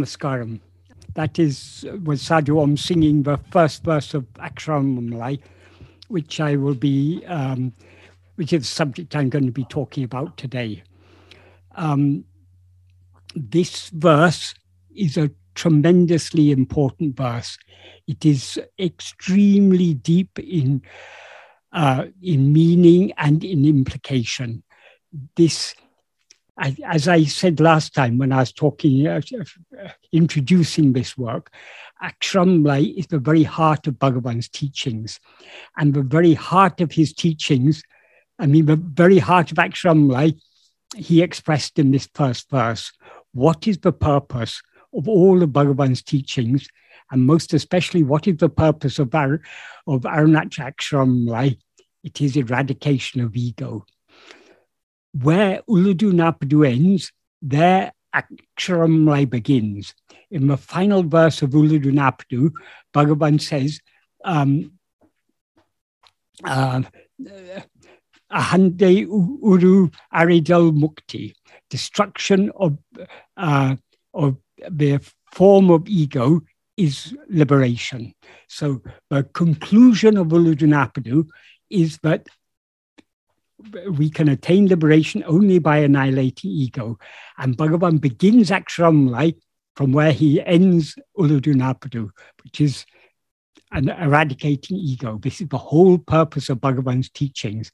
[0.00, 0.60] Namaskaram.
[1.14, 5.40] That is was Sadhu Om singing the first verse of Aksharamanamalai,
[6.08, 7.72] which I will be, um,
[8.36, 10.82] which is the subject I'm going to be talking about today.
[11.74, 12.24] Um,
[13.34, 14.54] this verse
[14.94, 17.58] is a tremendously important verse.
[18.06, 20.82] It is extremely deep in
[21.72, 24.62] uh, in meaning and in implication.
[25.36, 25.74] This
[26.60, 31.52] as I said last time when I was talking, uh, uh, introducing this work,
[32.02, 35.20] Aksharamanamalai is the very heart of Bhagavan's teachings.
[35.76, 37.82] And the very heart of his teachings,
[38.38, 40.38] I mean, the very heart of Aksharamanamalai,
[40.96, 42.92] he expressed in this first verse.
[43.32, 44.60] What is the purpose
[44.92, 46.68] of all of Bhagavan's teachings?
[47.10, 49.40] And most especially, what is the purpose of, our,
[49.86, 51.58] of Arunachala Aksharamanamalai?
[52.04, 53.86] It is eradication of ego
[55.12, 59.94] where Ulladu Narpadu ends, there Aksharamanamalai begins.
[60.30, 62.52] In the final verse of Ulladu Narpadu,
[62.94, 63.80] Bhagavan says,
[64.24, 64.72] um,
[66.44, 66.82] uh,
[68.32, 71.34] Ahande Uru Aridal Mukti,
[71.68, 72.78] destruction of,
[73.36, 73.76] uh,
[74.14, 74.36] of
[74.68, 75.00] the
[75.32, 76.40] form of ego
[76.76, 78.14] is liberation.
[78.48, 81.28] So the conclusion of Ulladu Narpadu
[81.68, 82.26] is that
[83.90, 86.98] we can attain liberation only by annihilating ego.
[87.38, 89.36] And Bhagavan begins Aksharamanamalai
[89.76, 92.10] from where he ends Ulladu Narpadu,
[92.42, 92.84] which is
[93.72, 95.18] an eradicating ego.
[95.22, 97.70] This is the whole purpose of Bhagavan's teachings.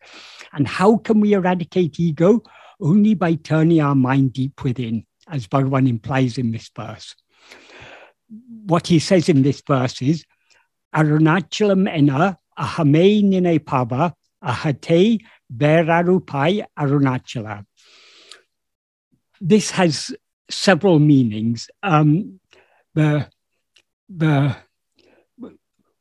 [0.53, 2.43] And how can we eradicate ego?
[2.81, 7.15] Only by turning our mind deep within, as Bhagavan implies in this verse.
[8.67, 10.25] What he says in this verse is,
[10.95, 15.21] Arunachalam ena ahame nine pava ahate
[15.55, 17.65] Verarupai Arunachala.
[19.41, 20.15] This has
[20.51, 21.69] several meanings.
[21.83, 22.41] Um,
[22.95, 23.29] the,
[24.09, 24.56] the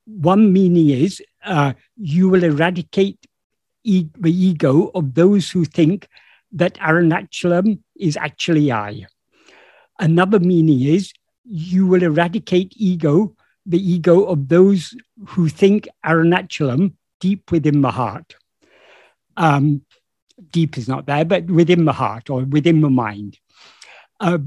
[0.06, 3.26] one meaning is uh, you will eradicate
[3.84, 6.08] e- the ego of those who think
[6.52, 9.06] that Arunachalam is actually I.
[10.00, 11.12] Another meaning is
[11.44, 13.36] you will eradicate ego,
[13.66, 14.96] the ego of those
[15.28, 18.36] who think Arunachalam deep within the heart.
[19.38, 19.82] Um,
[20.52, 23.40] deep is not there, but within the heart or within the mind.
[24.20, 24.38] Uh,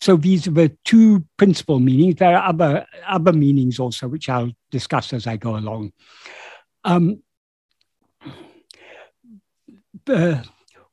[0.00, 2.16] so these are the two principal meanings.
[2.16, 5.92] There are other other meanings also, which I'll discuss as I go along.
[6.84, 7.22] Um,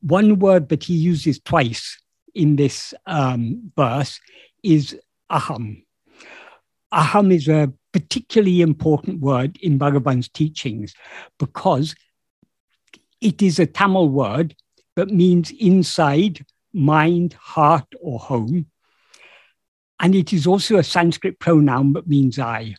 [0.01, 2.01] one word that he uses twice
[2.33, 4.19] in this um, verse
[4.63, 4.97] is
[5.31, 5.83] aham.
[6.93, 10.93] Aham is a particularly important word in Bhagavan's teachings
[11.39, 11.95] because
[13.23, 14.55] it is a Tamil word
[14.95, 18.67] that means inside, mind, heart, or home.
[19.99, 22.75] And it is also a Sanskrit pronoun that means I.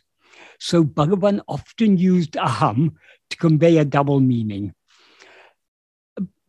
[0.59, 2.93] So Bhagavan often used aham
[3.31, 4.73] to convey a double meaning.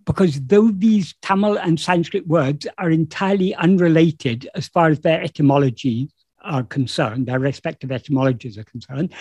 [0.05, 6.11] Because though these Tamil and Sanskrit words are entirely unrelated as far as their etymology
[6.47, 9.13] are concerned, their respective etymologies are concerned,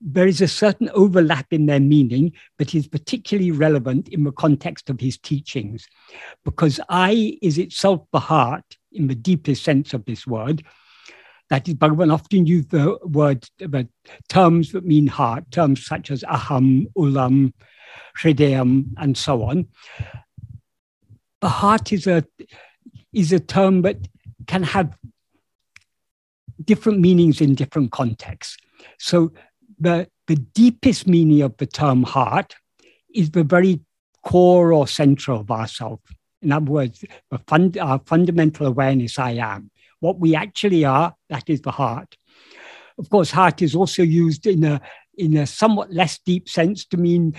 [0.00, 4.90] there is a certain overlap in their meaning but is particularly relevant in the context
[4.90, 5.86] of his teachings,
[6.44, 10.64] because I is itself the heart in the deepest sense of this word.
[11.50, 13.88] That is, Bhagavan often used the word, the
[14.28, 17.52] terms that mean heart, terms such as aham, ulam,
[18.18, 19.68] hridayam, and so on.
[21.42, 22.24] The heart is a
[23.12, 23.98] is a term that
[24.46, 24.96] can have
[26.64, 28.56] different meanings in different contexts.
[28.98, 29.32] So
[29.78, 32.54] the, the deepest meaning of the term heart
[33.14, 33.80] is the very
[34.22, 36.00] core or center of ourself.
[36.42, 37.04] In other words,
[37.46, 39.70] fund, our fundamental awareness, I am.
[40.00, 42.16] What we actually are, that is the heart.
[42.98, 44.80] Of course, heart is also used in a,
[45.16, 47.34] in a somewhat less deep sense to mean,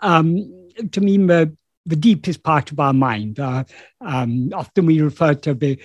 [0.00, 3.40] um, to mean the, the deepest part of our mind.
[3.40, 3.64] Uh,
[4.00, 5.78] um, often we refer to the,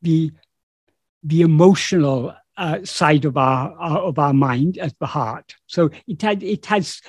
[0.00, 0.32] the
[1.22, 5.54] the emotional uh, side of our, our, of our mind as the heart.
[5.66, 7.00] So it had it has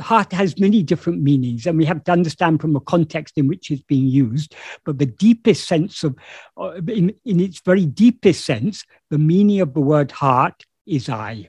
[0.00, 3.70] heart has many different meanings, and we have to understand from the context in which
[3.70, 4.54] it's being used.
[4.84, 6.16] But the deepest sense of,
[6.56, 11.48] uh, in in its very deepest sense, the meaning of the word heart is I.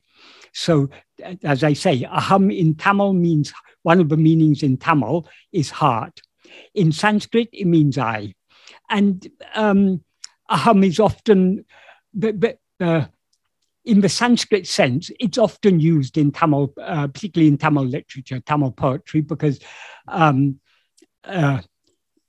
[0.54, 0.90] So
[1.44, 3.54] as I say, aham in Tamil means
[3.84, 6.22] one of the meanings in Tamil is heart.
[6.74, 8.34] In Sanskrit, it means I,
[8.90, 10.04] and um,
[10.50, 11.66] aham is often
[12.14, 13.06] but, but uh,
[13.86, 18.72] in the Sanskrit sense, it's often used in Tamil, uh, particularly in Tamil literature, Tamil
[18.72, 19.60] poetry, because
[20.08, 20.60] um,
[21.26, 21.60] uh,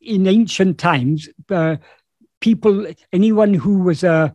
[0.00, 1.28] in ancient times,
[2.40, 4.34] people, anyone who was a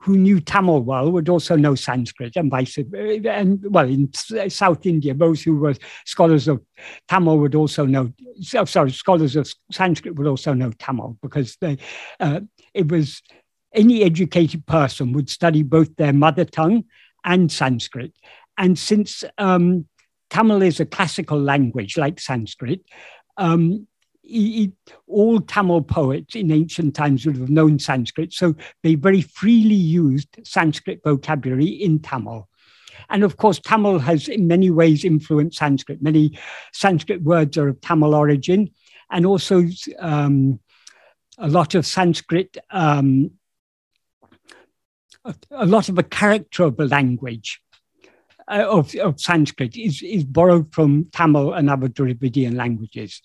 [0.00, 5.14] who knew Tamil well would also know Sanskrit and vice and well in South India
[5.14, 5.74] those who were
[6.04, 6.62] scholars of
[7.08, 11.78] Tamil would also know sorry scholars of Sanskrit would also know Tamil because they
[12.20, 12.40] uh,
[12.74, 13.22] it was
[13.74, 16.84] any educated person would study both their mother tongue
[17.24, 18.12] and Sanskrit
[18.58, 19.86] and since um,
[20.30, 22.80] Tamil is a classical language like Sanskrit
[23.36, 23.86] um,
[25.06, 30.28] all Tamil poets in ancient times would have known Sanskrit, so they very freely used
[30.44, 32.48] Sanskrit vocabulary in Tamil.
[33.10, 36.02] And of course, Tamil has in many ways influenced Sanskrit.
[36.02, 36.38] Many
[36.72, 38.70] Sanskrit words are of Tamil origin,
[39.10, 39.64] and also
[39.98, 40.60] um,
[41.38, 43.32] a lot of Sanskrit, um,
[45.24, 47.60] a, lot of the character of the language
[48.48, 53.22] uh, of, of Sanskrit is, is borrowed from Tamil and other Dravidian languages.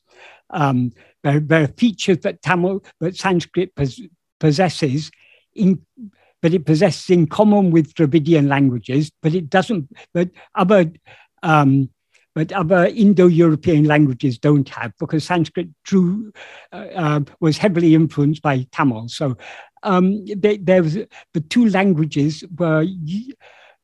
[0.49, 0.91] Um,
[1.23, 4.01] there, there, are features that Tamil, that Sanskrit pos-
[4.39, 5.11] possesses,
[5.55, 5.81] in,
[6.41, 9.91] but it possesses in common with Dravidian languages, but it doesn't.
[10.13, 10.91] But other
[11.43, 11.89] um,
[12.37, 16.31] but other Indo-European languages don't have because Sanskrit drew,
[16.71, 19.09] uh, uh, was heavily influenced by Tamil.
[19.09, 19.37] So
[19.83, 20.97] um, they, there was,
[21.33, 22.85] the two languages were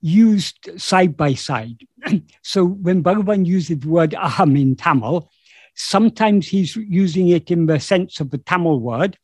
[0.01, 1.81] used side by side.
[2.42, 5.30] so when Bhagavan uses the word aham in Tamil,
[5.75, 9.18] Sometimes he's using it in the sense of the Tamil word.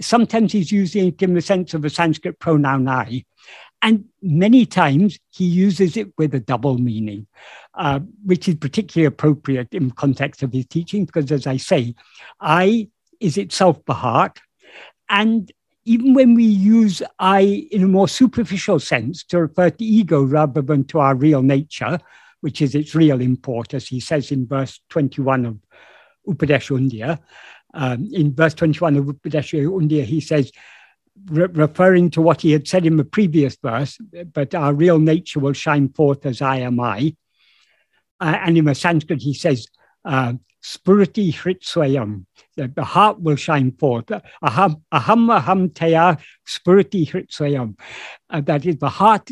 [0.00, 3.24] Sometimes he's using it in the sense of the Sanskrit pronoun I.
[3.82, 7.26] And many times he uses it with a double meaning,
[7.74, 11.94] uh, which is particularly appropriate in context of his teaching, because as I say,
[12.40, 12.88] I
[13.18, 14.40] is itself heart.
[15.08, 15.50] And
[15.84, 20.62] even when we use I in a more superficial sense to refer to ego rather
[20.62, 21.98] than to our real nature,
[22.40, 25.58] which is its real import, as he says in verse 21 of
[26.28, 27.18] Upadesha Undiyar.
[27.74, 30.52] Um, in verse 21 of Upadesha Undiyar, he says,
[31.26, 33.98] re- referring to what he had said in the previous verse,
[34.32, 37.16] but our real nature will shine forth as I am I.
[38.20, 39.66] Uh, and in the Sanskrit, he says,
[40.04, 42.24] uh, Spurati Hritswayam,
[42.56, 44.06] the heart will shine forth.
[44.06, 47.76] Aham aham, aham teya spurati Hritswayam.
[48.30, 49.28] Uh, that is, the heart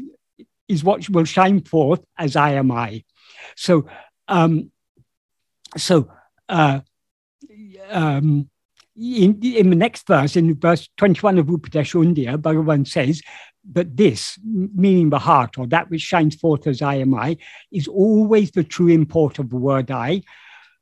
[0.69, 3.05] is what will shine forth as I am I.
[3.57, 3.87] So,
[4.27, 4.73] um,
[5.77, 6.11] so
[6.49, 6.81] uh,
[7.91, 8.51] um,
[8.97, 13.23] in, in the next verse, in verse 21 of Upadesha Undiyar, Bhagavan says,
[13.65, 17.37] but this, meaning the heart, or that which shines forth as I am I,
[17.71, 20.23] is always the true import of the word I,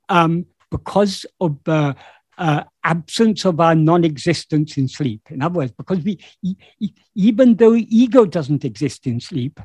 [0.09, 1.97] um, because of the
[2.39, 5.23] uh, absence of our non-existence in sleep.
[5.31, 6.19] In other words, because we,
[7.15, 9.61] even though ego doesn't exist in sleep,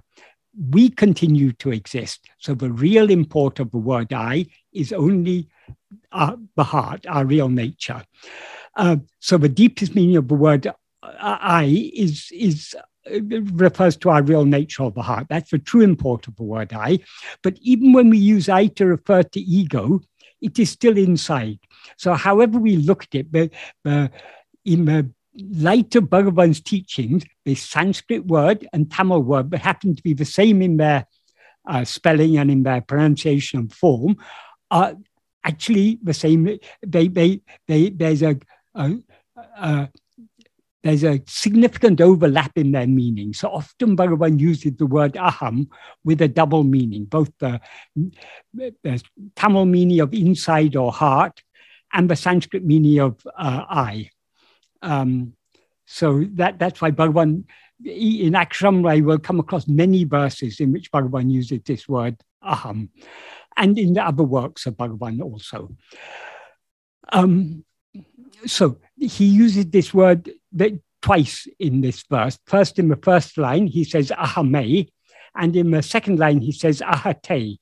[0.69, 2.29] we continue to exist.
[2.39, 5.49] So the real import of the word I is only
[6.11, 8.03] our, the heart, our real nature.
[8.75, 12.75] Uh, so the deepest meaning of the word uh, I is is
[13.11, 13.19] uh,
[13.53, 15.27] refers to our real nature of the heart.
[15.29, 16.99] That's the true import of the word I.
[17.41, 20.01] But even when we use I to refer to ego,
[20.43, 21.59] it is still inside.
[21.97, 23.51] So however we look at it, but,
[24.65, 30.03] in the light of Bhagavan's teachings, the Sanskrit word and Tamil word, but happen to
[30.03, 31.05] be the same in their
[31.67, 34.15] uh, spelling and in their pronunciation and form,
[34.69, 34.95] are
[35.43, 36.59] actually the same.
[36.85, 38.37] They, they, they, there's a,
[38.75, 38.97] a,
[39.57, 39.89] a
[40.83, 43.33] there's a significant overlap in their meaning.
[43.33, 45.69] So often Bhagavan uses the word aham
[46.03, 47.61] with a double meaning, both the,
[48.53, 49.01] the
[49.35, 51.41] Tamil meaning of inside or heart
[51.93, 54.09] and the Sanskrit meaning of uh, I.
[54.81, 55.33] Um,
[55.85, 57.45] so that, that's why Bhagavan,
[57.85, 62.89] in Aksharamanamalai, will come across many verses in which Bhagavan uses this word aham
[63.55, 65.75] and in the other works of Bhagavan also.
[67.11, 67.63] Um,
[68.45, 70.31] so he uses this word
[71.01, 72.37] twice in this verse.
[72.47, 74.87] First, in the first line, he says ahame,
[75.35, 77.57] and in the second line, he says ahate,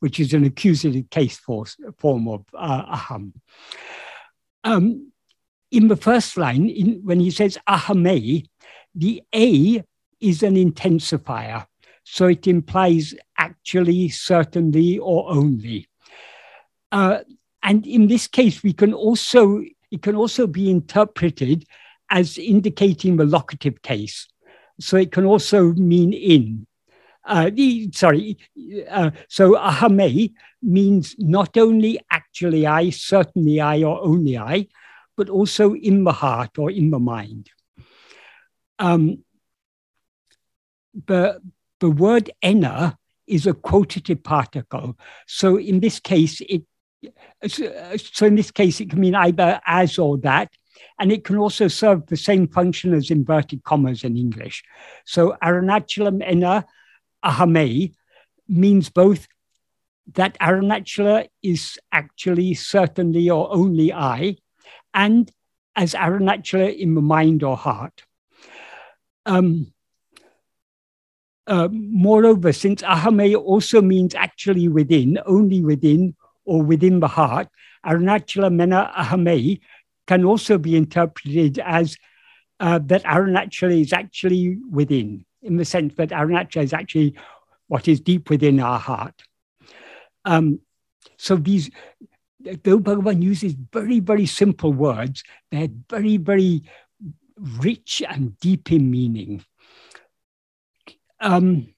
[0.00, 3.32] which is an accusative case form of uh, aham.
[4.64, 5.12] Um,
[5.70, 8.46] in the first line, in, when he says ahame,
[8.94, 9.84] the A
[10.20, 11.66] is an intensifier.
[12.04, 15.88] So it implies actually, certainly, or only.
[16.90, 17.18] Uh,
[17.62, 21.66] and in this case, we can also it can also be interpreted
[22.10, 24.28] as indicating the locative case.
[24.80, 26.66] So it can also mean in.
[27.24, 28.38] Uh, the, sorry,
[28.88, 34.68] uh, so ahame means not only actually I, certainly I, or only I,
[35.16, 37.50] but also in the heart or in the mind.
[38.78, 39.24] Um,
[40.94, 41.40] but
[41.80, 42.96] the word ena
[43.26, 44.96] is a quotative particle.
[45.26, 46.62] So in this case, it
[47.46, 50.50] so in this case, it can mean either as or that.
[50.98, 54.64] And it can also serve the same function as inverted commas in English.
[55.04, 56.66] So Arunachalam Ena
[57.24, 57.94] Ahame
[58.48, 59.28] means both
[60.14, 64.36] that Arunachala is actually certainly or only I,
[64.94, 65.30] and
[65.76, 68.04] as Arunachala in the mind or heart.
[69.26, 69.72] Um,
[71.46, 77.48] uh, moreover, since ahame also means actually within, only within, or within the heart,
[77.84, 79.60] Arunachala Mena ahame
[80.08, 81.96] can also be interpreted as
[82.60, 87.14] uh, that Arunachala is actually within, in the sense that Arunachala is actually
[87.68, 89.22] what is deep within our heart.
[90.24, 90.60] Um,
[91.18, 91.70] so these,
[92.40, 96.62] though Bhagavan uses very, very simple words, they're very, very
[97.60, 99.44] rich and deep in meaning.
[101.20, 101.74] Um,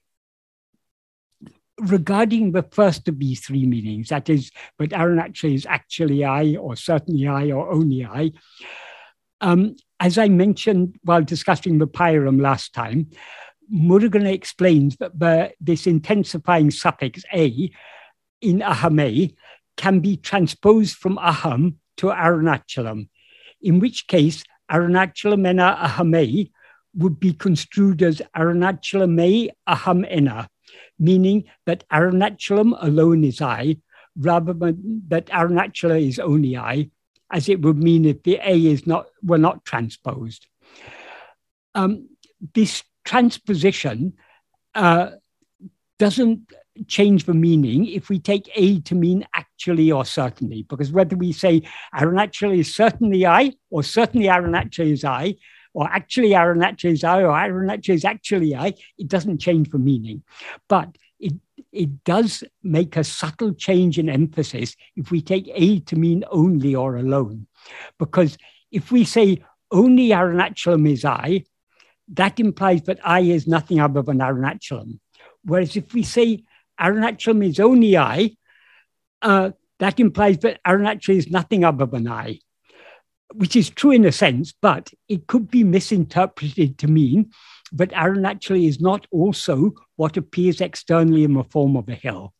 [1.81, 6.75] regarding the first of these three meanings, that is, but Arunachala is actually I, or
[6.75, 8.31] certainly I, or only I.
[9.41, 13.09] Um, as I mentioned while discussing the Pairam last time,
[13.73, 17.71] Murugan explains that the, this intensifying suffix a
[18.41, 19.35] in ahame
[19.77, 23.07] can be transposed from aham to arunachalam,
[23.61, 26.51] in which case arunachalam ena ahame
[26.95, 30.49] would be construed as arunachalame aham ena,
[30.99, 33.77] meaning that arunachalam alone is I,
[34.17, 36.89] rather than that arunachala is only I,
[37.31, 40.47] as it would mean if the A is not were not transposed.
[41.73, 42.09] Um,
[42.53, 44.13] this transposition
[44.75, 45.11] uh,
[45.97, 46.51] doesn't
[46.87, 51.31] change the meaning if we take A to mean actually or certainly, because whether we
[51.31, 51.61] say
[51.93, 55.35] Arunachala is certainly I, or certainly Arunachala is I,
[55.73, 60.23] or actually Arunachala is I, or Arunachala is actually I, it doesn't change the meaning.
[60.67, 61.33] But it,
[61.71, 66.75] it does make a subtle change in emphasis if we take A to mean only
[66.75, 67.47] or alone.
[67.97, 68.37] Because
[68.71, 71.43] if we say only Arunachalam is I,
[72.09, 74.99] that implies that I is nothing other than Arunachalam.
[75.43, 76.43] Whereas if we say
[76.79, 78.35] Arunachalam is only I,
[79.21, 82.39] uh, that implies that Arunachala is nothing other than I,
[83.33, 87.31] which is true in a sense, but it could be misinterpreted to mean
[87.71, 92.33] that Arunachala is not also what appears externally in the form of a hill.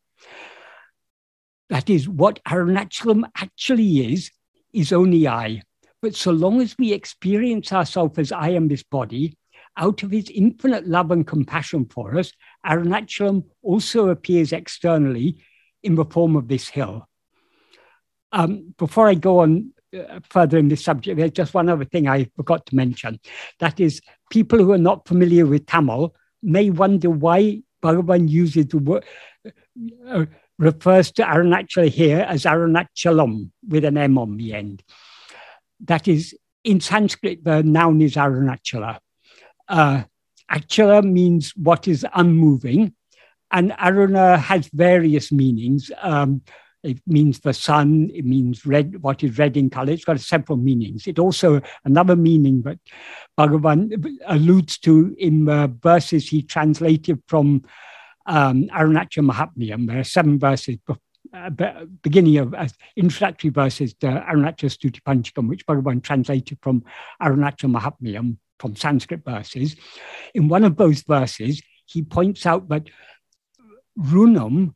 [1.70, 4.30] That is, what Arunachalam actually is,
[4.72, 5.62] is only I.
[6.02, 9.38] But so long as we experience ourselves as I am this body,
[9.76, 12.32] out of his infinite love and compassion for us,
[12.66, 15.42] Arunachalam also appears externally
[15.82, 17.08] in the form of this hill.
[18.32, 22.08] Um, before I go on uh, further in this subject, there's just one other thing
[22.08, 23.20] I forgot to mention.
[23.58, 28.78] That is, people who are not familiar with Tamil may wonder why Bhagavan uses the
[28.78, 29.04] word,
[30.08, 30.26] uh,
[30.58, 34.82] refers to Arunachala here as Arunachalam with an M on the end.
[35.80, 36.34] That is,
[36.64, 38.98] in Sanskrit, the noun is Arunachala.
[39.68, 40.04] Uh,
[40.50, 42.94] Achala means what is unmoving,
[43.50, 45.90] and Aruna has various meanings.
[46.00, 46.42] Um,
[46.82, 49.92] it means the sun, it means red, what is red in color.
[49.92, 51.06] It's got several meanings.
[51.06, 52.78] It also, another meaning that
[53.38, 57.64] Bhagavan alludes to in the verses he translated from
[58.26, 59.86] um, Arunachala Mahatmyam.
[59.86, 60.78] There are seven verses,
[61.32, 61.50] uh,
[62.02, 66.84] beginning of uh, introductory verses to Arunachala Stuti Panchakam, which Bhagavan translated from
[67.22, 69.76] Arunachala Mahatmyam from Sanskrit verses.
[70.34, 72.88] In one of those verses, he points out that
[73.98, 74.74] runam,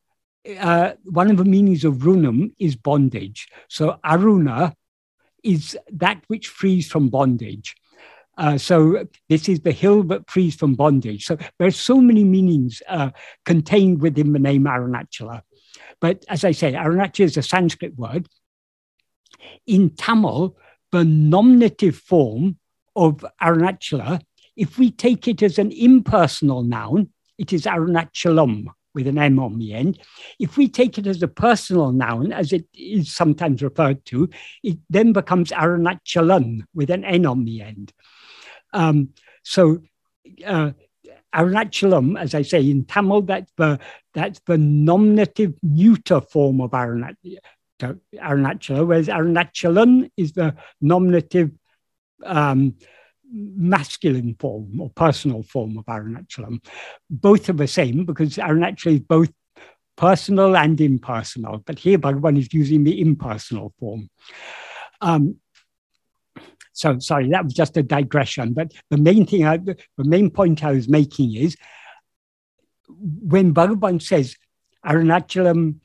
[0.59, 3.49] uh, one of the meanings of runam is bondage.
[3.69, 4.75] So aruna
[5.43, 7.75] is that which frees from bondage.
[8.39, 11.25] Uh, so this is the hill that frees from bondage.
[11.25, 13.11] So there are so many meanings uh,
[13.45, 15.43] contained within the name Arunachala.
[16.01, 18.29] But as I say, Arunachala is a Sanskrit word.
[19.67, 20.57] In Tamil,
[20.93, 22.59] the nominative form
[22.95, 24.21] of Arunachala,
[24.55, 29.59] if we take it as an impersonal noun, it is Arunachalam with an M on
[29.59, 30.01] the end.
[30.41, 34.29] If we take it as a personal noun, as it is sometimes referred to,
[34.65, 37.93] it then becomes Arunachalan with an N on the end.
[38.73, 39.11] Um,
[39.45, 39.83] so
[40.45, 40.73] uh,
[41.35, 43.79] Arunachalam, as I say in Tamil, that's the,
[44.15, 47.17] that's the nominative neuter form of Arunachala,
[48.87, 51.51] whereas Arunachalan is the nominative
[52.25, 52.77] um,
[53.33, 56.65] masculine form or personal form of Arunachalam.
[57.11, 59.31] Both are the same because Arunachalam is both
[59.97, 64.11] personal and impersonal, but here Bhagavan is using the impersonal form.
[65.01, 65.37] Um,
[66.73, 68.53] so sorry, that was just a digression.
[68.53, 71.57] But the main thing, I, the main point I was making is
[72.89, 74.37] when Bhagavan says
[74.85, 75.77] Arunachalam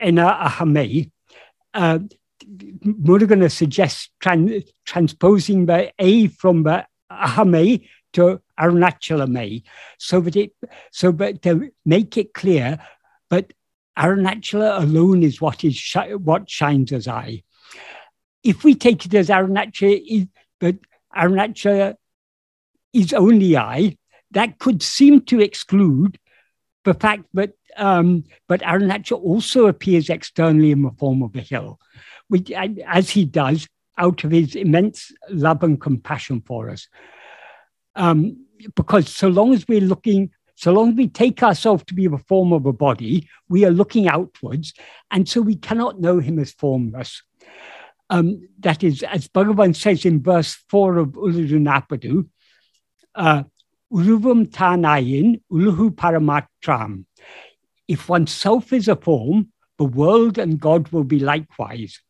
[0.00, 1.10] ena ahame,
[1.74, 1.98] uh,
[2.44, 9.64] Murugan suggests tran- transposing the A from the Ahame to Arunachala Me,
[9.98, 10.52] so that it
[10.90, 12.78] so that to make it clear,
[13.28, 13.52] but
[13.98, 17.42] Arunachala alone is what is what shines as I.
[18.42, 20.28] If we take it as Arunachala,
[20.60, 20.76] but
[21.16, 21.96] Arunachala
[22.92, 23.96] is only I,
[24.32, 26.18] that could seem to exclude
[26.84, 31.78] the fact that um, but Arunachala also appears externally in the form of a hill,
[32.28, 33.68] which, as he does
[33.98, 36.88] out of his immense love and compassion for us.
[37.94, 42.06] Um, because so long as we're looking, so long as we take ourselves to be
[42.06, 44.74] the form of a body, we are looking outwards,
[45.10, 47.22] and so we cannot know him as formless.
[48.08, 52.28] Um, that is, as Bhagavan says in verse 4 of Uluru
[53.14, 53.42] uh,
[53.92, 57.04] Uruvam Tanayin Uluhu Paramatram.
[57.88, 62.00] If oneself is a form, the world and God will be likewise.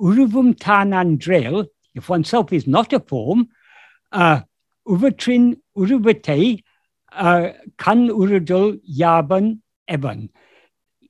[0.00, 3.48] Uruvum Tanan Drel, if oneself is not a form,
[4.12, 4.40] uh,
[4.88, 6.62] Uvatrin Uruvate,
[7.12, 10.30] uh, Kan Urudul Yaban Evan.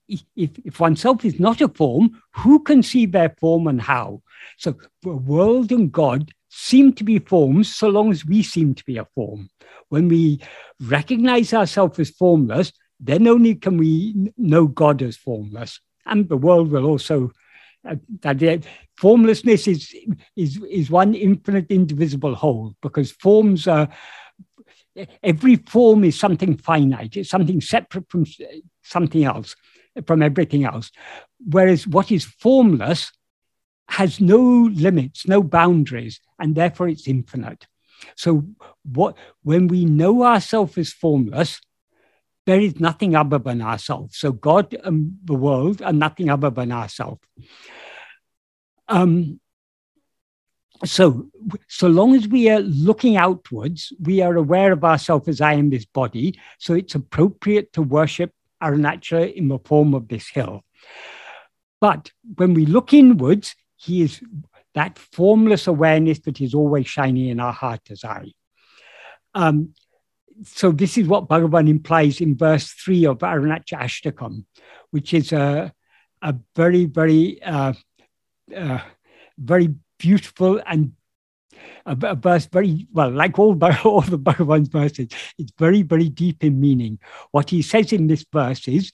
[0.08, 0.24] If,
[0.64, 4.22] if oneself is not a form, who can see their form and how?
[4.58, 8.84] So the world and God seem to be forms so long as we seem to
[8.84, 9.50] be a form.
[9.88, 10.40] When we
[10.80, 15.80] recognize ourselves as formless, then only can we know God as formless.
[16.06, 17.30] And the world will also,
[18.20, 18.64] that
[18.96, 19.94] formlessness is,
[20.36, 23.88] is, is one infinite, indivisible whole, because forms are,
[25.22, 28.26] every form is something finite, it's something separate from
[28.82, 29.56] something else,
[30.06, 30.90] from everything else.
[31.38, 33.12] Whereas what is formless
[33.88, 37.66] has no limits, no boundaries, and therefore it's infinite.
[38.16, 38.46] So
[38.84, 41.60] what when we know ourselves as formless,
[42.50, 44.16] there is nothing other than ourselves.
[44.16, 47.20] So God and the world are nothing other than ourselves.
[48.88, 49.38] Um,
[50.84, 51.28] so,
[51.68, 55.70] so long as we are looking outwards, we are aware of ourselves as I am
[55.70, 56.40] this body.
[56.58, 60.64] So it's appropriate to worship Arunachala in the form of this hill.
[61.80, 64.20] But when we look inwards, he is
[64.74, 68.32] that formless awareness that is always shining in our heart as I.
[69.34, 69.74] Um,
[70.44, 74.44] so this is what Bhagavan implies in verse three of Arunachala Ashtakam,
[74.90, 75.72] which is a,
[76.22, 77.72] a very, very, uh,
[78.54, 78.80] uh,
[79.38, 80.92] very beautiful and
[81.84, 83.52] a, a, verse very well, like all
[83.84, 86.98] all the Bhagavan's verses, it's very, very deep in meaning.
[87.30, 88.92] What he says in this verse is,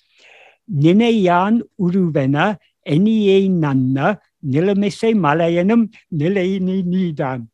[0.71, 7.47] Nineyan uruvena eniye nanna nilamise malayanam nilaini nidan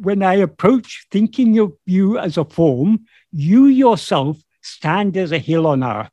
[0.00, 5.66] when I approach thinking of you as a form, you yourself stand as a hill
[5.66, 6.10] on earth.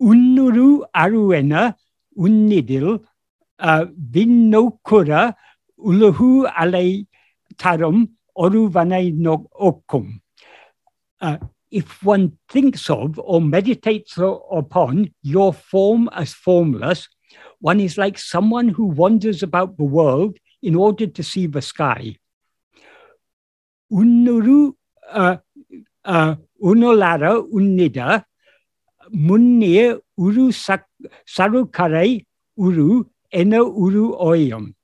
[0.00, 1.74] Unnuru aruena
[2.18, 3.04] unnidil
[3.60, 5.34] vinnokura
[5.78, 7.06] uluhu alay
[7.56, 10.20] tarum oruvanai no okum.
[11.20, 11.38] Uh,
[11.70, 17.08] if one thinks of or meditates upon your form as formless,
[17.60, 22.16] one is like someone who wanders about the world in order to see the sky.
[23.92, 24.72] Unnuru
[25.12, 25.36] uh,
[26.04, 28.24] uh, unolara unnida
[29.12, 30.50] munne uru
[31.36, 32.24] sarukarai
[32.56, 34.74] uru ena uru oyam.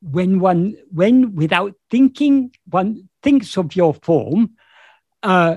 [0.00, 4.50] When one, when without thinking, one thinks of your form,
[5.22, 5.56] uh,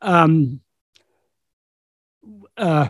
[0.00, 0.60] um,
[2.56, 2.88] uh,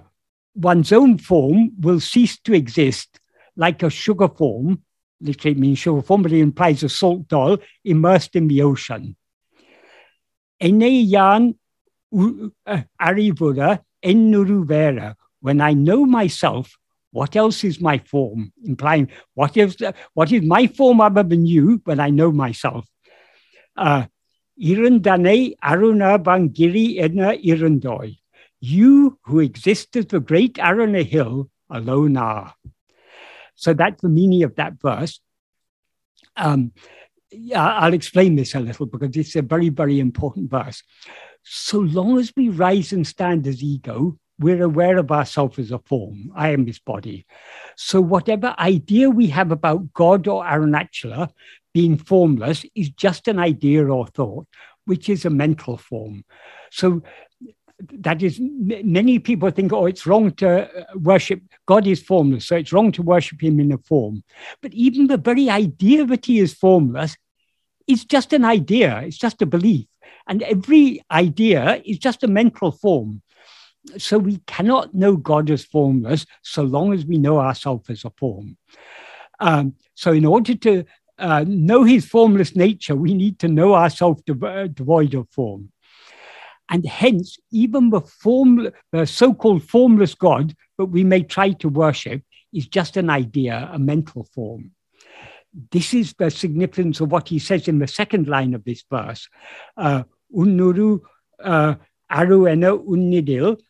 [0.54, 3.20] one's own form will cease to exist
[3.56, 4.82] like a sugar form
[5.22, 9.16] literally means sugar form, but it implies a salt doll immersed in the ocean.
[10.60, 11.54] Eneyan
[12.14, 15.14] uh, arivura enuruvera.
[15.40, 16.76] When I know myself,
[17.10, 18.52] what else is my form?
[18.64, 19.76] Implying what is
[20.14, 22.86] what is my form other than you when I know myself?
[23.76, 24.06] Uh,
[24.60, 28.18] Irundane Aruna Bangiri Edna Irundoi.
[28.60, 32.54] You who exist as the great Aruna hill alone are.
[33.62, 35.20] So that's the meaning of that verse.
[36.36, 36.72] Um,
[37.54, 40.82] I'll explain this a little because it's a very, very important verse.
[41.44, 45.78] So long as we rise and stand as ego, we're aware of ourselves as a
[45.78, 46.32] form.
[46.34, 47.24] I am this body.
[47.76, 51.30] So whatever idea we have about God or Arunachala
[51.72, 54.48] being formless is just an idea or thought,
[54.86, 56.24] which is a mental form.
[56.72, 57.04] So
[58.00, 62.56] that is, many people think, oh, it's wrong to uh, worship, God is formless, so
[62.56, 64.22] it's wrong to worship him in a form.
[64.60, 67.16] But even the very idea that he is formless
[67.86, 69.86] is just an idea, it's just a belief.
[70.28, 73.22] And every idea is just a mental form.
[73.98, 78.10] so we cannot know God as formless so long as we know ourselves as a
[78.10, 78.56] form.
[79.40, 80.84] Um, so in order to
[81.18, 85.72] uh, know his formless nature, we need to know ourselves devoid of form.
[86.68, 91.68] And hence, even the, form, the so called formless God that we may try to
[91.68, 92.22] worship
[92.52, 94.72] is just an idea, a mental form.
[95.70, 99.28] This is the significance of what he says in the second line of this verse.
[99.76, 101.00] Uh, Unnuru
[101.42, 101.74] uh,
[102.10, 103.60] aruena unnidil,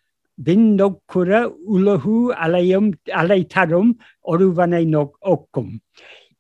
[0.41, 5.81] Vinnokura ulahu alayum alaytarum oruvane okum.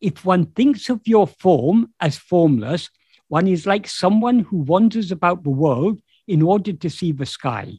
[0.00, 2.90] If one thinks of your form as formless,
[3.28, 7.74] one is like someone who wanders about the world in order to see the sky.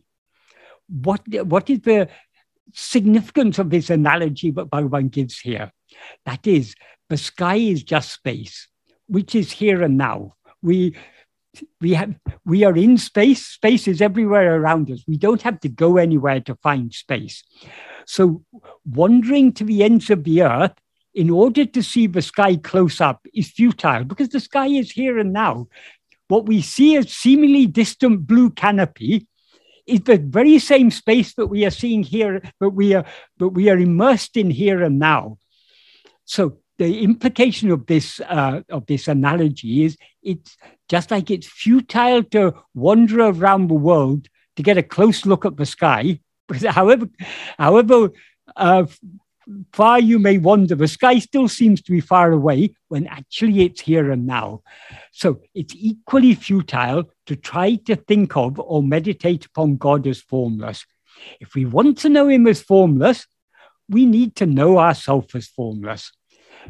[0.88, 2.10] What, what is the
[2.74, 5.72] significance of this analogy that Bhagavan gives here?
[6.26, 6.76] That is,
[7.10, 8.68] the sky is just space,
[9.08, 10.36] which is here and now.
[10.62, 10.96] We
[11.82, 15.70] we have we are in space space is everywhere around us we don't have to
[15.70, 17.44] go anywhere to find space
[18.06, 18.44] so
[18.86, 20.74] wandering to the ends of the earth
[21.14, 25.20] in order to see the sky close up is futile because the sky is here
[25.20, 25.68] and now
[26.34, 29.28] what we see as seemingly distant blue canopy.
[29.86, 33.06] Is the very same space that we are seeing here but we are
[33.38, 35.38] but we are immersed in here and now.
[36.24, 42.24] So the implication of this uh, of this analogy is it's just like it's futile
[42.36, 46.20] to wander around the world to get a close look at the sky.
[46.48, 47.08] Because however
[47.58, 48.10] however
[48.56, 48.86] uh,
[49.72, 53.82] far you may wander the sky still seems to be far away when actually it's
[53.82, 54.62] here and now.
[55.12, 60.86] So it's equally futile to try to think of or meditate upon god as formless.
[61.40, 63.28] If we want to know him as formless
[63.90, 66.12] we need to know ourselves as formless.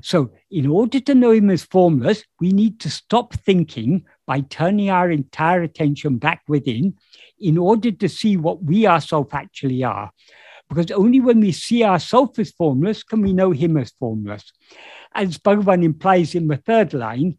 [0.01, 4.89] So, in order to know him as formless, we need to stop thinking by turning
[4.89, 6.95] our entire attention back within
[7.39, 10.11] in order to see what we ourselves actually are.
[10.73, 14.51] Because only when we see ourselves as formless can we know him as formless.
[15.13, 17.37] As Bhagavan implies in the third line,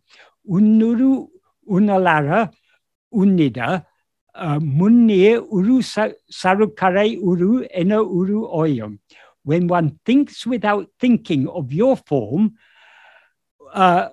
[0.48, 1.28] Unnuru
[1.68, 2.52] Unalara
[3.12, 3.84] Unnida
[4.34, 8.98] uh, Munne Uru Sarukare Uru Ena Uru Oyam
[9.44, 12.54] when one thinks without thinking of your form,
[13.72, 14.08] uh,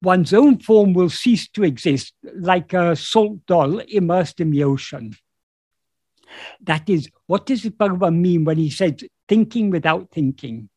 [0.00, 5.14] one's own form will cease to exist, like a salt doll immersed in the ocean.
[6.62, 10.68] That is, what does Bhagavan mean when he says thinking without thinking?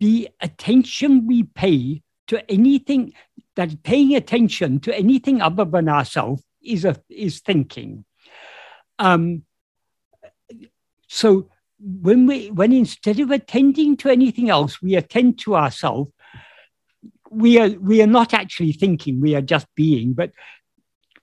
[0.00, 3.12] The attention we pay to anything,
[3.56, 8.04] that paying attention to anything other than ourselves is, a, is thinking.
[8.98, 9.44] Um,
[11.08, 11.50] so
[11.80, 16.10] when we when instead of attending to anything else we attend to ourselves
[17.30, 20.32] we are we are not actually thinking we are just being but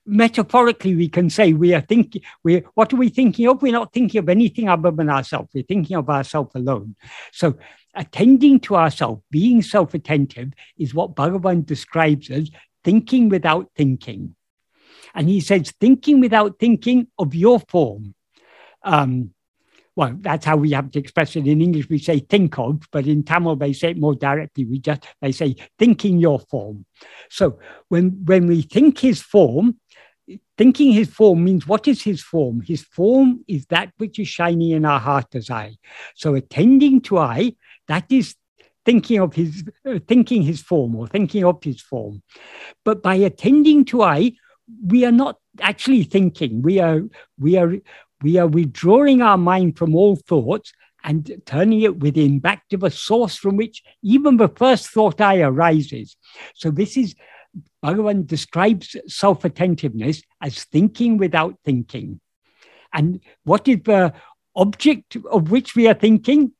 [0.06, 3.62] metaphorically we can say we are thinking we what are we thinking of?
[3.62, 5.50] We're not thinking of anything other than ourselves.
[5.54, 6.96] We're thinking of ourselves alone.
[7.32, 7.58] So
[7.96, 12.50] attending to ourselves being self-attentive is what bhagavan describes as
[12.84, 14.36] thinking without thinking.
[15.14, 18.16] And he says thinking without thinking of your form
[18.84, 19.35] um,
[19.96, 21.90] well, that's how we have to express it in English.
[21.90, 24.66] We say think of, but in Tamil they say it more directly.
[24.66, 26.86] We just they say thinking your form.
[27.30, 29.80] So when when we think his form,
[30.58, 32.62] thinking his form means what is his form?
[32.62, 35.78] His form is that which is shining in our heart as I.
[36.16, 37.56] So attending to I,
[37.88, 38.36] that is
[38.84, 42.22] thinking of his uh, thinking his form or thinking of his form.
[42.84, 44.34] But by attending to I,
[44.86, 46.62] we are not actually thinking.
[46.62, 47.02] We are
[47.40, 47.76] we are
[48.22, 50.74] we are withdrawing our mind from all thoughts
[51.04, 55.42] and turning it within back to the source from which even the first thought I
[55.42, 56.18] arises.
[56.56, 57.16] So this is
[57.84, 62.20] Bhagavan describes self-attentiveness as thinking without thinking.
[62.92, 64.14] And what is the
[64.56, 66.54] object of which we are thinking?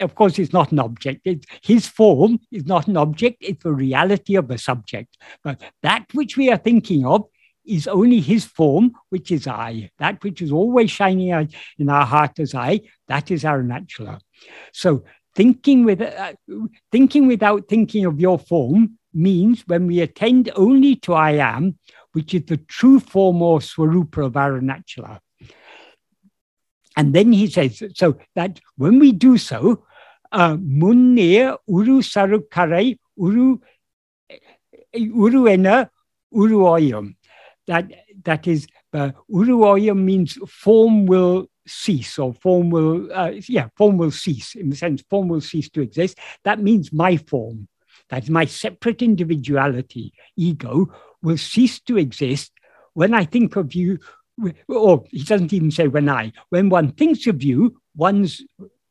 [0.00, 1.22] Of course, it's not an object.
[1.24, 5.16] It's, his form is not an object, it's the reality of the subject.
[5.42, 7.26] But that which we are thinking of
[7.68, 9.90] is only his form, which is I.
[9.98, 14.20] That which is always shining in our heart as I, that is Arunachala.
[14.72, 15.04] So
[15.34, 16.32] thinking with uh,
[16.90, 21.78] thinking without thinking of your form means when we attend only to I am,
[22.12, 25.20] which is the true form or swarupa of Arunachala.
[26.96, 29.84] And then he says, so that when we do so,
[30.32, 33.58] uh, munne uru sarukare uru
[34.94, 35.88] uruena
[36.34, 37.14] uruoyum
[37.68, 37.84] that
[38.24, 44.10] that is uh, uruoya means form will cease or form will uh, yeah form will
[44.10, 47.68] cease in the sense form will cease to exist that means my form
[48.10, 52.50] that is my separate individuality ego will cease to exist
[52.94, 53.98] when i think of you
[54.68, 58.42] or he doesn't even say when I, when one thinks of you, one's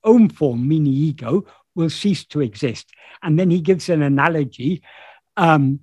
[0.04, 2.90] own form, meaning ego, will cease to exist.
[3.22, 4.82] And then he gives an analogy.
[5.36, 5.82] Um,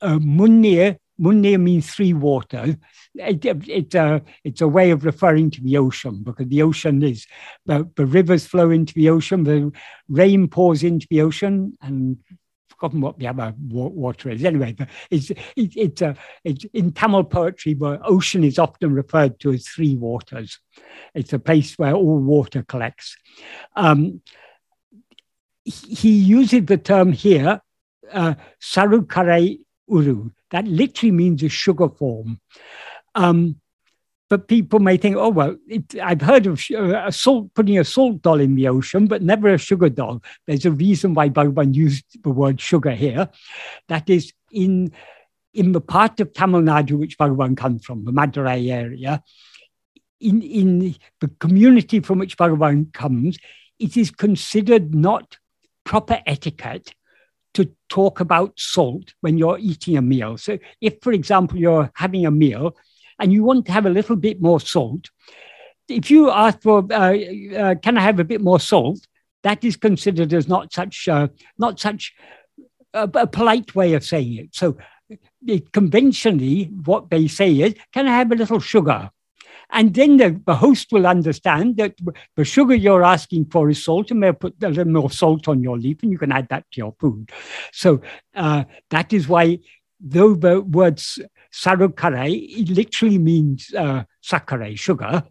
[0.00, 2.76] uh, Munir, Munir means three waters.
[3.14, 7.02] It, it, it's, a, it's a way of referring to the ocean because the ocean
[7.02, 7.26] is,
[7.64, 9.72] the, the rivers flow into the ocean, the
[10.08, 12.18] rain pours into the ocean, and
[12.68, 14.44] forgotten what the other water is.
[14.44, 19.40] Anyway, but it's, it, it's, a, it's in Tamil poetry where ocean is often referred
[19.40, 20.58] to as three waters.
[21.14, 23.16] It's a place where all water collects.
[23.74, 24.20] Um,
[25.64, 27.60] he uses the term here,
[28.12, 28.34] uh,
[29.88, 30.30] uru.
[30.50, 32.40] That literally means a sugar form.
[33.14, 33.60] Um,
[34.28, 37.84] but people may think, oh, well, it, I've heard of uh, a salt, putting a
[37.84, 40.22] salt doll in the ocean, but never a sugar doll.
[40.46, 43.28] There's a reason why Bhagavan used the word sugar here.
[43.88, 44.92] That is, in,
[45.54, 49.22] in the part of Tamil Nadu which Bhagavan comes from, the Madurai area,
[50.20, 53.38] in, in the community from which Bhagavan comes,
[53.78, 55.36] it is considered not
[55.84, 56.94] proper etiquette
[57.56, 60.36] to talk about salt when you're eating a meal.
[60.36, 62.76] So, if, for example, you're having a meal
[63.18, 65.10] and you want to have a little bit more salt,
[65.88, 69.00] if you ask for, uh, uh, can I have a bit more salt?
[69.42, 72.14] That is considered as not such, uh, not such
[72.92, 74.54] a, a, polite way of saying it.
[74.54, 74.76] So,
[75.72, 79.10] conventionally, what they say is, can I have a little sugar?
[79.70, 81.96] And then the, the, host will understand that
[82.36, 85.62] the sugar you're asking for is salt, and they'll put a little more salt on
[85.62, 87.30] your leaf, and you can add that to your food.
[87.72, 88.00] So
[88.34, 89.58] uh, that is why,
[90.00, 91.18] though the words
[91.52, 95.24] sarukare, it literally means uh, sakare, sugar,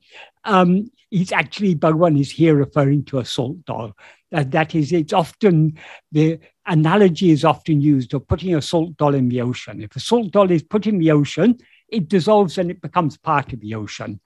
[0.44, 3.94] um, it's actually Bhagavan is here referring to a salt doll.
[4.34, 5.78] Uh, that is, it's often
[6.12, 9.82] the analogy is often used of putting a salt doll in the ocean.
[9.82, 11.58] If a salt doll is put in the ocean,
[11.90, 14.20] it dissolves and it becomes part of the ocean.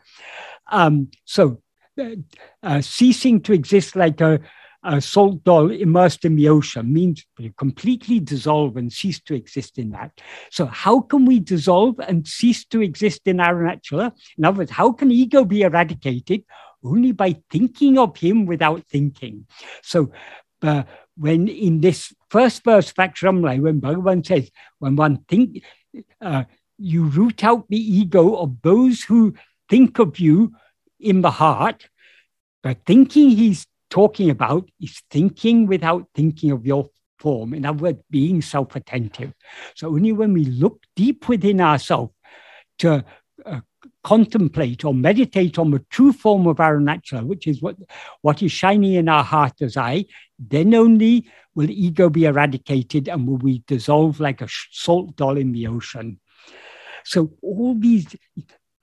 [0.72, 1.62] Um, so
[2.00, 2.16] uh,
[2.64, 4.40] uh, ceasing to exist like a,
[4.84, 7.26] a, salt doll immersed in the ocean means
[7.58, 10.12] completely dissolve and cease to exist in that.
[10.52, 14.14] So how can we dissolve and cease to exist in Arunachala?
[14.38, 16.44] In other words, how can ego be eradicated?
[16.84, 19.48] Only by thinking of him without thinking.
[19.82, 20.12] So
[20.62, 20.84] uh,
[21.18, 25.62] when in this first verse, Vakshamlai, when Bhagavan says, when one think,
[26.22, 26.46] uh,
[26.80, 29.34] you root out the ego of those who
[29.70, 30.54] think of you
[31.00, 31.88] in the heart.
[32.64, 36.90] The thinking he's talking about is thinking without thinking of your
[37.20, 37.54] form.
[37.54, 39.34] In other words, being self attentive.
[39.76, 42.14] So only when we look deep within ourselves
[42.80, 43.04] to
[43.46, 43.62] uh,
[44.04, 47.76] contemplate or meditate on the true form of our Arunachala, which is what,
[48.22, 50.06] what is shining in our heart as I,
[50.38, 55.52] then only will ego be eradicated and will we dissolve like a salt doll in
[55.52, 56.20] the ocean.
[57.10, 58.06] So all these,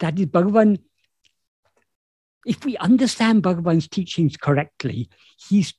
[0.00, 0.80] that is Bhagavan,
[2.44, 5.08] if we understand Bhagavan's teachings correctly,
[5.48, 5.72] he's,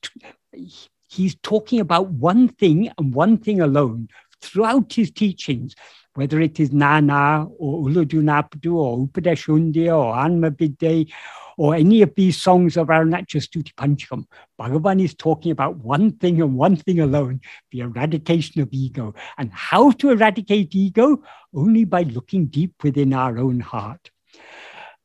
[1.10, 4.08] he's talking about one thing and one thing alone.
[4.40, 5.74] Throughout his teachings,
[6.18, 11.08] whether it is Nana or Ulladu Narpadu or Upadesha Undiyar or Anmabidde
[11.56, 14.24] or any of these songs of Arunachala Stuti Panchakam,
[14.60, 19.14] Bhagavan is talking about one thing and one thing alone, the eradication of ego.
[19.38, 21.22] And how to eradicate ego?
[21.54, 24.10] Only by looking deep within our own heart.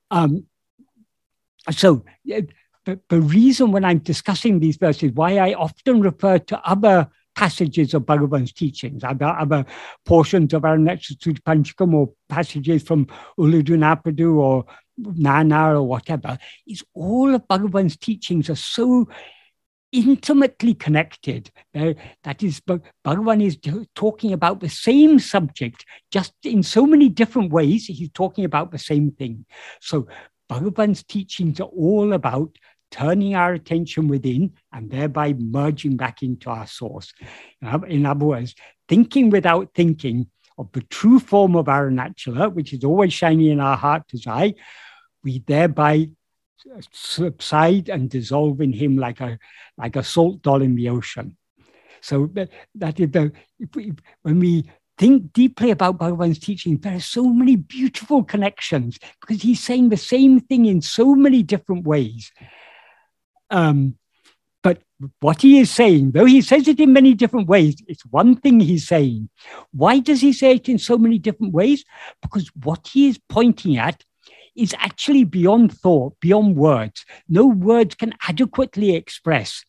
[0.09, 0.47] Um,
[1.69, 2.49] so the,
[2.85, 8.03] the reason when I'm discussing these verses, why I often refer to other passages of
[8.03, 9.65] Bhagavan's teachings, other, other
[10.05, 14.65] portions of our next Panchakam or passages from Ulladu Narpadu or
[14.97, 19.07] Nana or whatever, is all of Bhagavan's teachings are so
[19.91, 21.51] intimately connected.
[21.75, 21.93] Uh,
[22.23, 23.57] that is, Bhagavan is
[23.95, 28.79] talking about the same subject, just in so many different ways, he's talking about the
[28.79, 29.45] same thing.
[29.79, 30.07] So
[30.49, 32.57] Bhagavan's teachings are all about
[32.93, 37.11] turning our attention within and thereby merging back into our source.
[37.87, 38.53] In other words,
[38.87, 40.27] thinking without thinking
[40.59, 44.53] of the true form of our Arunachala, which is always shining in our heart I,
[45.23, 46.09] we thereby
[46.91, 49.39] subside and dissolve in him like a
[49.75, 51.35] like a salt doll in the ocean.
[52.01, 52.29] So
[52.75, 53.31] that is the
[53.73, 59.41] we, when we think deeply about Bhagavan's teaching, there are so many beautiful connections because
[59.41, 62.31] he's saying the same thing in so many different ways.
[63.53, 63.97] Um,
[64.63, 64.81] but
[65.19, 68.59] what he is saying, though he says it in many different ways, it's one thing
[68.59, 69.29] he's saying.
[69.71, 71.85] Why does he say it in so many different ways?
[72.21, 74.03] Because what he is pointing at
[74.55, 77.05] is actually beyond thought, beyond words.
[77.27, 79.63] No words can adequately express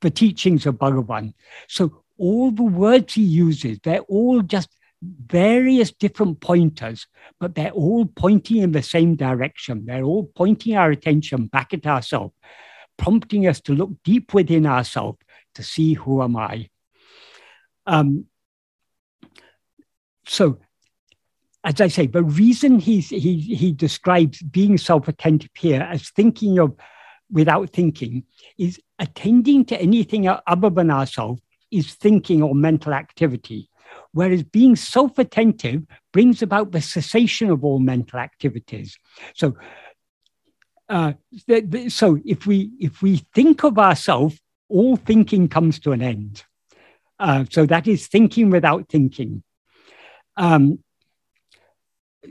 [0.00, 1.34] the teachings of Bhagavan.
[1.68, 4.70] So all the words he uses, they're all just
[5.02, 7.06] various different pointers,
[7.38, 9.86] but they're all pointing in the same direction.
[9.86, 12.34] They're all pointing our attention back at ourselves,
[13.00, 15.18] prompting us to look deep within ourselves
[15.54, 16.68] to see who am I.
[17.86, 18.26] Um,
[20.26, 20.58] so,
[21.64, 26.76] as I say, the reason he, he describes being self attentive here as thinking of
[27.32, 28.24] without thinking
[28.58, 33.70] is attending to anything other than ourselves is thinking or mental activity.
[34.12, 38.98] Whereas being self attentive brings about the cessation of all mental activities.
[39.34, 39.56] So,
[40.90, 41.12] uh,
[41.46, 46.02] the, the, so if we if we think of ourselves, all thinking comes to an
[46.02, 46.44] end.
[47.18, 49.42] Uh, so that is thinking without thinking.
[50.36, 50.80] Um,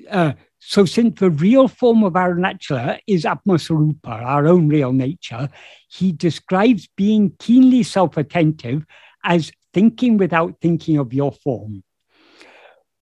[0.09, 5.49] uh, so since the real form of Arunachala is Atmaswarupa, our own real nature,
[5.87, 8.85] he describes being keenly self-attentive
[9.23, 11.83] as thinking without thinking of your form.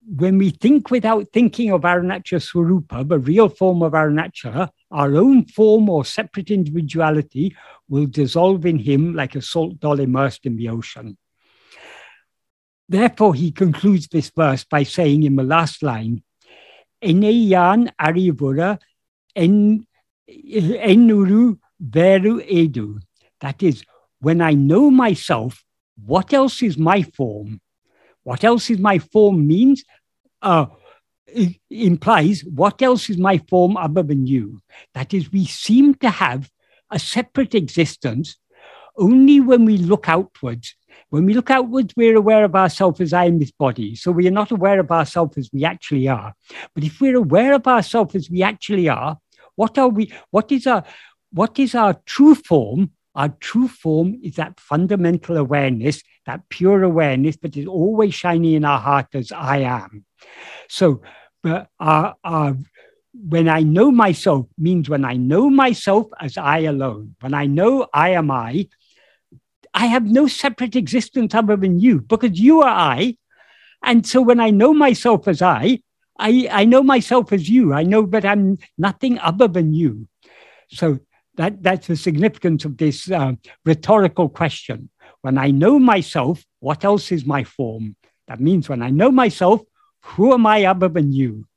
[0.09, 5.15] When we think without thinking of Arunachala Swarupa, the real form of our Arunachala, our
[5.17, 7.57] own form or separate individuality
[7.89, 11.17] will dissolve in him like a salt doll immersed in the ocean.
[12.87, 16.23] Therefore, he concludes this verse by saying in the last line,
[17.03, 18.79] Eneyan arivura
[19.35, 19.85] en,
[20.29, 23.01] enuru veru edu.
[23.41, 23.83] That is,
[24.19, 25.65] when I know myself,
[26.01, 27.59] what else is my form?
[28.23, 29.83] What else is my form means
[30.47, 30.65] uh,
[31.69, 34.60] implies what else is my form other than you?
[34.93, 36.49] That is, we seem to have
[36.89, 38.38] a separate existence
[38.97, 40.75] only when we look outwards.
[41.10, 43.95] When we look outwards, we're aware of ourselves as I am this body.
[43.95, 46.33] So we are not aware of ourselves as we actually are.
[46.73, 49.17] But if we're aware of ourselves as we actually are,
[49.55, 50.12] what are we?
[50.31, 50.83] What is our
[51.31, 52.91] what is our true form?
[53.15, 58.65] Our true form is that fundamental awareness, that pure awareness that is always shining in
[58.65, 60.05] our heart as I am.
[60.69, 61.01] So,
[61.41, 62.57] but our, our,
[63.13, 67.15] when I know myself means when I know myself as I alone.
[67.21, 68.67] When I know I am I,
[69.73, 73.17] I have no separate existence other than you because you are I.
[73.81, 75.79] And so when I know myself as I,
[76.19, 77.73] I, I know myself as you.
[77.73, 80.07] I know that I'm nothing other than you.
[80.69, 80.99] So
[81.35, 83.33] that, that's the significance of this uh,
[83.65, 84.89] rhetorical question.
[85.21, 87.95] When I know myself, what else is my form?
[88.27, 89.62] That means when I know myself,
[90.01, 91.47] who am I other than you?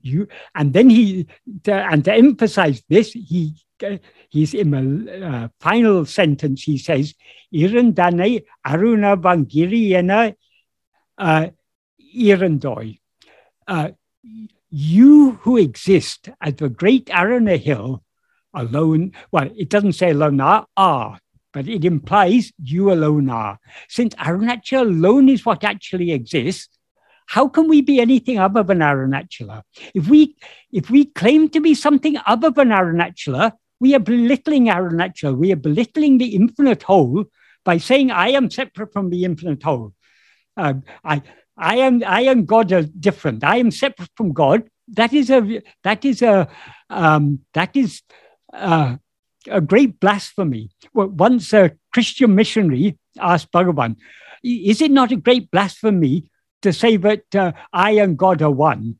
[0.00, 1.28] You and then he
[1.64, 6.64] to, and to emphasize this, he uh, he's in the uh, final sentence.
[6.64, 7.14] He says,
[7.54, 10.34] "Irandane aruna vangiriyena
[11.18, 11.46] uh,
[12.16, 12.98] irandoi."
[13.68, 13.90] Uh,
[14.72, 18.02] you who exist at the great Aruna Hill
[18.54, 21.20] alone, well, it doesn't say alone are, are,
[21.52, 23.58] but it implies you alone are.
[23.88, 26.78] Since Arunachala alone is what actually exists,
[27.26, 29.62] how can we be anything other than Arunachala?
[29.94, 30.36] If we,
[30.72, 35.36] if we claim to be something other than Arunachala, we are belittling Arunachala.
[35.36, 37.24] We are belittling the infinite whole
[37.64, 39.94] by saying, I am separate from the infinite whole.
[40.56, 41.22] Uh, I,
[41.56, 43.44] I am, I am God are different.
[43.44, 44.68] I am separate from God.
[44.88, 46.48] That is a, that is a,
[46.90, 48.02] um, that is
[48.52, 48.96] uh,
[49.48, 50.70] a great blasphemy.
[50.94, 53.96] Once a Christian missionary asked Bhagavan,
[54.42, 56.30] Is it not a great blasphemy
[56.62, 58.98] to say that uh, I and God are one?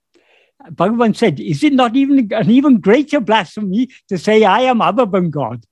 [0.70, 5.07] Bhagavan said, Is it not even an even greater blasphemy to say I am other
[5.07, 5.64] than God?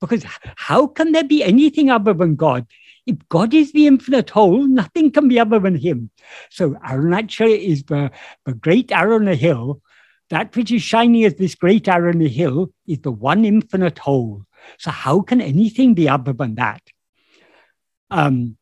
[0.00, 0.24] Because
[0.56, 2.66] how can there be anything other than God?
[3.06, 6.10] If God is the infinite whole, nothing can be other than Him.
[6.50, 8.10] So Arunachala is the,
[8.44, 9.80] the great Aruna hill
[10.30, 14.44] that which is shining as this great Aruna hill is the one infinite whole.
[14.78, 16.82] So how can anything be other than that?
[18.10, 18.56] Um,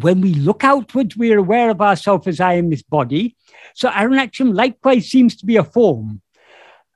[0.00, 3.36] when we look outwards, we are aware of ourselves as I am this body.
[3.74, 6.22] So Arunachala likewise seems to be a form,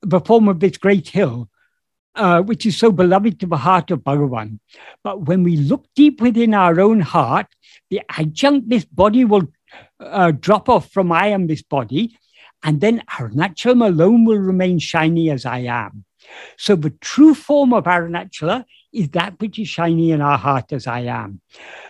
[0.02, 1.48] the form of this great hill,
[2.14, 4.60] uh, which is so beloved to the heart of Bhagavan.
[5.02, 7.46] But when we look deep within our own heart,
[7.90, 9.48] the adjunct this body will
[9.98, 12.16] uh, drop off from I am this body,
[12.64, 16.04] and then Arunachala alone will remain shiny as I am.
[16.56, 20.86] So the true form of Arunachala is that which is shiny in our heart as
[20.86, 21.42] I am.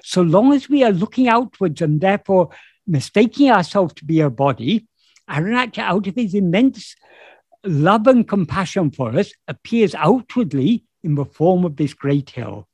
[0.02, 2.50] So long as we are looking outwards and therefore
[2.86, 4.88] mistaking ourselves to be a body,
[5.30, 6.96] Arunachala, out of his immense
[7.64, 12.68] love and compassion for us, appears outwardly in the form of this great hill.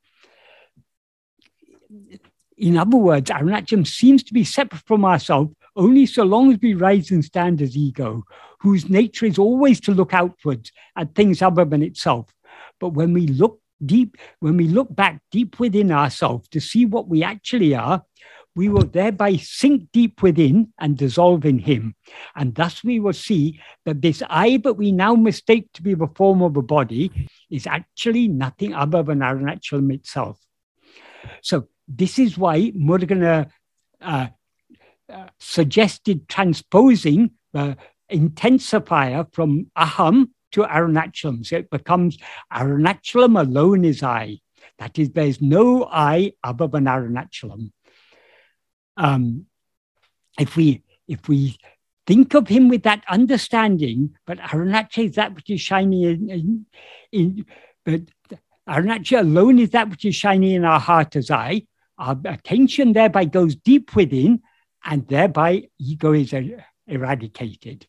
[2.56, 6.74] In other words, Arunachala seems to be separate from ourselves only so long as we
[6.74, 8.24] rise and stand as ego,
[8.60, 12.32] whose nature is always to look outwards at things other than itself.
[12.78, 17.08] But when we look deep, when we look back deep within ourselves to see what
[17.08, 18.02] we actually are,
[18.56, 21.94] we will thereby sink deep within and dissolve in him.
[22.34, 26.08] And thus we will see that this I that we now mistake to be the
[26.08, 30.38] form of a body is actually nothing other than our natural itself.
[31.42, 33.50] So this is why Murugan
[34.00, 34.28] uh,
[35.38, 37.76] suggested transposing the
[38.10, 41.46] intensifier from aham to arunachalam.
[41.46, 42.18] So it becomes
[42.52, 44.38] arunachalam alone is I.
[44.78, 47.72] That is, there is no I other than arunachalam.
[48.96, 49.46] Um,
[50.38, 51.58] if we if we
[52.06, 56.66] think of him with that understanding, but Arunachalam is that which is shining in, in,
[57.12, 57.46] in
[57.84, 58.00] but
[58.68, 61.66] Arunachalam alone is that which is shining in our heart as I.
[61.98, 64.42] Our attention thereby goes deep within,
[64.84, 66.34] and thereby ego is
[66.86, 67.86] eradicated,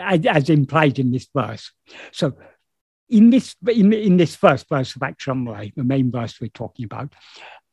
[0.00, 1.72] as implied in this verse.
[2.12, 2.36] So,
[3.08, 7.12] in this in, in this first verse of Aksharamala, the main verse we're talking about,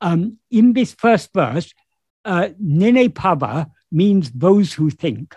[0.01, 1.73] um, in this first verse,
[2.25, 5.35] uh, Nene Pava means those who think.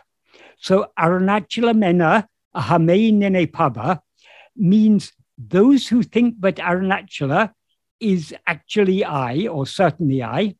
[0.59, 4.01] So Arunachala Mena Nene Pava
[4.57, 7.53] means those who think that Arunachala
[8.01, 10.55] is actually I, or certainly I,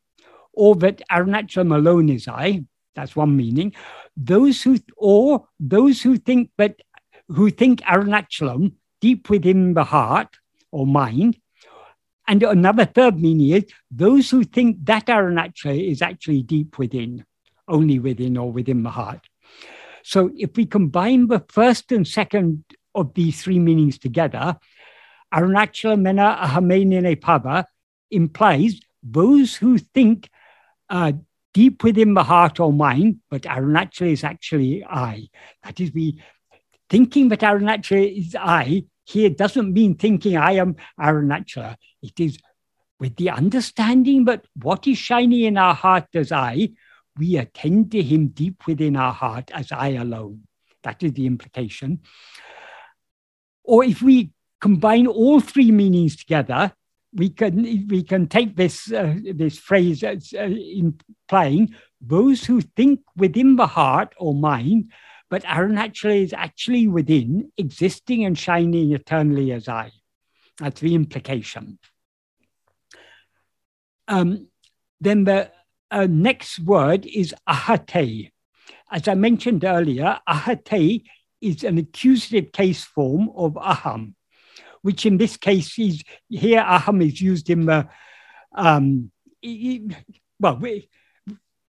[0.57, 2.65] or that Arunachalam alone is I.
[2.95, 3.75] That's one meaning.
[4.17, 6.81] Those who, or those who think that,
[7.29, 10.37] who think Arunachalam deep within the heart
[10.71, 11.39] or mind.
[12.27, 17.25] And another third meaning is those who think that Arunachala is actually deep within,
[17.69, 19.27] only within or within the heart.
[20.03, 24.57] So if we combine the first and second of these three meanings together,
[25.35, 27.65] Arunachala Mena Ahamene Pava
[28.11, 30.31] implies those who think
[30.91, 31.13] uh,
[31.53, 35.29] deep within the heart or mind, but Arunachala is actually I.
[35.63, 36.21] That is, we
[36.91, 41.77] thinking that Arunachala is I here doesn't mean thinking I am Arunachala.
[42.03, 42.39] It is
[42.99, 46.71] with the understanding that what is shining in our heart as I,
[47.19, 50.45] we attend to him deep within our heart as I alone.
[50.83, 52.01] That is the implication.
[53.63, 54.31] Or if we
[54.61, 56.73] combine all three meanings together,
[57.15, 63.01] we can we can take this uh, this phrase as uh, implying those who think
[63.17, 64.93] within the heart or mind,
[65.31, 69.91] but Arunachala is actually within, existing and shining eternally as I.
[70.59, 71.79] That's the implication.
[74.07, 74.49] Um,
[75.01, 75.51] then the
[75.91, 78.33] uh, next word is ahate.
[78.91, 81.05] As I mentioned earlier, ahate
[81.41, 84.15] is an accusative case form of aham
[84.85, 87.89] which in this case is here aham is used in the
[88.55, 89.11] um,
[90.39, 90.89] well we,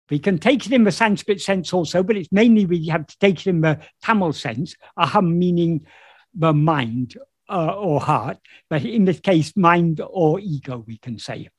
[0.09, 3.17] we can take it in the Sanskrit sense also, but it's mainly we have to
[3.19, 5.85] take it in the Tamil sense, aham meaning
[6.33, 7.15] the mind
[7.49, 8.37] uh, or heart,
[8.69, 11.49] but in this case, mind or ego, we can say.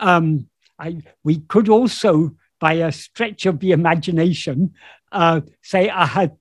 [0.00, 0.48] Um,
[0.78, 4.74] I, we could also, by a stretch of the imagination,
[5.10, 6.36] uh, say ahate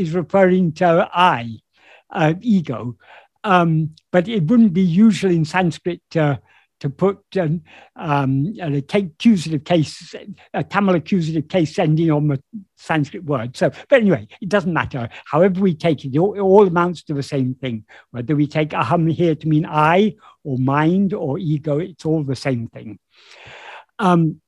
[0.00, 1.58] is referring to I,
[2.10, 2.96] uh, ego,
[3.44, 6.36] um, but it wouldn't be usual in Sanskrit uh,
[6.80, 7.62] to put um,
[7.96, 10.14] um, a accusative case,
[10.54, 12.42] a Tamil accusative case ending on the
[12.76, 13.56] Sanskrit word.
[13.56, 15.08] So, but anyway, it doesn't matter.
[15.26, 17.84] However we take it, it all, it all amounts to the same thing.
[18.10, 22.36] Whether we take aham here to mean I or mind or ego, it's all the
[22.36, 22.98] same thing.
[23.98, 24.40] Um,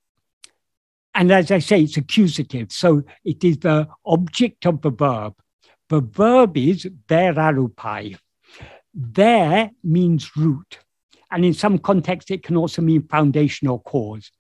[1.15, 2.73] and as I say, it's accusative.
[2.73, 5.35] So it is the object of the verb.
[5.91, 8.17] The verb is verarupai.
[8.95, 10.79] There means root.
[11.31, 14.31] And in some contexts, it can also mean foundation or cause.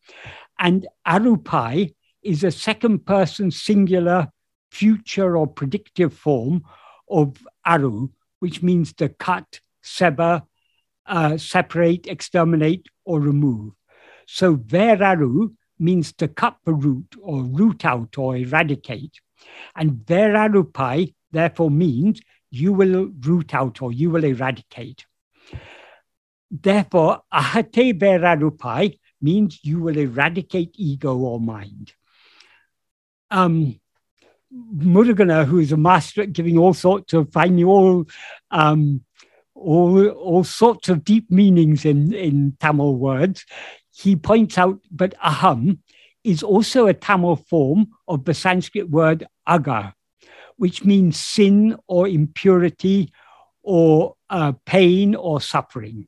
[0.58, 4.28] And arupai is a second person singular
[4.70, 6.64] future or predictive form
[7.08, 10.42] of aru, which means to cut, sever,
[11.06, 13.72] uh, separate, exterminate, or remove.
[14.26, 19.20] So veraru means to cut the root or root out or eradicate.
[19.74, 22.20] And verarupai therefore means
[22.52, 25.06] you will root out or you will eradicate.
[26.50, 31.94] Therefore, ahate verarupai means you will eradicate ego or mind.
[33.30, 33.80] Um,
[34.54, 38.04] Muruganar, who is a master at giving all sorts of finding all
[38.50, 39.02] um,
[39.54, 43.46] all, all sorts of deep meanings in, in Tamil words,
[43.94, 45.78] he points out that aham
[46.22, 49.94] is also a Tamil form of the Sanskrit word aga,
[50.62, 53.10] which means sin or impurity
[53.64, 56.06] or uh, pain or suffering.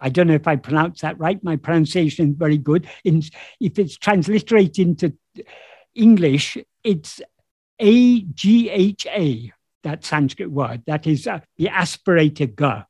[0.00, 1.38] I don't know if I pronounced that right.
[1.44, 2.88] My pronunciation is very good.
[3.04, 3.22] In,
[3.60, 5.06] if it's transliterated into
[5.94, 7.20] English, it's
[7.78, 10.80] A G H A, that Sanskrit word.
[10.86, 12.84] That is uh, the aspirated ga,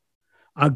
[0.54, 0.70] a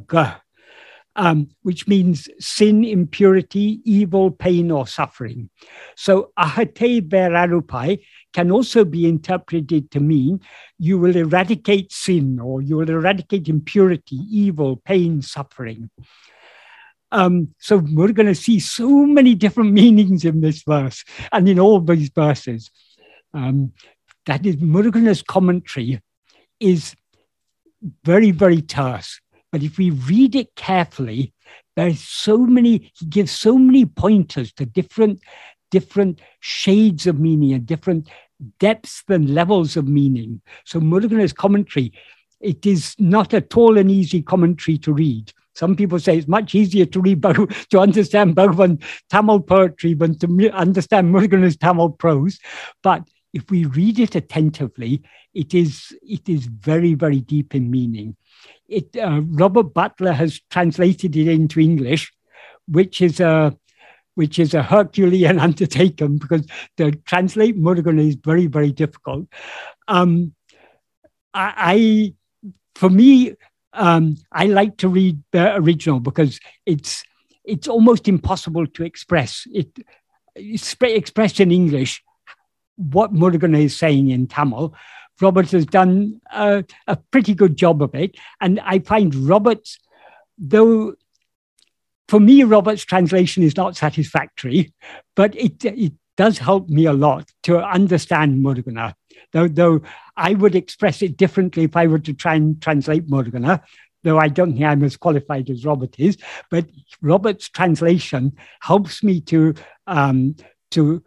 [1.15, 5.51] um, which means sin, impurity, evil, pain, or suffering.
[5.97, 8.01] So ahate verarupai
[8.33, 10.41] can also be interpreted to mean
[10.79, 15.91] you will eradicate sin or you will eradicate impurity, evil, pain, suffering.
[17.11, 21.59] Um, so we're going to see so many different meanings in this verse and in
[21.59, 22.71] all these verses.
[23.33, 23.73] Um,
[24.27, 26.01] that is, Murugan's commentary
[26.61, 26.95] is
[28.05, 29.21] very, very terse.
[29.51, 31.33] But if we read it carefully,
[31.77, 35.21] there's so many, he gives so many pointers to different,
[35.71, 38.09] different shades of meaning and different
[38.59, 40.41] depths and levels of meaning.
[40.65, 41.93] So Murugan's commentary,
[42.41, 45.33] it is not at all an easy commentary to read.
[45.55, 47.21] Some people say it's much easier to read
[47.71, 52.39] to understand Bhagavan Tamil poetry than to understand Murugan's Tamil prose.
[52.83, 55.03] But if we read it attentively,
[55.35, 58.17] it is it is very very deep in meaning.
[58.69, 62.13] It uh, Robert Butler has translated it into English,
[62.69, 63.57] which is a
[64.19, 66.45] which is a Herculean undertaking because
[66.77, 69.29] to translate Murugan is very very difficult.
[69.87, 70.35] Um,
[71.33, 72.15] I, I,
[72.75, 73.35] for me
[73.73, 77.05] um, I like to read the original because it's
[77.45, 79.71] it's almost impossible to express it
[80.35, 82.03] expressed in English
[82.75, 84.75] what Murugan is saying in Tamil.
[85.21, 88.17] Robert has done a, a pretty good job of it.
[88.41, 89.79] And I find Robert's,
[90.39, 90.95] though
[92.09, 94.73] for me, Robert's translation is not satisfactory,
[95.15, 98.95] but it, it does help me a lot to understand Muruganar.
[99.33, 99.83] Though, though
[100.17, 103.63] I would express it differently if I were to try and translate Muruganar,
[104.05, 106.17] though I don't think I'm as qualified as Robert is.
[106.51, 106.67] But
[107.03, 109.55] Robert's translation helps me to
[109.87, 110.37] um,
[110.71, 111.03] to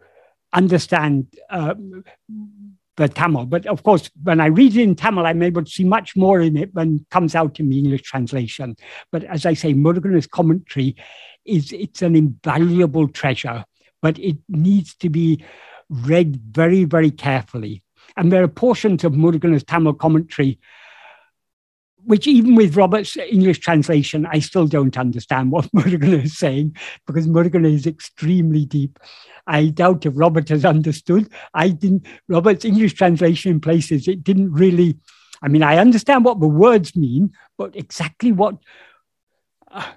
[0.52, 1.74] understand uh,
[2.96, 3.46] the Tamil.
[3.46, 6.40] But of course, when I read it in Tamil, I'm able to see much more
[6.40, 8.76] in it than comes out in the English translation.
[9.10, 10.96] But as I say, Murugan's commentary
[11.44, 13.64] is it's an invaluable treasure,
[14.00, 15.44] but it needs to be
[15.88, 17.82] read very, very carefully.
[18.16, 20.58] And there are portions of Murugan's Tamil commentary
[22.04, 26.76] which even with Robert's English translation, I still don't understand what Murugan is saying
[27.06, 28.98] because Murugan is extremely deep.
[29.46, 31.28] I doubt if Robert has understood.
[31.54, 34.98] I didn't, Robert's English translation in places, it didn't really,
[35.42, 38.56] I mean, I understand what the words mean, but exactly what,
[39.70, 39.90] uh,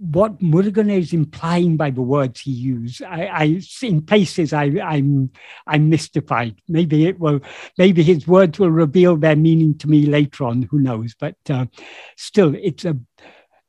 [0.00, 5.30] what Murugan is implying by the words he used, I, I in places I, I'm
[5.66, 6.56] I'm mystified.
[6.68, 7.40] Maybe it will,
[7.76, 10.62] maybe his words will reveal their meaning to me later on.
[10.62, 11.14] Who knows?
[11.20, 11.66] But uh,
[12.16, 12.96] still, it's a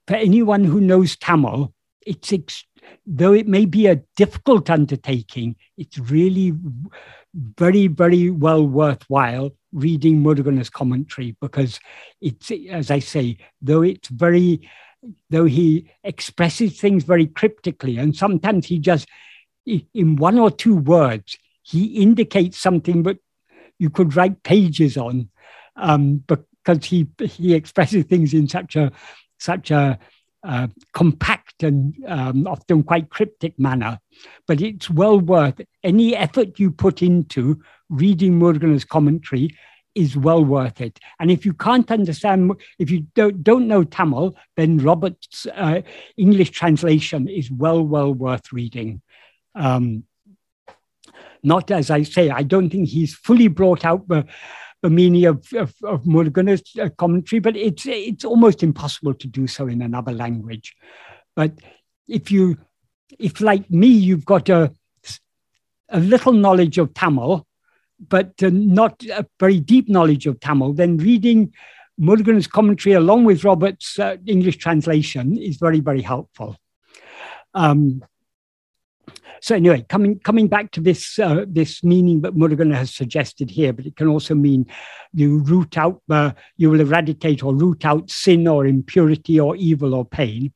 [0.08, 1.74] for anyone who knows Tamil,
[2.06, 2.66] it's ex-
[3.06, 6.54] though it may be a difficult undertaking, it's really
[7.34, 11.80] very, very well worthwhile reading Murugan's commentary because
[12.20, 14.70] it's, as I say, though it's very,
[15.30, 19.08] though he expresses things very cryptically, and sometimes he just,
[19.66, 23.18] in one or two words, he indicates something that
[23.80, 25.30] you could write pages on
[25.76, 28.92] um, because he, he expresses things in such a,
[29.40, 29.98] such a
[30.44, 34.00] uh, compact and um, often quite cryptic manner.
[34.48, 39.56] But it's well worth any effort you put into reading Murugan's commentary
[39.96, 41.00] is well worth it.
[41.20, 45.82] And if you can't understand, if you don't, don't know Tamil, then Robert's uh,
[46.18, 49.02] English translation is well, well worth reading.
[49.56, 50.06] Um,
[51.44, 54.28] not as I say, I don't think he's fully brought out the
[54.82, 59.68] the meaning of, of, of uh, commentary, but it's, it's almost impossible to do so
[59.68, 60.76] in another language.
[61.36, 61.54] But
[62.08, 62.58] if you,
[63.20, 64.74] if like me, you've got a,
[65.90, 67.46] a little knowledge of Tamil,
[68.08, 71.54] but not a very deep knowledge of Tamil, then reading
[72.00, 76.58] Murugan's commentary along with Robert's uh, English translation is very, very helpful.
[77.54, 78.04] Um,
[79.42, 83.74] so anyway, coming coming back to this uh, this meaning that Murugan has suggested here,
[83.74, 84.68] but it can also mean
[85.14, 89.96] you root out, uh, you will eradicate or root out sin or impurity or evil
[89.96, 90.54] or pain.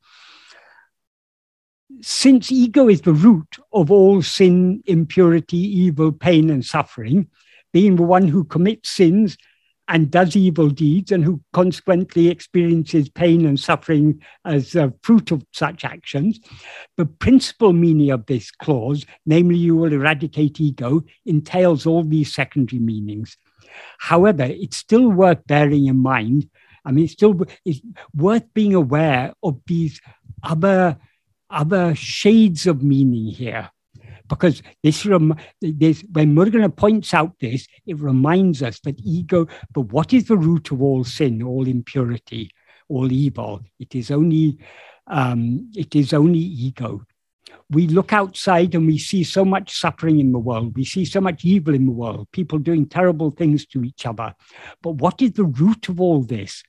[2.02, 7.28] Since ego is the root of all sin, impurity, evil, pain, and suffering,
[7.72, 9.36] being the one who commits sins
[9.88, 15.44] and does evil deeds and who consequently experiences pain and suffering as a fruit of
[15.52, 16.40] such actions.
[16.96, 22.80] The principal meaning of this clause, namely, you will eradicate ego, entails all these secondary
[22.80, 23.36] meanings.
[23.98, 26.50] However, it's still worth bearing in mind.
[26.84, 27.80] I mean, it's still it's
[28.14, 30.00] worth being aware of these
[30.42, 30.98] other,
[31.50, 33.70] other shades of meaning here
[34.28, 39.82] because this, rem- this when Murugan points out this, it reminds us that ego, but
[39.92, 42.50] what is the root of all sin, all impurity?
[42.88, 43.62] all evil.
[43.78, 44.58] It is only
[45.06, 47.02] um, it is only ego.
[47.70, 50.76] We look outside and we see so much suffering in the world.
[50.76, 54.34] We see so much evil in the world, people doing terrible things to each other.
[54.82, 56.62] But what is the root of all this?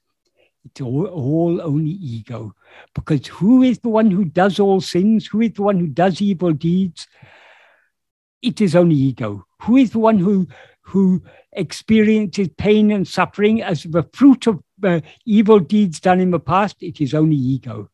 [0.67, 2.53] It's all, all only ego.
[2.93, 5.27] Because who is the one who does all sins?
[5.27, 7.07] Who is the one who does evil deeds?
[8.41, 9.45] It is only ego.
[9.61, 10.47] Who is the one who,
[10.81, 16.39] who experiences pain and suffering as the fruit of uh, evil deeds done in the
[16.39, 16.77] past?
[16.81, 17.89] It is only ego.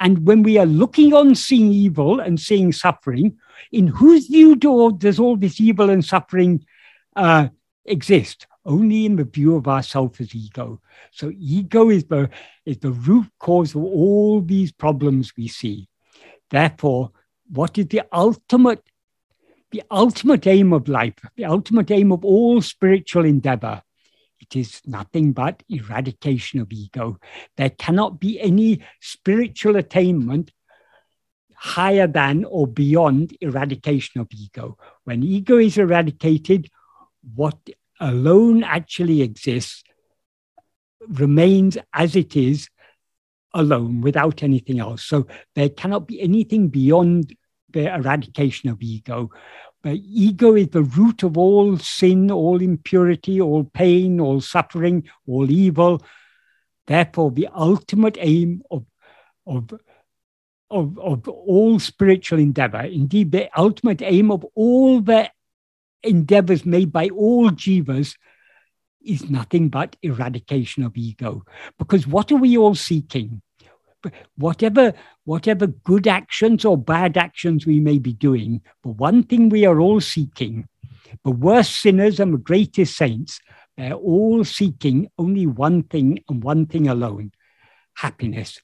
[0.00, 3.38] And when we are looking on seeing evil and seeing suffering,
[3.72, 6.64] in whose view do, does all this evil and suffering
[7.16, 7.48] uh,
[7.84, 8.46] exist?
[8.64, 10.80] Only in the view of ourself as ego.
[11.12, 12.30] So ego is the,
[12.64, 15.88] is the root cause of all these problems we see.
[16.50, 17.12] Therefore,
[17.50, 18.82] what is the ultimate,
[19.70, 23.82] the ultimate aim of life, the ultimate aim of all spiritual endeavor?
[24.40, 27.18] It is nothing but eradication of ego.
[27.56, 30.52] There cannot be any spiritual attainment
[31.54, 34.76] higher than or beyond eradication of ego.
[35.04, 36.68] When ego is eradicated,
[37.34, 37.58] what
[38.04, 39.82] alone actually exists
[41.08, 42.68] remains as it is
[43.54, 45.04] alone without anything else.
[45.04, 47.34] So there cannot be anything beyond
[47.72, 49.30] the eradication of ego.
[49.82, 55.50] But ego is the root of all sin, all impurity, all pain, all suffering, all
[55.50, 56.02] evil.
[56.86, 58.84] Therefore, the ultimate aim of,
[59.46, 59.72] of,
[60.70, 65.30] of, of all spiritual endeavor, indeed, the ultimate aim of all the
[66.04, 68.16] endeavors made by all jivas
[69.04, 71.44] is nothing but eradication of ego.
[71.78, 73.42] Because what are we all seeking?
[74.36, 74.92] whatever
[75.24, 79.80] whatever good actions or bad actions we may be doing, but one thing we are
[79.80, 80.68] all seeking,
[81.24, 83.40] the worst sinners and the greatest saints,
[83.76, 87.32] they're all seeking only one thing and one thing alone
[87.96, 88.60] happiness.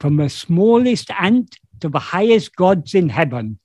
[0.00, 3.58] From the smallest ant to the highest gods in heaven,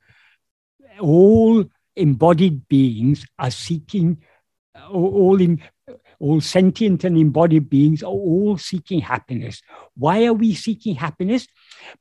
[1.00, 1.66] all
[1.96, 4.22] embodied beings are seeking,
[4.92, 5.62] all in,
[6.20, 9.62] all sentient and embodied beings are all seeking happiness.
[9.96, 11.48] Why are we seeking happiness?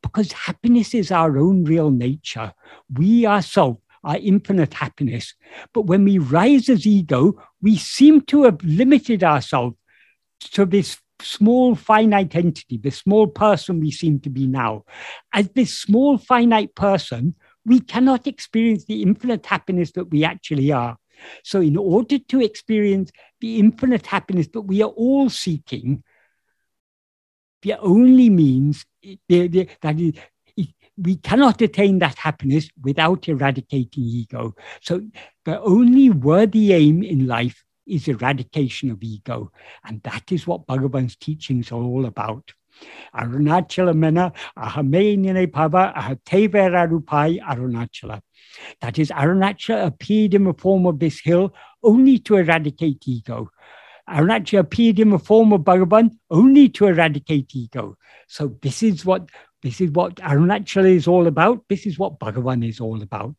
[0.02, 2.52] Because happiness is our own real nature.
[2.92, 5.34] We ourselves are infinite happiness.
[5.72, 9.76] But when we rise as ego, we seem to have limited ourselves
[10.52, 14.84] to this small finite entity, this small person we seem to be now.
[15.32, 17.34] As this small finite person,
[17.68, 20.96] we cannot experience the infinite happiness that we actually are.
[21.44, 23.10] So, in order to experience
[23.40, 26.02] the infinite happiness that we are all seeking,
[27.62, 28.86] the only means
[29.28, 30.14] that is,
[30.96, 34.54] we cannot attain that happiness without eradicating ego.
[34.80, 35.02] So,
[35.44, 39.50] the only worthy aim in life is eradication of ego.
[39.84, 42.52] And that is what Bhagavan's teachings are all about.
[43.14, 48.20] Arunachala mena ahamene pava ahatevera rupai Arunachala.
[48.80, 53.50] That is, Arunachala appeared in the form of this hill only to eradicate ego.
[54.08, 57.96] Arunachala appeared in the form of Bhagavan only to eradicate ego.
[58.26, 59.28] So this is what
[59.62, 61.64] this is what Arunachala is all about.
[61.68, 63.34] This is what Bhagavan is all about.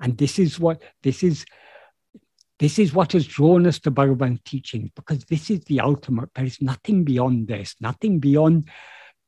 [0.00, 1.46] And this is what this is
[2.58, 6.30] this is what has drawn us to Bhagavan's teaching, because this is the ultimate.
[6.34, 8.70] There is nothing beyond this, nothing beyond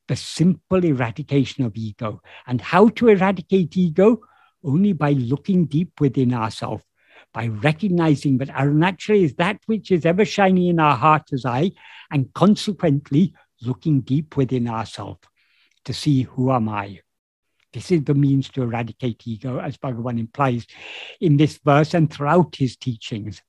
[0.06, 2.22] the simple eradication of ego.
[2.46, 4.20] And how to eradicate ego?
[4.64, 6.84] Only by looking deep within ourselves,
[7.34, 11.72] by recognizing that Arunachala is that which is ever shining in our heart as I,
[12.10, 15.20] and consequently looking deep within ourselves
[15.84, 17.00] to see who am I?
[17.72, 20.66] This is the means to eradicate ego, as Bhagavan implies
[21.20, 23.42] in this verse and throughout his teachings.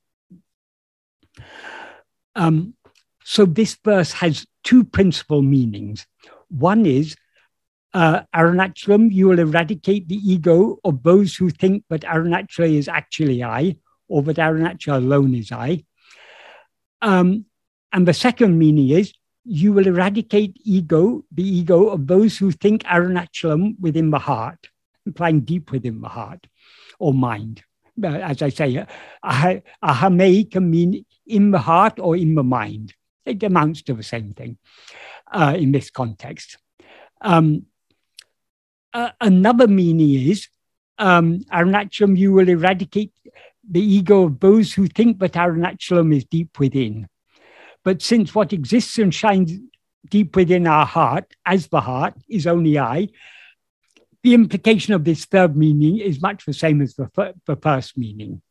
[2.35, 2.73] Um,
[3.23, 6.05] so this verse has two principal meanings.
[6.49, 7.15] One is
[7.93, 13.43] uh, Arunachalam, you will eradicate the ego of those who think that Arunachala is actually
[13.43, 15.83] I, or that Arunachala alone is I.
[17.01, 17.45] Um,
[17.91, 19.13] and the second meaning is
[19.45, 24.69] you will eradicate ego, the ego of those who think Arunachalam within the heart,
[25.05, 26.47] implying deep within the heart
[26.99, 27.63] or mind.
[28.03, 28.85] As I say,
[29.23, 32.93] ahame can mean in the heart or in the mind.
[33.25, 34.57] It amounts to the same thing
[35.31, 36.57] uh, in this context.
[37.21, 37.65] Um,
[38.93, 40.47] uh, another meaning is
[40.97, 43.13] um, Arunachalam, you will eradicate
[43.69, 47.07] the ego of those who think that Arunachalam is deep within.
[47.83, 49.53] But since what exists and shines
[50.09, 53.09] deep within our heart, as the heart, is only I,
[54.23, 58.41] the implication of this third meaning is much the same as the, the first meaning.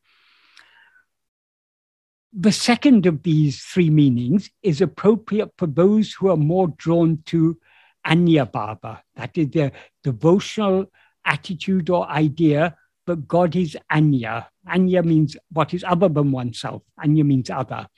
[2.32, 7.58] The second of these three meanings is appropriate for those who are more drawn to
[8.04, 9.72] Anya Bhava, that is the
[10.02, 10.90] devotional
[11.24, 12.76] attitude or idea
[13.08, 14.50] but God is Anya.
[14.66, 16.82] Anya means what is other than oneself.
[17.02, 17.88] Anya means other.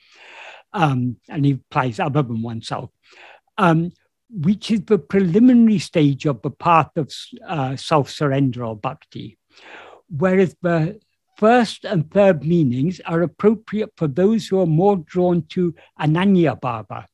[0.73, 2.91] Um, and it implies other than oneself,
[3.57, 3.91] um,
[4.29, 7.11] which is the preliminary stage of the path of
[7.45, 9.37] uh, self surrender or bhakti.
[10.09, 10.99] Whereas the
[11.37, 17.05] first and third meanings are appropriate for those who are more drawn to Ananya Bhava,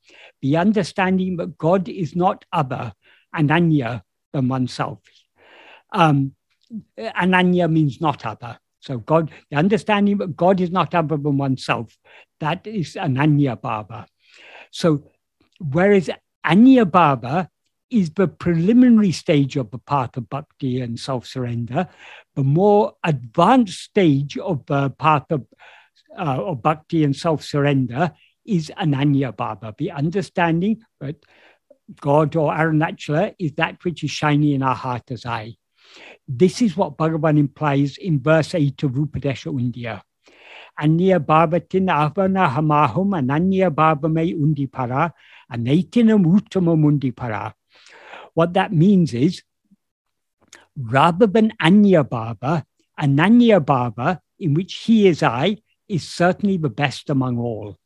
[0.41, 2.93] the understanding that God is not other,
[3.33, 4.01] Ananya,
[4.33, 4.99] than oneself.
[5.91, 6.35] Um,
[6.97, 8.59] Ananya means not other.
[8.87, 11.95] So God, the understanding that God is not other than oneself,
[12.39, 14.05] that is Ananya Bhava.
[14.71, 15.11] So
[15.59, 16.09] whereas
[16.45, 17.49] Anya Bhava
[17.89, 21.89] is the preliminary stage of the path of bhakti and self-surrender,
[22.35, 25.45] the more advanced stage of the path of,
[26.17, 28.13] uh, of bhakti and self-surrender
[28.45, 31.17] is Ananya Bhava, the understanding that
[31.99, 35.55] God or Arunachala is that which is shining in our heart as I.
[36.27, 40.01] This is what Bhagavan implies in verse 8 of Upadesha Undiyar.
[40.79, 45.11] Anya bhavatin avana hamahum ananya bhavame undipara
[45.51, 47.53] anaitinam uttamam undipara.
[48.33, 49.41] What that means is,
[50.77, 52.63] rather than Anya Bhava,
[52.99, 57.77] Ananya Bhava, in which he is I, is certainly the best among all.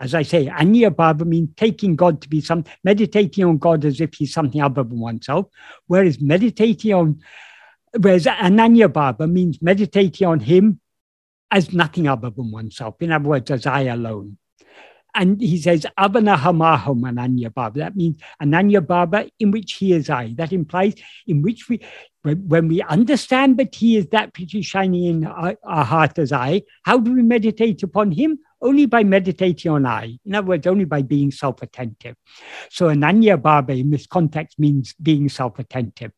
[0.00, 4.00] As I say, Anya Bhava means taking God to be some, meditating on God as
[4.00, 5.46] if he's something other than oneself,
[5.86, 7.20] whereas meditating on
[7.96, 10.80] Whereas Ananya Bhava means meditating on him
[11.50, 12.96] as nothing other than oneself.
[13.00, 14.36] In other words, as I alone.
[15.14, 17.74] And he says, Avanahamaham Ananya Bhava.
[17.74, 20.34] That means Ananya Bhava in which he is I.
[20.36, 20.94] That implies
[21.26, 21.80] in which we,
[22.22, 26.30] when we understand that he is that which is shining in our, our heart as
[26.30, 28.38] I, how do we meditate upon him?
[28.60, 30.18] Only by meditating on I.
[30.24, 32.16] In other words, only by being self attentive.
[32.70, 36.12] So Ananya Bhava in this context means being self attentive.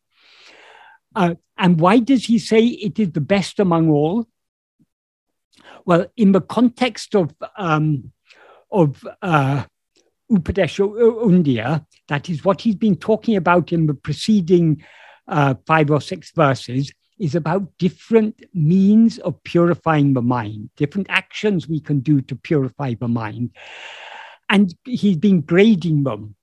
[1.14, 4.26] Uh, and why does he say it is the best among all?
[5.84, 8.12] Well, in the context of um,
[8.70, 9.64] of uh,
[10.30, 10.88] Upadesha
[11.24, 14.84] Undiyar, that is what he's been talking about in the preceding
[15.26, 21.68] uh, five or six verses, is about different means of purifying the mind, different actions
[21.68, 23.50] we can do to purify the mind.
[24.48, 26.34] And he's been grading them.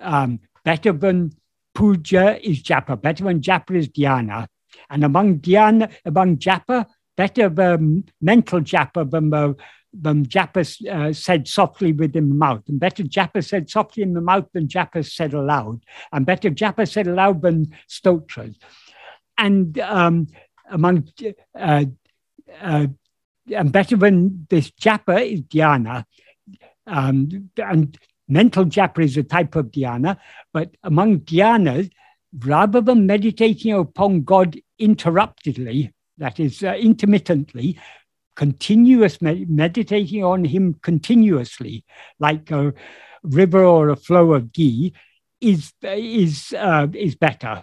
[0.00, 1.32] Um, better than
[1.74, 4.48] puja is japa, better than japa is dhyana.
[4.90, 6.86] And among dhyana, among japa,
[7.16, 9.54] better the mental japa than the
[9.96, 14.20] than japa uh, said softly within the mouth, and better japa said softly in the
[14.20, 18.58] mouth than japa said aloud, and better japa said aloud than stotras.
[19.36, 20.28] And um,
[20.70, 21.08] among
[21.58, 21.84] uh,
[22.60, 22.86] uh,
[23.52, 26.04] and better than this japa is dhyana,
[26.86, 30.16] um, and mental japa is a type of dhyana,
[30.52, 31.90] but among dhyanas,
[32.38, 37.78] rather than meditating upon God interruptedly, that is, uh, intermittently,
[38.36, 41.84] continuous med- meditating on Him continuously,
[42.18, 42.72] like a
[43.22, 44.92] river or a flow of ghee,
[45.40, 47.62] is is uh, is better.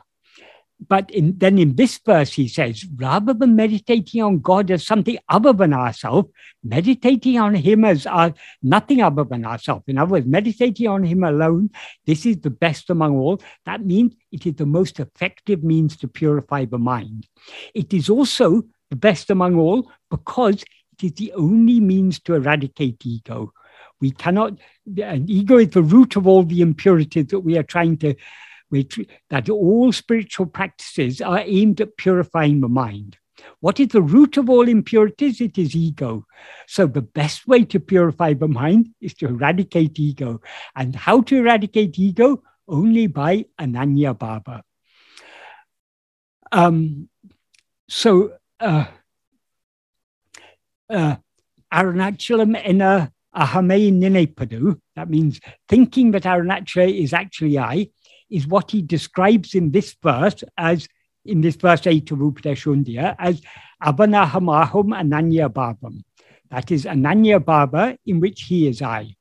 [0.88, 5.18] But in, then in this verse, he says, rather than meditating on God as something
[5.30, 6.30] other than ourselves,
[6.64, 9.84] meditating on Him as our, nothing other than ourselves.
[9.88, 11.70] In other words, meditating on Him alone,
[12.06, 13.42] this is the best among all.
[13.66, 17.28] That means it is the most effective means to purify the mind.
[17.76, 20.64] It is also the best among all because
[20.94, 23.54] it is the only means to eradicate ego.
[24.00, 24.58] We cannot,
[24.98, 28.16] and ego is the root of all the impurities that we are trying to
[28.72, 29.00] which,
[29.30, 33.18] that all spiritual practices are aimed at purifying the mind.
[33.60, 35.42] What is the root of all impurities?
[35.42, 36.26] It is ego.
[36.68, 40.42] So the best way to purify the mind is to eradicate ego.
[40.76, 42.44] And how to eradicate ego?
[42.68, 44.62] Only by Ananya Bhava.
[46.52, 47.10] Um,
[47.90, 48.86] so uh,
[50.90, 51.16] uh,
[51.74, 57.90] Arunachalam ena ahame ninepadu, that means thinking that Arunachala is actually I,
[58.32, 60.88] is what he describes in this verse as
[61.26, 63.42] in this verse 8 of Upadesha Undiyar as
[63.84, 66.02] Abanahamahum Ananya Bhavam.
[66.50, 69.16] That is Ananya Bhava in which he is I,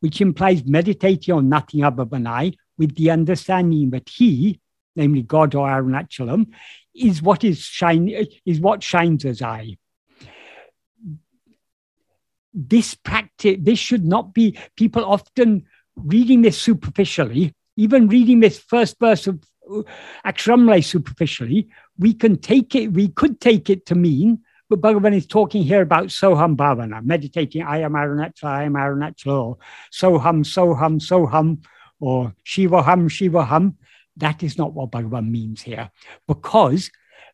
[0.00, 4.60] which implies meditating on nothing other than I with the understanding that he,
[4.94, 6.52] namely God or Arunachalam,
[6.94, 8.08] is what is shine
[8.44, 9.76] is what shines as I.
[12.52, 18.98] This practice, this should not be people often reading this superficially even reading this first
[18.98, 19.82] verse of uh,
[20.24, 21.68] Aksharamanamalai superficially,
[21.98, 25.82] we can take it, we could take it to mean but Bhagavan is talking here
[25.82, 29.58] about Soham Bhavana, meditating, I am Arunachal, I am Arunachal, or
[29.92, 31.64] Soham, Soham, Soham,
[32.00, 33.74] or Shivaham, Shivaham.
[34.16, 35.90] That is not what Bhagavan means here,
[36.26, 36.90] because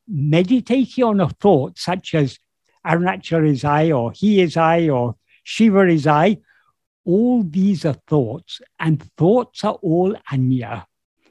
[0.06, 2.38] meditating on a thought such as
[2.86, 6.38] Arunachal is I, or He is I, or Shiva is I,
[7.04, 10.86] all these are thoughts, and thoughts are all anya.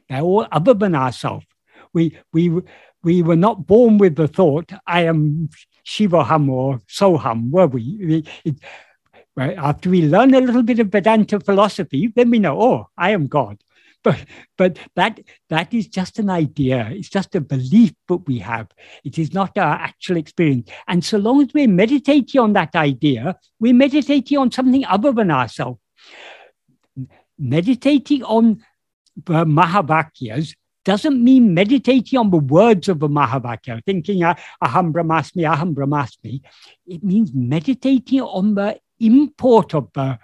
[0.10, 1.46] They're all other than ourselves.
[1.94, 2.62] We, we,
[3.04, 5.50] we were not born with the thought, I am
[5.86, 8.26] Shivaham or Soham, were we?
[8.44, 8.56] It,
[9.38, 13.28] after we learn a little bit of Vedanta philosophy, then we know, oh, I am
[13.28, 13.62] God.
[14.04, 14.26] But,
[14.58, 16.90] but that, that is just an idea.
[16.92, 18.68] It's just a belief that we have.
[19.04, 20.72] It is not our actual experience.
[20.88, 25.30] And so long as we're meditating on that idea, we're meditating on something other than
[25.30, 25.80] ourselves.
[27.38, 28.64] Meditating on
[29.16, 34.34] the Mahavakyas doesn't mean meditating on the words of the Mahavakya, thinking uh,
[34.64, 36.42] aham brahmasmi, aham brahmasmi.
[36.88, 40.18] It means meditating on the import of the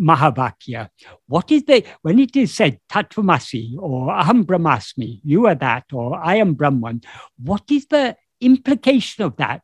[0.00, 0.88] Mahavakya.
[1.26, 6.16] What is the, when it is said Tatvamasi or Aham Brahmasmi, you are that, or
[6.16, 7.02] I am Brahman,
[7.38, 9.62] what is the implication of that?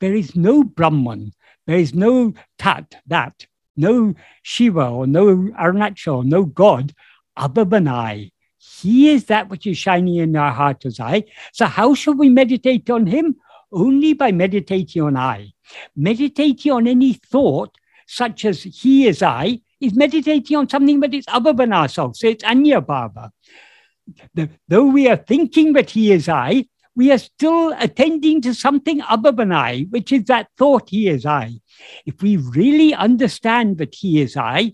[0.00, 1.32] There is no Brahman,
[1.66, 3.46] there is no Tat, that,
[3.76, 6.94] no Shiva or no Arunachal, no God
[7.36, 8.30] other than I.
[8.58, 11.24] He is that which is shining in our heart as I.
[11.52, 13.36] So, how shall we meditate on Him?
[13.72, 15.52] Only by meditating on I.
[15.96, 17.76] Meditating on any thought,
[18.06, 22.20] such as He is I, is meditating on something that is other than ourselves.
[22.20, 22.84] So, it's Anya.
[24.34, 29.02] The, though we are thinking that He is I, we are still attending to something
[29.02, 31.52] other than I, which is that thought He is I.
[32.06, 34.72] If we really understand that He is I,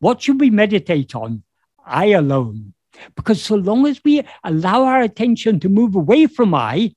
[0.00, 1.42] what should we meditate on?
[1.86, 2.74] I alone.
[3.14, 6.94] Because so long as we allow our attention to move away from I,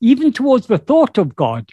[0.00, 1.70] even towards the thought of God,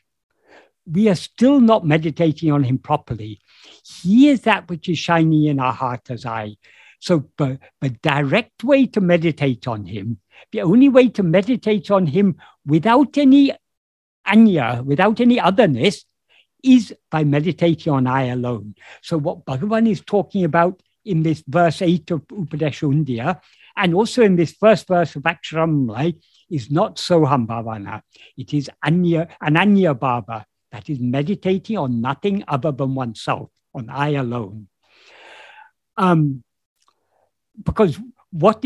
[0.86, 3.40] we are still not meditating on Him properly.
[3.86, 6.56] He is that which is shining in our heart as I.
[7.00, 10.20] So, the, the direct way to meditate on Him,
[10.52, 13.54] the only way to meditate on Him without any
[14.26, 16.06] anya, without any otherness,
[16.64, 18.76] is by meditating on I alone.
[19.02, 23.40] So, what Bhagavan is talking about in this verse 8 of Upadesha
[23.76, 26.16] and also in this first verse of Aksharamanamalai,
[26.50, 28.02] is not Soham Bhavana.
[28.38, 34.16] It is Anya, Ananya Bhava, that is meditating on nothing other than oneself, on I
[34.16, 34.68] alone.
[35.96, 36.44] Um,
[37.64, 38.00] because
[38.32, 38.66] what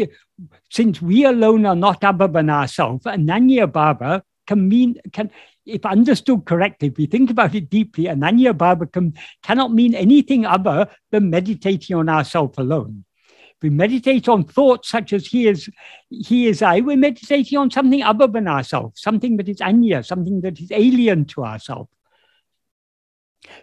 [0.71, 5.29] since we alone are not other than ourselves, Ananya Bhava can mean can
[5.65, 10.45] if understood correctly, if we think about it deeply, Ananya Bhava can, cannot mean anything
[10.45, 13.03] other than meditating on ourselves alone.
[13.27, 15.69] If we meditate on thoughts such as he is,
[16.09, 20.39] he is I, we're meditating on something other than ourselves, something that is anya, something
[20.39, 21.89] that is alien to ourselves.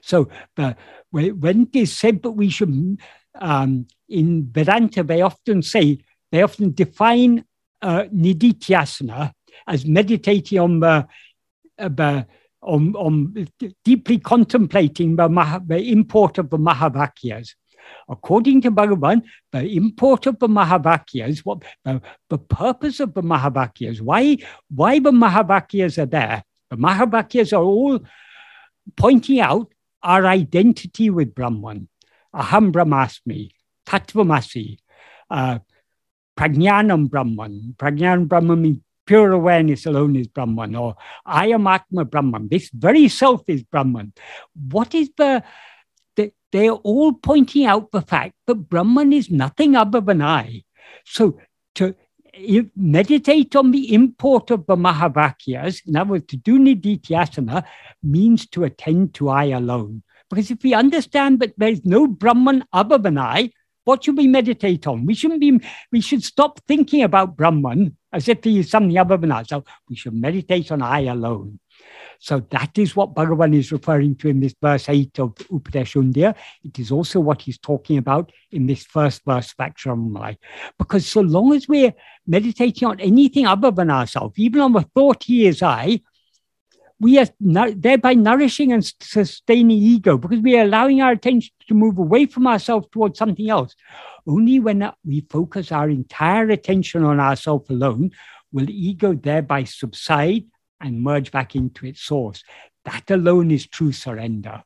[0.02, 0.74] So uh,
[1.10, 2.98] when is said that we should,
[3.34, 5.98] um, in Vedanta, they often say,
[6.30, 7.44] they often define
[7.82, 9.32] uh, nididhyasana
[9.66, 11.06] as meditating on the
[11.78, 12.22] uh,
[12.62, 13.46] on, on
[13.84, 17.50] deeply contemplating the, the import of the Mahavakyas.
[18.08, 19.22] According to Bhagavan,
[19.52, 22.00] the import of the Mahavakyas, what the,
[22.30, 24.38] the purpose of the Mahavakyas, why,
[24.74, 26.42] why the Mahavakyas are there.
[26.70, 28.00] The Mahavakyas are all
[28.96, 29.72] pointing out
[30.02, 31.88] our identity with Brahman.
[32.34, 33.50] Aham Brahmasmi,
[33.86, 34.78] Tattvamasi,
[35.30, 35.58] uh,
[36.36, 37.74] Prajnanam Brahman.
[37.78, 42.48] Prajnanam Brahman means pure awareness alone is Brahman, or Ayam Atma Brahman.
[42.48, 44.12] This very self is Brahman.
[44.54, 45.42] What is the,
[46.16, 50.64] the they're all pointing out the fact that Brahman is nothing other than I.
[51.04, 51.38] So
[51.76, 51.94] to
[52.76, 57.64] meditate on the import of the Mahavakyas, in other words, to do Nididhyasana
[58.02, 60.02] means to attend to I alone.
[60.30, 63.50] Because if we understand that there is no Brahman other than I,
[63.84, 65.06] what should we meditate on?
[65.06, 65.60] We shouldn't be,
[65.92, 69.48] we should stop thinking about Brahman as if he is something other than us.
[69.48, 71.60] So we should meditate on I alone.
[72.18, 76.34] So that is what Bhagavan is referring to in this verse 8 of Upadesha
[76.64, 80.36] It is also what he's talking about in this first verse of Aksharamanamalai.
[80.78, 81.94] Because so long as we're
[82.26, 86.00] meditating on anything other than ourselves, even on the thought he is I,
[87.00, 91.98] we are thereby nourishing and sustaining ego because we are allowing our attention to move
[91.98, 93.74] away from ourselves towards something else.
[94.26, 98.12] Only when we focus our entire attention on ourselves alone
[98.52, 100.44] will ego thereby subside
[100.84, 102.44] and merge back into its source.
[102.84, 104.62] That alone is true surrender.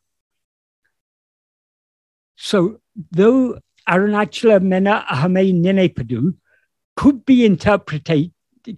[2.37, 3.59] So, though
[3.89, 6.35] Arunachala Mena Ahame Ninepadu
[6.97, 8.33] could be interpreted,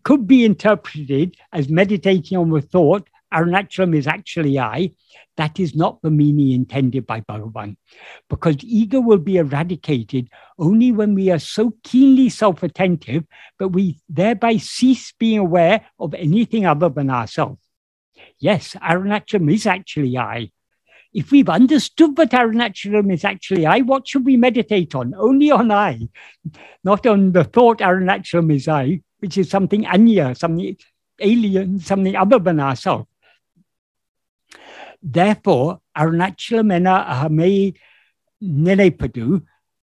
[0.04, 4.92] could be interpreted as meditating on the thought Arunachalam is actually I,
[5.36, 7.76] that is not the meaning intended by Bhagavan.
[8.28, 10.28] Because ego will be eradicated
[10.58, 13.24] only when we are so keenly self attentive
[13.58, 17.60] that we thereby cease being aware of anything other than ourselves.
[18.38, 20.50] Yes, Arunachalam is actually I.
[21.12, 25.14] If we've understood that Arunachalam is actually I, what should we meditate on?
[25.16, 26.08] Only on I,
[26.84, 30.76] not on the thought Arunachalam is I, which is something anya, something
[31.20, 33.09] alien, something other than ourselves.
[35.02, 37.76] Therefore, Arunachalamena Ahame
[38.42, 39.42] Nenepadu,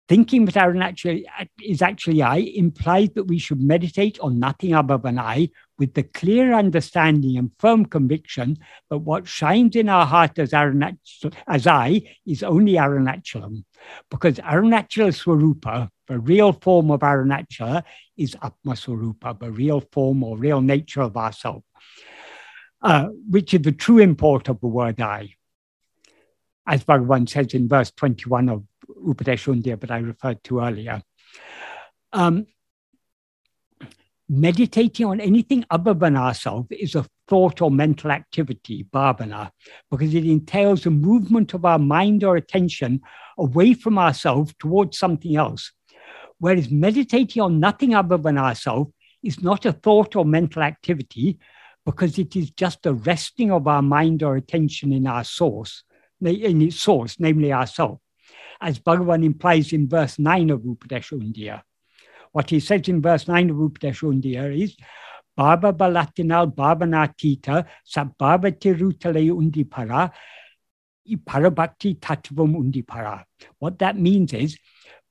[0.09, 1.25] thinking that Arunachala
[1.63, 6.03] is actually I, implies that we should meditate on nothing other than I, with the
[6.03, 8.59] clear understanding and firm conviction
[8.89, 13.65] that what shines in our heart as, as I is only Arunachalam.
[14.11, 17.85] Because Arunachala Swarupa, the real form of Arunachala,
[18.17, 21.63] is Atma Swarupa, the real form or real nature of ourself
[22.83, 25.35] uh, which is the true import of the word I.
[26.67, 31.03] As Bhagavan says in verse 21 of Upadesha Undiyar but I referred to earlier.
[32.13, 32.47] Um,
[34.29, 39.51] meditating on anything other than ourselves is a thought or mental activity, bhavana,
[39.91, 43.01] because it entails a movement of our mind or attention
[43.39, 45.73] away from ourselves towards something else.
[46.39, 51.39] Whereas meditating on nothing other than ourselves is not a thought or mental activity,
[51.85, 55.83] because it is just a resting of our mind or attention in our source,
[56.23, 58.01] in its source, namely ourself,
[58.61, 61.63] as Bhagavan implies in verse 9 of Upadesha Undiyar.
[62.33, 64.77] What he says in verse 9 of Upadesha Undiyar is,
[65.37, 67.67] Baba Balatinal Bhavanatita
[69.33, 70.13] Undipara
[71.11, 73.25] I Parabhakti Tattvam Undipara.
[73.59, 74.59] What that means is,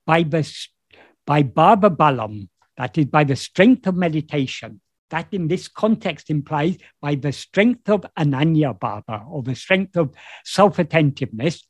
[0.06, 4.80] by, by Bhava Balam, that is by the strength of meditation,
[5.10, 10.14] that in this context implies by the strength of ananya bhava, or the strength of
[10.44, 11.66] self-attentiveness,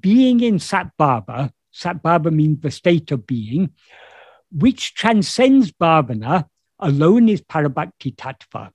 [0.00, 3.70] being in sat bhava, sat bhava means the state of being,
[4.52, 6.46] which transcends bhavana,
[6.78, 8.70] alone is parabhakti tattva.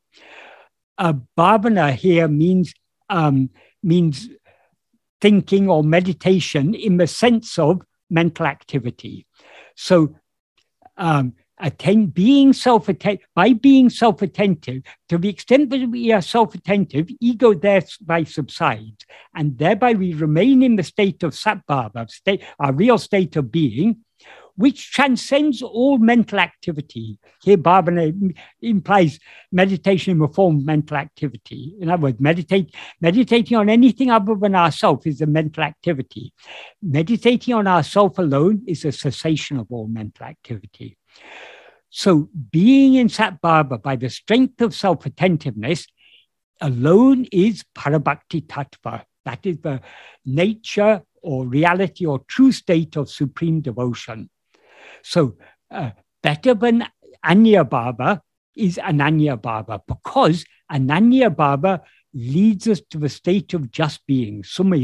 [0.97, 2.73] Uh, bhavana here means
[3.09, 3.49] um,
[3.83, 4.29] means
[5.21, 9.25] thinking or meditation in the sense of mental activity.
[9.75, 10.15] So
[10.97, 17.53] um, attend, being self-attentive, by being self-attentive, to the extent that we are self-attentive, ego
[17.53, 23.35] thereby subsides, and thereby we remain in the state of sattva, state, our real state
[23.35, 23.97] of being,
[24.57, 27.19] which transcends all mental activity.
[27.43, 29.19] Here, bhavana implies
[29.51, 31.75] meditation in the form of mental activity.
[31.79, 36.31] In other words, meditate, meditating on anything other than ourself is a mental activity.
[36.81, 40.97] Meditating on ourself alone is a cessation of all mental activity.
[41.89, 45.87] So, being in Satbhava by the strength of self attentiveness
[46.61, 49.03] alone is Parabhakti Tattva.
[49.23, 49.81] That is the
[50.25, 54.29] nature or reality or true state of supreme devotion.
[55.03, 55.37] So,
[55.71, 55.91] uh,
[56.21, 56.85] better than
[57.23, 58.21] Anya Bhava
[58.55, 61.81] is Ananya Bhava because Ananya Bhava
[62.13, 64.77] leads us to the state of just being, Summa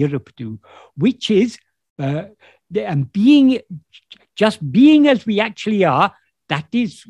[0.96, 1.58] which is
[2.00, 2.24] uh,
[2.70, 3.60] the, and being
[4.36, 6.14] just being as we actually are
[6.52, 7.06] that is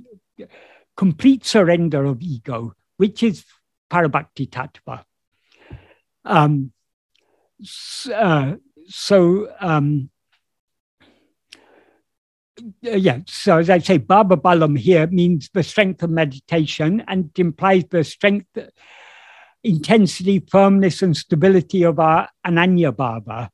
[0.95, 3.43] complete surrender of ego, which is
[3.91, 5.03] Parabhakti Tattva.
[6.23, 6.71] Um,
[8.13, 8.53] uh,
[8.87, 10.11] so, um,
[12.83, 17.85] yeah, so as I say, Bhava Balam here means the strength of meditation and implies
[17.89, 18.55] the strength,
[19.63, 23.49] intensity, firmness, and stability of our Ananya Bhava.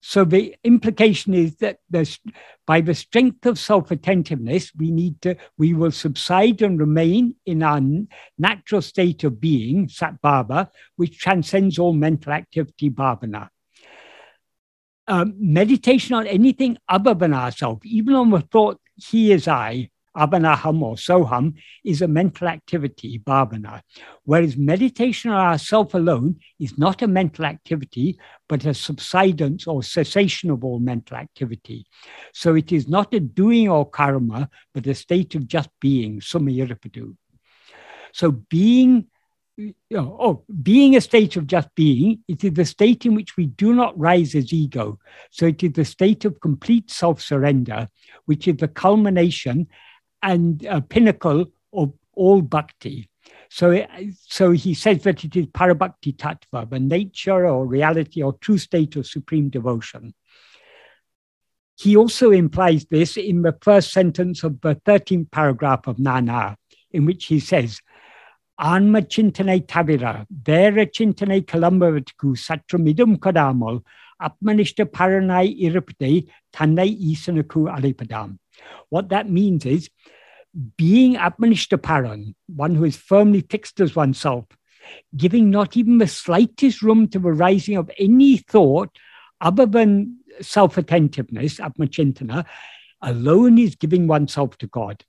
[0.00, 1.78] So the implication is that
[2.66, 7.80] by the strength of self-attentiveness, we need to, we will subside and remain in our
[8.38, 10.16] natural state of being, sat
[10.96, 13.48] which transcends all mental activity, bhavana.
[15.06, 20.82] Um, meditation on anything other than ourselves, even on the thought, he is I, Abanaham
[20.82, 21.54] or Soham
[21.84, 23.82] is a mental activity, bhavana,
[24.24, 30.50] whereas meditation on ourself alone is not a mental activity, but a subsidence or cessation
[30.50, 31.86] of all mental activity.
[32.34, 37.16] So it is not a doing or karma, but a state of just being, sumayirapadu.
[38.12, 39.06] So being
[39.60, 43.36] you know, oh, being a state of just being, it is the state in which
[43.36, 44.98] we do not rise as ego.
[45.30, 47.88] So it is the state of complete self surrender,
[48.24, 49.68] which is the culmination
[50.22, 53.08] and a pinnacle of all bhakti.
[53.48, 53.84] So,
[54.26, 58.96] so he says that it is parabhakti tattva, the nature or reality or true state
[58.96, 60.14] of supreme devotion.
[61.76, 66.56] He also implies this in the first sentence of the 13th paragraph of Nana,
[66.92, 67.80] in which he says,
[68.58, 73.82] Anma Chintane Tavira, Vera Chintane Kalambavatiku Satramidum Kadamol,
[74.20, 78.38] Atmanishta Paranai Iripade, Tanai Isanaku Alipadam.
[78.88, 79.88] What that means is
[80.76, 84.46] being Atmanishta Paran, one who is firmly fixed as oneself,
[85.16, 88.96] giving not even the slightest room to the rising of any thought
[89.40, 92.44] other than self attentiveness, Atmachintana,
[93.02, 95.04] alone is giving oneself to God.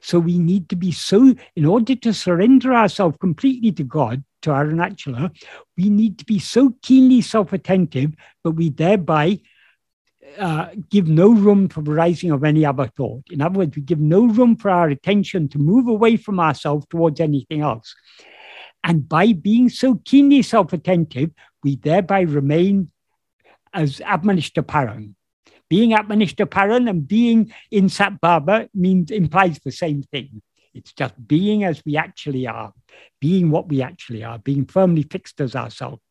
[0.00, 4.50] So we need to be so, in order to surrender ourselves completely to God, to
[4.50, 5.30] Arunachala,
[5.76, 8.14] we need to be so keenly self attentive,
[8.44, 9.40] but we thereby
[10.38, 13.24] uh, give no room for the rising of any other thought.
[13.30, 16.86] In other words, we give no room for our attention to move away from ourselves
[16.90, 17.94] towards anything else.
[18.84, 21.30] And by being so keenly self attentive,
[21.62, 22.90] we thereby remain
[23.72, 25.15] as Atmanishta Paran.
[25.68, 30.42] Being Atmanishta Paran and being in Sat Bhava means implies the same thing.
[30.74, 32.72] It's just being as we actually are,
[33.20, 36.02] being what we actually are, being firmly fixed as ourselves.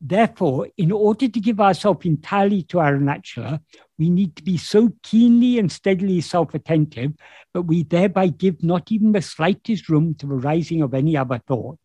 [0.00, 3.60] Therefore, in order to give ourselves entirely to Arunachala,
[3.98, 7.14] we need to be so keenly and steadily self attentive
[7.52, 11.42] that we thereby give not even the slightest room to the rising of any other
[11.48, 11.80] thought.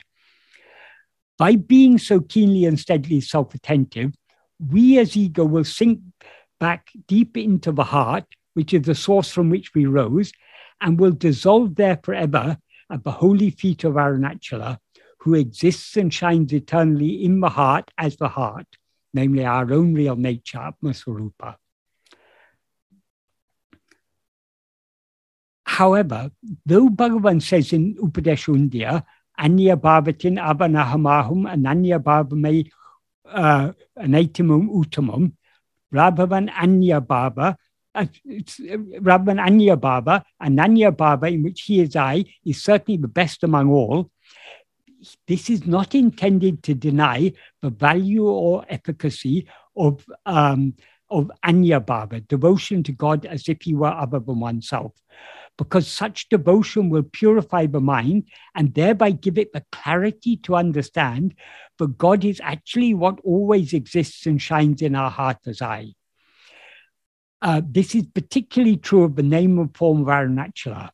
[1.40, 4.14] By being so keenly and steadily self attentive,
[4.70, 6.02] we as ego will sink
[6.60, 10.32] back deep into the heart, which is the source from which we rose,
[10.80, 12.58] and will dissolve there forever
[12.92, 14.78] at the holy feet of Arunachala,
[15.20, 18.68] who exists and shines eternally in the heart as the heart,
[19.14, 21.56] namely our own real nature, Atmaswarupa.
[25.66, 26.30] However,
[26.66, 29.04] though Bhagavan says in Upadesha Undiyar,
[29.38, 32.70] Anya Bhavatin Abanahamahum Ananya Bhavame
[33.26, 35.34] uh, Anaitimum Utamum,
[35.94, 37.58] Rabhavan Anya Baba,
[37.96, 43.44] uh, Rabban Anya Baba, Ananya Bhava, in which he is I, is certainly the best
[43.44, 44.10] among all,
[45.28, 50.74] this is not intended to deny the value or efficacy of, um,
[51.10, 54.94] of Anya Bhava, devotion to God as if he were other than oneself,
[55.58, 58.24] because such devotion will purify the mind
[58.56, 61.36] and thereby give it the clarity to understand
[61.78, 65.94] that God is actually what always exists and shines in our heart as I.
[67.42, 70.90] Uh, this is particularly true of the name and form of Arunachala,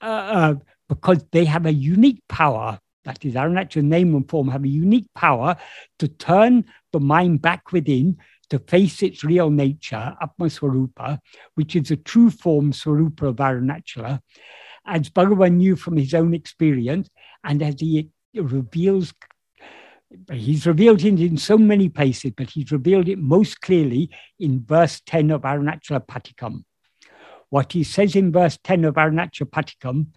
[0.00, 0.54] uh, uh,
[0.88, 5.06] because they have a unique power that is, natural name and form have a unique
[5.14, 5.56] power
[6.00, 8.18] to turn the mind back within
[8.50, 11.18] to face its real nature, Atmaswarupa,
[11.54, 14.20] which is the true form Swarupa of Arunachala,
[14.86, 17.10] as Bhagavan knew from his own experience,
[17.42, 19.12] and as he reveals,
[20.30, 25.02] he's revealed it in so many places, but he's revealed it most clearly in verse
[25.06, 26.64] 10 of Arunachala Patikam.
[27.50, 30.08] What he says in verse 10 of Arunachala Patikam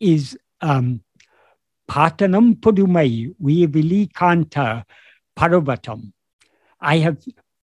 [0.00, 1.02] is um,
[1.90, 4.84] Patanam Pudumai, we Vilikanta
[5.36, 6.12] Paravatam.
[6.80, 7.18] I have,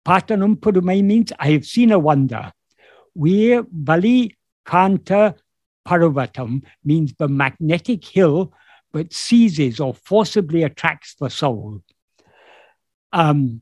[0.05, 2.51] Patanam Pudumai means I have seen a wonder.
[3.15, 5.35] We Bali Kanta
[5.87, 8.53] Paravatam means the magnetic hill
[8.91, 11.81] but seizes or forcibly attracts the soul.
[13.11, 13.61] Um,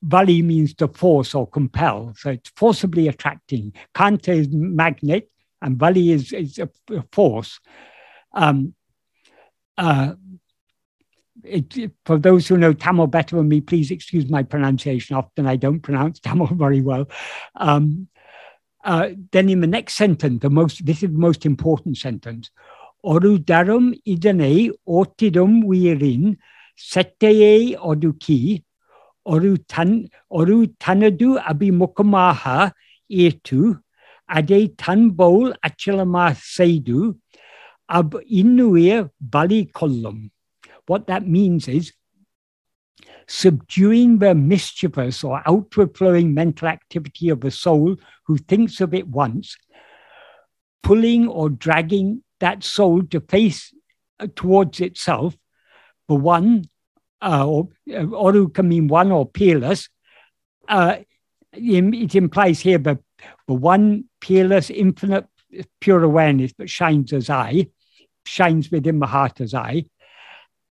[0.00, 3.72] Bali uh, means to force or compel, so it's forcibly attracting.
[3.94, 5.28] Kanta is magnet,
[5.60, 6.68] and Bali is, is a
[7.10, 7.58] force.
[8.32, 8.74] Um,
[9.76, 10.14] uh,
[11.44, 15.16] it, for those who know Tamil better than me, please excuse my pronunciation.
[15.16, 17.08] Often I don't pronounce Tamil very well.
[17.56, 18.08] Um,
[18.84, 22.50] uh, then in the next sentence, the most this is the most important sentence.
[23.04, 26.36] Orudarum idane otidum virin
[26.78, 28.62] seteye oduki
[29.26, 32.72] oru tan oru tanadu abimukamaha
[33.10, 33.80] etu
[34.28, 37.14] ade tan bowl achalama seidu
[37.88, 40.30] ab inuir bali kollum.
[40.86, 41.92] What that means is
[43.28, 47.96] subduing the mischievous or outward flowing mental activity of the soul
[48.26, 49.56] who thinks of it once,
[50.82, 53.72] pulling or dragging that soul to face
[54.18, 55.36] uh, towards itself,
[56.08, 56.64] the one,
[57.20, 59.88] uh, or, uh, or who can mean one or peerless,
[60.68, 60.96] uh,
[61.52, 62.98] it implies here the,
[63.46, 65.26] the one peerless, infinite,
[65.80, 67.68] pure awareness that shines as I,
[68.24, 69.84] shines within the heart as I,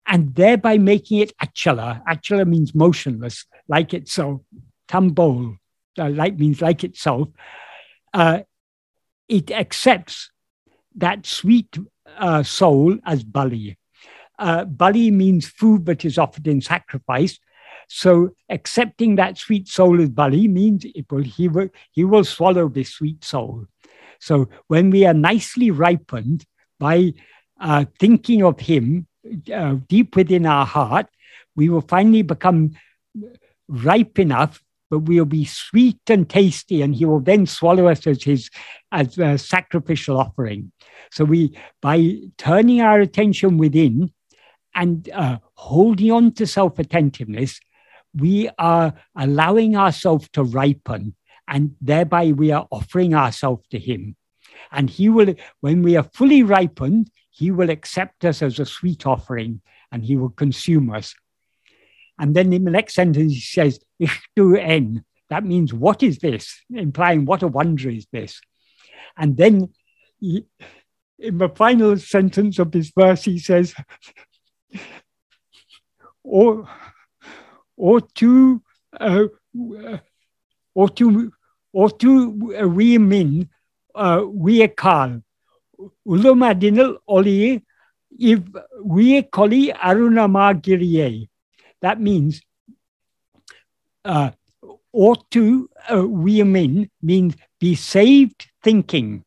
[0.05, 2.03] and thereby making it achala.
[2.05, 4.41] Achala means motionless, like itself.
[4.87, 5.57] Tambol,
[5.97, 7.29] uh, means like itself.
[8.13, 8.41] Uh,
[9.27, 10.29] it accepts
[10.95, 11.77] that sweet
[12.17, 13.77] uh, soul as bali.
[14.37, 17.39] Uh, bali means food that is offered in sacrifice.
[17.87, 22.67] So accepting that sweet soul as bali means it will, he, will, he will swallow
[22.67, 23.65] this sweet soul.
[24.19, 26.45] So when we are nicely ripened,
[26.83, 27.13] by
[27.61, 29.07] uh, thinking of him
[29.53, 31.07] uh, deep within our heart,
[31.55, 32.71] we will finally become
[33.67, 38.23] ripe enough, but we'll be sweet and tasty, and he will then swallow us as
[38.23, 38.49] his
[38.91, 40.71] as a sacrificial offering.
[41.11, 44.11] So we, by turning our attention within
[44.75, 47.59] and uh, holding on to self-attentiveness,
[48.15, 51.15] we are allowing ourselves to ripen,
[51.47, 54.15] and thereby we are offering ourselves to Him.
[54.71, 59.07] And He will, when we are fully ripened, He will accept us as a sweet
[59.07, 59.61] offering,
[59.91, 61.15] and He will consume us.
[62.19, 66.61] And then in the next sentence, He says, "Ishtu en." That means, what is this?
[66.69, 68.39] Implying, what a wonder is this?
[69.17, 69.73] And then
[70.19, 70.45] he,
[71.17, 73.73] in the final sentence of this verse, he says,
[76.23, 76.69] or,
[77.75, 78.61] or to,
[78.99, 79.25] uh,
[80.75, 81.33] or to,
[81.71, 82.29] or to
[82.67, 83.49] we min,
[83.95, 84.61] uh, we
[85.83, 87.63] call, ulumadinal oli,
[88.19, 88.39] if
[88.83, 91.27] we koli arunamagiriye.
[91.81, 92.41] That means,
[94.05, 94.31] uh,
[94.91, 99.23] or to uh, we min means be saved thinking.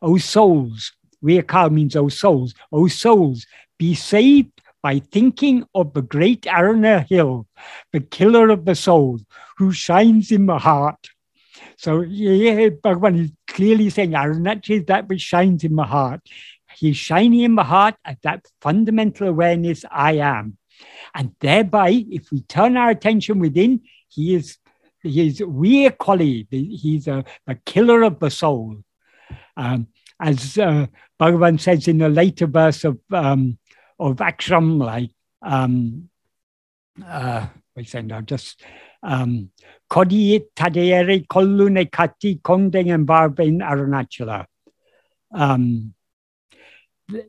[0.00, 0.92] O souls,
[1.22, 3.46] Reakal means O souls, O souls,
[3.78, 7.46] be saved by thinking of the great Aruna Hill,
[7.92, 9.20] the killer of the soul,
[9.56, 11.10] who shines in the heart.
[11.76, 16.20] So yeah, Bhagavan is clearly saying Arunacha is that which shines in my heart.
[16.76, 20.56] He's shining in my heart at that fundamental awareness I am.
[21.14, 24.58] And thereby, if we turn our attention within, he is
[25.02, 28.76] he is Weakali, he's a, a killer of the soul.
[29.56, 29.88] Um,
[30.20, 30.86] as uh,
[31.20, 33.58] Bhagavan says in the later verse of um,
[33.98, 35.10] of Akshram, like
[35.42, 36.08] um,
[37.04, 38.62] uh, wait a I'll just
[39.02, 39.50] um,
[39.92, 44.46] Kodi tadere kollune kati kondeng barben arunachala.
[45.30, 45.92] Um,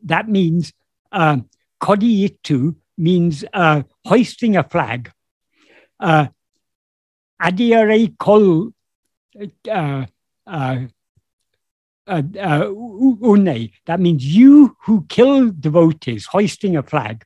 [0.02, 0.72] that means
[1.12, 1.36] uh,
[1.78, 5.12] Kodi itu means uh, hoisting a flag.
[6.00, 6.28] Uh,
[8.18, 8.72] kol
[9.70, 10.06] uh,
[10.46, 10.78] uh,
[12.06, 13.70] uh, uh, une.
[13.84, 17.24] That means you who kill devotees, hoisting a flag.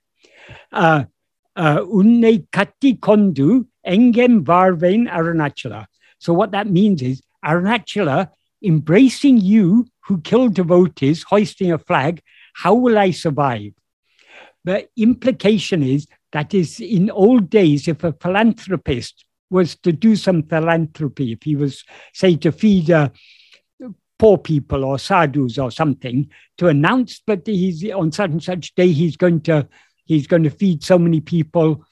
[0.72, 5.86] Une kati kondu engem varvain arunachala.
[6.18, 8.30] So what that means is Arunachala
[8.62, 12.20] embracing you who killed devotees, hoisting a flag.
[12.54, 13.72] How will I survive?
[14.64, 20.42] The implication is that is in old days, if a philanthropist was to do some
[20.42, 23.12] philanthropy, if he was, say, to feed a
[24.18, 26.28] poor people or sadhus or something
[26.58, 29.66] to announce that he's on such and such day he's going to
[30.04, 31.84] he's going to feed so many people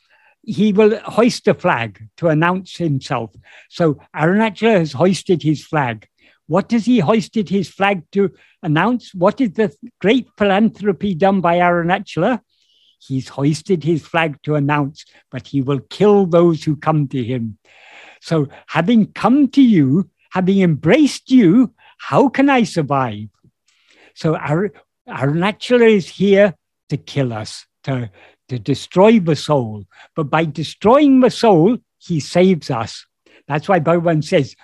[0.47, 3.35] he will hoist a flag to announce himself.
[3.68, 6.09] So arunachala has hoisted his flag.
[6.47, 8.32] What has he hoisted his flag to
[8.62, 9.12] announce?
[9.12, 12.40] What is the great philanthropy done by arunachala
[12.98, 17.59] he's hoisted his flag to announce but he will kill those who come to him.
[18.23, 23.28] So having come to you having embraced you how can I survive?
[24.14, 24.73] So our,
[25.09, 26.55] Arunachala is here
[26.89, 28.10] to kill us, to,
[28.48, 29.85] to destroy the soul.
[30.14, 33.06] But by destroying the soul, he saves us.
[33.48, 34.56] That's why Bhagavan says,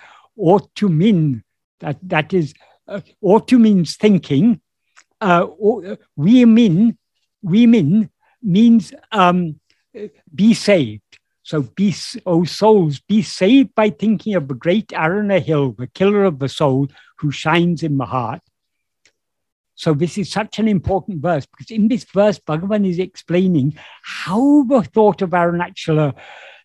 [0.75, 1.43] to mean,
[1.79, 2.53] that, that is,
[2.87, 3.01] uh,
[3.47, 4.61] to means thinking.
[5.21, 5.47] Uh,
[6.15, 6.97] we mean,
[7.41, 8.09] we mean
[8.41, 9.59] means um,
[10.33, 11.01] be saved.
[11.43, 11.93] So be,
[12.25, 16.49] O souls, be saved by thinking of the great Aruna Hill, the killer of the
[16.49, 16.87] soul,
[17.17, 18.41] who shines in the heart.
[19.83, 24.63] So this is such an important verse because in this verse, Bhagavan is explaining how
[24.63, 26.13] the thought of Arunachala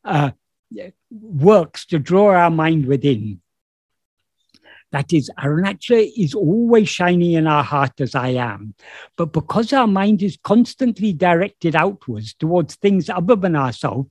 [0.04, 0.30] uh,
[1.10, 3.40] works to draw our mind within.
[4.92, 8.76] That is, Arunachala is always shining in our heart as I am.
[9.16, 14.08] But because our mind is constantly directed outwards towards things other than ourselves,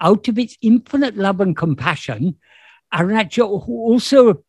[0.00, 2.38] out of its infinite love and compassion,
[2.92, 4.42] Arunachala also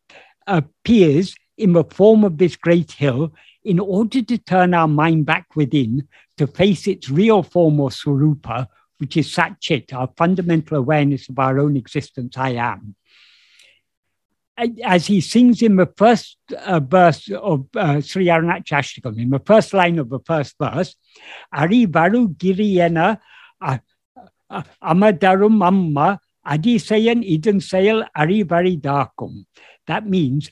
[0.44, 3.32] appears in the form of this great hill
[3.66, 6.06] in order to turn our mind back within
[6.38, 8.68] to face its real form or swarupa,
[8.98, 12.94] which is Satchit, our fundamental awareness of our own existence, I am.
[14.84, 19.74] As he sings in the first uh, verse of uh, Sri Arunachashtakam, in the first
[19.74, 20.94] line of the first verse,
[21.52, 23.18] Ari Varu Giriyena
[24.82, 28.76] Amadarum Amma Adisayan Idun Sayal Ari Vari.
[29.86, 30.50] That means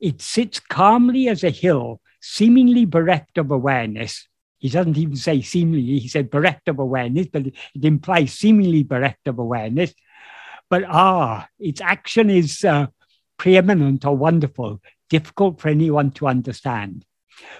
[0.00, 4.26] it sits calmly as a hill, seemingly bereft of awareness.
[4.58, 9.28] He doesn't even say seemingly, he said bereft of awareness, but it implies seemingly bereft
[9.28, 9.92] of awareness.
[10.70, 12.86] But ah, its action is uh,
[13.36, 14.80] preeminent or wonderful,
[15.10, 17.04] difficult for anyone to understand.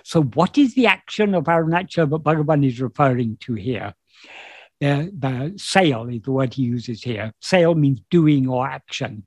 [0.02, 3.92] So, what is the action of Arunachala that Bhagavan is referring to here?
[4.80, 7.34] The, the sail is the word he uses here.
[7.42, 9.26] Sail means doing or action.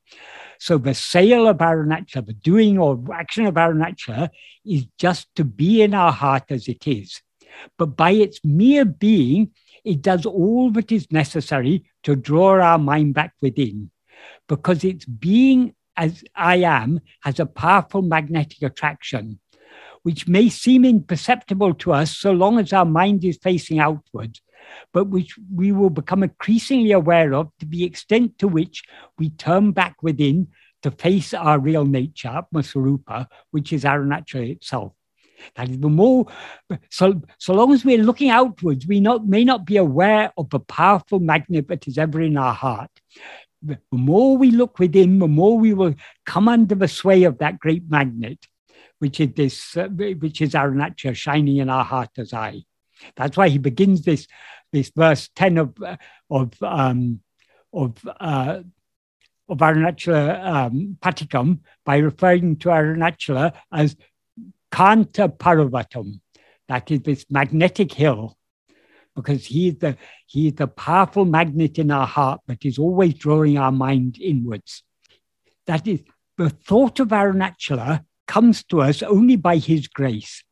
[0.60, 4.30] So the sale of Arunachala, the doing or action of Arunachala,
[4.66, 7.22] is just to be in our heart as it is.
[7.78, 9.52] But by its mere being,
[9.84, 13.92] it does all that is necessary to draw our mind back within,
[14.48, 19.40] because its being as I am has a powerful magnetic attraction,
[20.04, 24.42] which may seem imperceptible to us so long as our mind is facing outwards,
[24.94, 28.84] but which we will become increasingly aware of to the extent to which
[29.18, 30.48] we turn back within
[30.84, 34.94] to face our real nature, Atmaswarupa, which is Arunachala itself.
[35.56, 36.28] That is the more,
[36.90, 40.60] so, so long as we're looking outwards, we not, may not be aware of the
[40.60, 42.92] powerful magnet that is ever in our heart.
[43.62, 45.96] The more we look within, the more we will
[46.26, 48.46] come under the sway of that great magnet,
[49.00, 52.64] which is this, uh, which is Arunachala shining in our heart as I.
[53.16, 54.28] That's why he begins this,
[54.72, 55.78] this verse 10 of,
[56.30, 57.22] of, um,
[57.74, 58.62] of uh,
[59.50, 63.96] of Arunachala um, Patikam by referring to Arunachala as
[64.72, 66.20] Kanta Paravatam.
[66.68, 68.38] That is this magnetic hill,
[69.16, 73.14] because he is the he is the powerful magnet in our heart that is always
[73.14, 74.84] drawing our mind inwards.
[75.66, 76.02] That is
[76.38, 80.44] the thought of Arunachala comes to us only by his grace.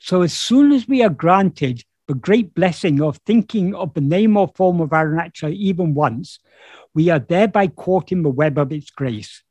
[0.00, 4.36] So as soon as we are granted the great blessing of thinking of the name
[4.36, 6.40] or form of Arunachala even once,
[6.94, 9.42] we are thereby caught in the web of its grace.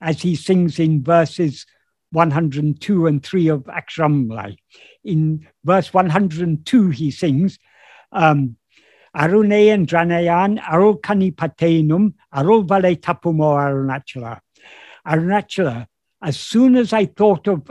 [0.00, 1.66] As he sings in verses
[2.10, 4.56] 102 and 3 of Aksharamala.
[5.04, 7.58] In verse 102, he sings,
[8.12, 8.56] um,
[9.16, 14.40] Arunayan Dranayan Arulkani Patenum Arulvale Tapumo Arunachala.
[15.06, 15.86] Arunachala,
[16.22, 17.70] as soon as I thought of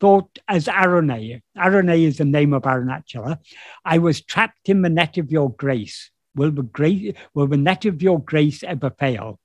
[0.00, 3.38] thought as Arunay, Arunay is the name of Arunachala,
[3.84, 6.10] I was trapped in the net of your grace.
[6.34, 9.40] Will the, grace, will the net of your grace ever fail?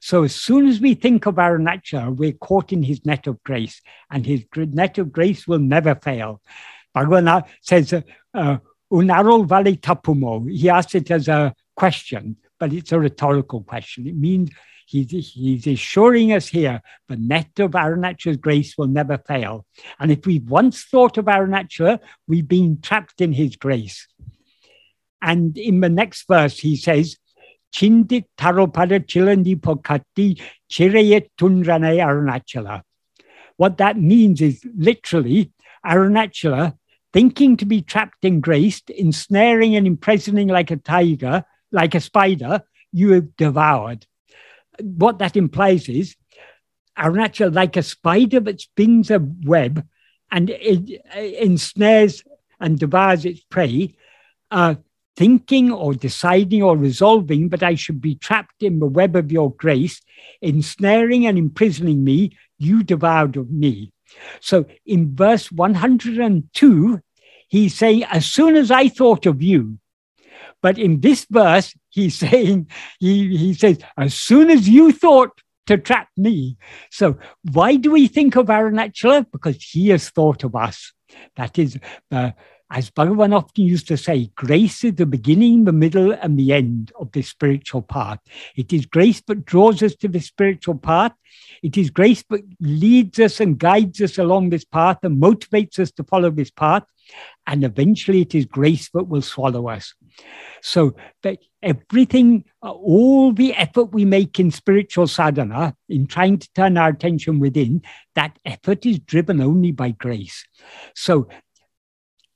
[0.00, 3.80] So as soon as we think of Arunachala, we're caught in his net of grace,
[4.10, 6.40] and his net of grace will never fail.
[6.94, 7.92] Bhagavan says,
[8.34, 8.58] uh,
[8.92, 10.50] Unarol Valley Tapumo.
[10.50, 14.06] He asks it as a question, but it's a rhetorical question.
[14.06, 14.50] It means
[14.90, 19.64] he's, he's assuring us here the net of Arunachala's grace will never fail.
[19.98, 24.08] And if we've once thought of Arunachala, we've been trapped in his grace.
[25.22, 27.16] And in the next verse, he says,
[27.72, 32.82] Chindit taropada chilandi pokati chirayet arunachala.
[33.56, 35.52] What that means is literally
[35.86, 36.76] Arunachala,
[37.12, 42.62] thinking to be trapped in grace, ensnaring and imprisoning like a tiger, like a spider,
[42.92, 44.06] you have devoured.
[44.82, 46.16] What that implies is
[46.98, 49.86] Arunachala, like a spider that spins a web
[50.30, 52.22] and it, ensnares
[52.60, 53.94] and devours its prey,
[54.50, 54.74] uh,
[55.16, 59.52] thinking or deciding or resolving that I should be trapped in the web of your
[59.52, 60.00] grace,
[60.40, 63.92] ensnaring and imprisoning me, you devoured of me.
[64.40, 67.00] So in verse 102,
[67.48, 69.78] he's saying, as soon as I thought of you,
[70.62, 72.68] but in this verse, he's saying,
[72.98, 76.56] he, he says, as soon as you thought to trap me.
[76.90, 77.18] So
[77.52, 79.26] why do we think of Arunachala?
[79.30, 80.92] Because he has thought of us.
[81.36, 81.78] That is,
[82.10, 82.32] uh,
[82.72, 86.92] as Bhagavan often used to say, grace is the beginning, the middle, and the end
[86.98, 88.18] of the spiritual path.
[88.56, 91.12] It is grace that draws us to the spiritual path.
[91.62, 95.90] It is grace that leads us and guides us along this path and motivates us
[95.92, 96.84] to follow this path.
[97.46, 99.94] And eventually, it is grace that will swallow us.
[100.62, 106.52] So that everything, uh, all the effort we make in spiritual sadhana, in trying to
[106.54, 107.82] turn our attention within,
[108.14, 110.44] that effort is driven only by grace.
[110.94, 111.28] So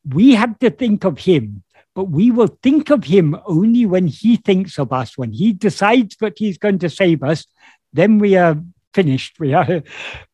[0.05, 1.62] we have to think of him,
[1.94, 6.16] but we will think of him only when he thinks of us, when he decides
[6.16, 7.46] that he's going to save us,
[7.92, 8.56] then we are
[8.92, 9.36] finished.
[9.40, 9.82] We are,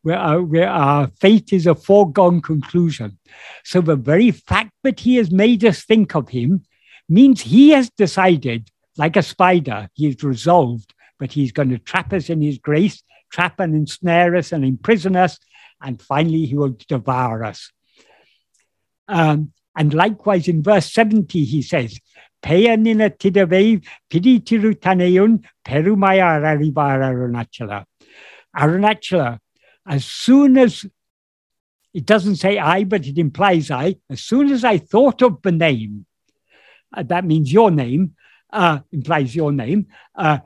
[0.03, 3.17] we are, we are, our fate is a foregone conclusion.
[3.63, 6.63] So the very fact that he has made us think of him
[7.11, 12.13] means he has decided, like a spider, he is resolved, but he's going to trap
[12.13, 15.37] us in his grace, trap and ensnare us and imprison us,
[15.81, 17.71] and finally he will devour us.
[19.07, 21.99] Um, and likewise in verse 70, he says,
[22.41, 27.85] Peyanina tidave piditiru taneun perumaya araribara arunachala.
[28.55, 29.39] Arunachala,
[29.85, 30.85] as soon as
[31.93, 35.51] it doesn't say I, but it implies I, as soon as I thought of the
[35.51, 36.05] name,
[36.93, 38.15] uh, that means your name,
[38.51, 40.39] uh, implies your name, uh,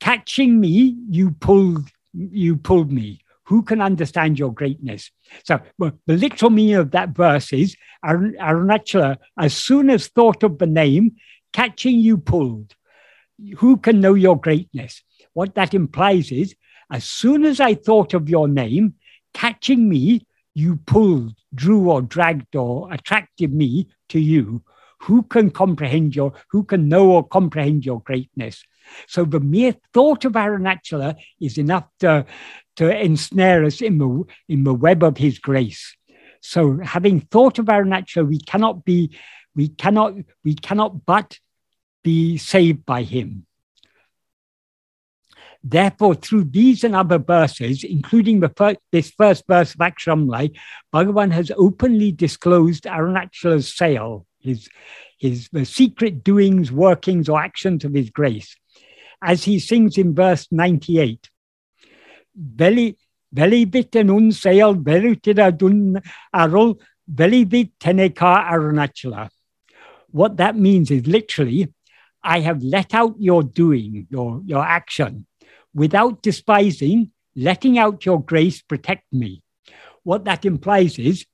[0.00, 3.22] catching me, you pulled, you pulled me.
[3.44, 5.10] who can understand your greatness?
[5.44, 10.58] So well, the literal meaning of that verse is Arunachala, as soon as thought of
[10.58, 11.16] the name,
[11.52, 12.74] catching you pulled.
[13.58, 15.02] Who can know your greatness?
[15.34, 16.54] What that implies is,
[16.90, 18.94] as soon as I thought of your name,
[19.34, 24.62] catching me, you pulled, drew, or dragged, or attracted me to you.
[25.02, 28.64] Who can comprehend your, who can know or comprehend your greatness?
[29.08, 32.26] So the mere thought of Arunachala is enough to,
[32.76, 35.96] to ensnare us in the, in the web of his grace.
[36.40, 39.16] So having thought of Arunachala, we cannot be,
[39.54, 40.14] we cannot,
[40.44, 41.38] we cannot but
[42.02, 43.46] be saved by him.
[45.64, 50.56] Therefore, through these and other verses, including the first, this first verse of Aksharamlai,
[50.92, 54.68] Bhagavan has openly disclosed Arunachala's sale, his,
[55.18, 58.56] his the secret doings, workings, or actions of his grace.
[59.22, 61.30] As he sings in verse 98,
[62.34, 62.96] Veli,
[63.32, 66.00] veli bit un sale, velutida dun
[66.32, 69.28] arul, veli bit teneka arunachala.
[70.10, 71.72] What that means is literally,
[72.22, 75.26] I have let out your doing, your, your action
[75.74, 79.42] without despising, letting out your grace protect me.
[80.02, 81.26] What that implies is,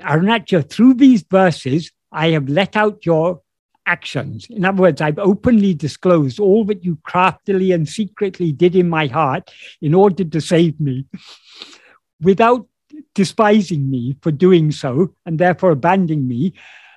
[0.00, 3.42] Arunachala, through these verses, I have let out your
[3.86, 4.46] actions.
[4.48, 9.06] In other words, I've openly disclosed all that you craftily and secretly did in my
[9.08, 9.50] heart
[9.82, 11.06] in order to save me,
[12.22, 12.66] without
[13.14, 16.54] despising me for doing so and therefore abandoning me,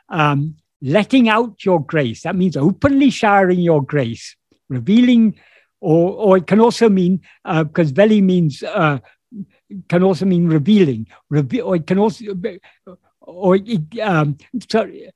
[0.09, 2.21] um, letting out your grace.
[2.21, 4.35] That means openly showering your grace,
[4.69, 5.39] revealing
[5.79, 8.99] or or it can also mean uh, because veli means uh,
[9.89, 12.33] can also mean revealing, Reve- or it can also
[13.27, 13.59] or
[14.01, 14.37] um,
[14.69, 15.11] sorry,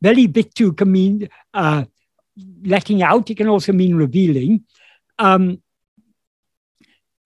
[0.00, 1.84] veli bittu can mean uh,
[2.64, 3.30] letting out.
[3.30, 4.64] It can also mean revealing.
[5.18, 5.60] Um,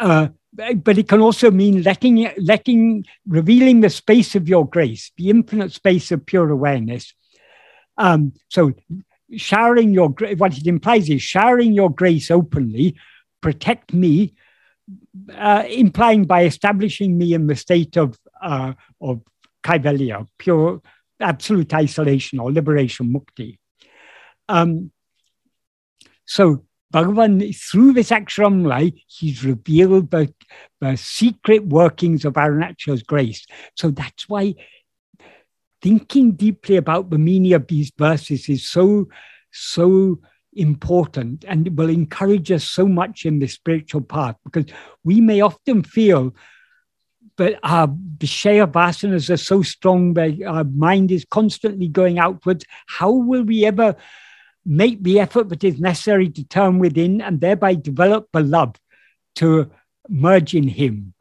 [0.01, 5.31] uh, but it can also mean letting, letting, revealing the space of your grace, the
[5.31, 7.15] infinite space of pure awareness.
[7.97, 8.73] Um, so
[9.37, 12.97] showering your what it implies is showering your grace openly,
[13.41, 14.35] protect me,
[15.35, 19.23] uh, implying by establishing me in the state of uh, of
[19.63, 20.83] kaivalya, pure
[21.21, 23.59] absolute isolation or liberation, mukti.
[24.49, 24.91] Um,
[26.27, 30.33] so Bhagavan, through this Aksharamlai, he's revealed the,
[30.81, 33.47] the secret workings of Arunachala's grace.
[33.77, 34.55] So that's why
[35.81, 39.09] thinking deeply about the meaning of these verses is so,
[39.53, 40.21] so
[40.55, 44.67] important and will encourage us so much in the spiritual path because
[45.03, 46.35] we may often feel
[47.37, 52.65] that our Vishaya vasanas are so strong our mind is constantly going outwards.
[52.87, 53.97] How will we ever
[54.65, 58.77] make the effort that is necessary to turn within and thereby develop the love
[59.37, 59.71] to
[60.09, 61.15] merge in Him?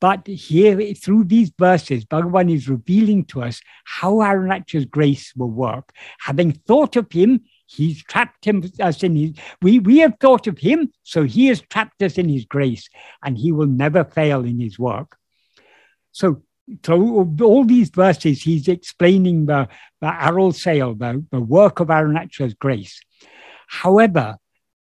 [0.00, 5.92] But here, through these verses, Bhagavan is revealing to us how Arunachala's grace will work.
[6.20, 10.58] Having thought of him, he's trapped him, us in his, we, we have thought of
[10.58, 12.88] him, so he has trapped us in his grace,
[13.24, 15.16] and he will never fail in his work.
[16.18, 16.42] So,
[16.82, 19.68] through all these verses, he's explaining the,
[20.00, 23.00] the Aral sale, the, the work of Arunachala's grace.
[23.68, 24.36] However,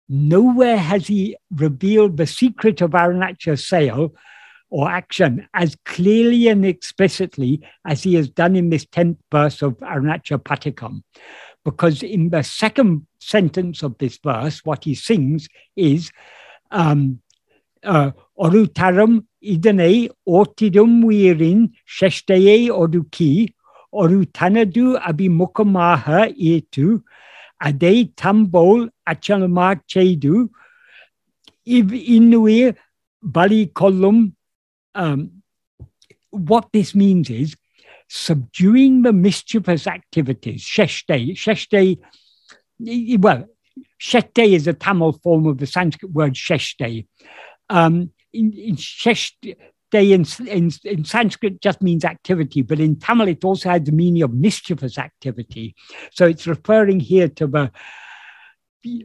[0.09, 4.12] nowhere has he revealed the secret of Arunachala's sale
[4.70, 9.77] or action as clearly and explicitly as he has done in this 10th verse of
[9.78, 11.05] Arunachala Patikam.
[11.65, 15.47] Because in the second sentence of this verse, what he sings
[15.77, 16.11] is
[16.73, 17.20] um,
[17.85, 23.55] uh, Orutaram idane otidum virin sheshteye oduki
[23.93, 27.03] orutanadu abimukamaha etu
[27.61, 30.51] ade tambol achalama chedu
[31.67, 32.75] iv inuir
[33.23, 34.33] bali kolum
[34.95, 35.31] um,
[36.31, 37.57] what this means is
[38.11, 40.62] subduing the mischievous activities.
[40.62, 41.99] Sheshte, sheshte,
[43.21, 43.47] well,
[44.01, 47.07] sheshte is a Tamil form of the Sanskrit word sheshte.
[47.69, 49.57] Um, in, in sheshte,
[49.93, 54.23] in, in, in, Sanskrit just means activity, but in Tamil it also has the meaning
[54.23, 55.74] of mischievous activity.
[56.12, 57.73] So it's referring here to the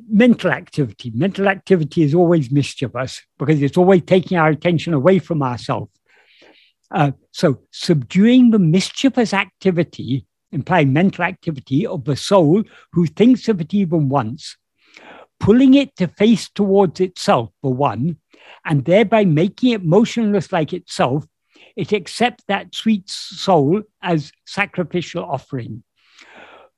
[0.07, 1.11] mental activity.
[1.13, 5.91] Mental activity is always mischievous because it's always taking our attention away from ourselves.
[6.91, 13.59] Uh, so, subduing the mischievous activity, implying mental activity of the soul who thinks of
[13.59, 14.55] it even once,
[15.39, 18.17] pulling it to face towards itself, for one,
[18.63, 21.25] and thereby making it motionless like itself,
[21.75, 25.83] it accepts that sweet soul as sacrificial offering.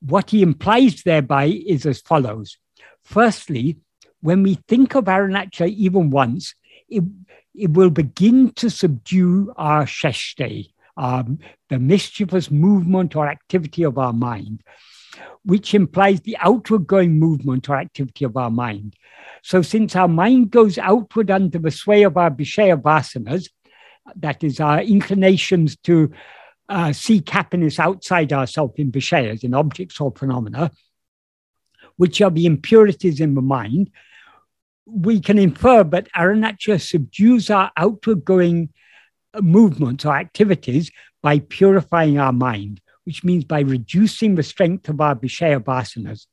[0.02, 2.58] What he implies thereby is as follows
[3.04, 3.78] Firstly,
[4.20, 6.54] when we think of Arunachala even once,
[6.90, 7.04] it,
[7.56, 11.40] it will begin to subdue our sheshte, um,
[11.70, 14.62] the mischievous movement or activity of our mind,
[15.44, 18.96] which implies the outward going movement or activity of our mind.
[19.44, 23.50] So, since our mind goes outward under the sway of our Vishaya vasanas,
[24.16, 26.12] that is, our inclinations to
[26.70, 30.72] uh, seek happiness outside ourselves in Vishayas, in objects or phenomena,
[31.98, 33.92] which are the impurities in the mind,
[34.86, 38.70] we can infer that Arunachala subdues our outward going
[39.42, 40.92] movements or activities
[41.22, 46.28] by purifying our mind, which means by reducing the strength of our Vishaya vasanas.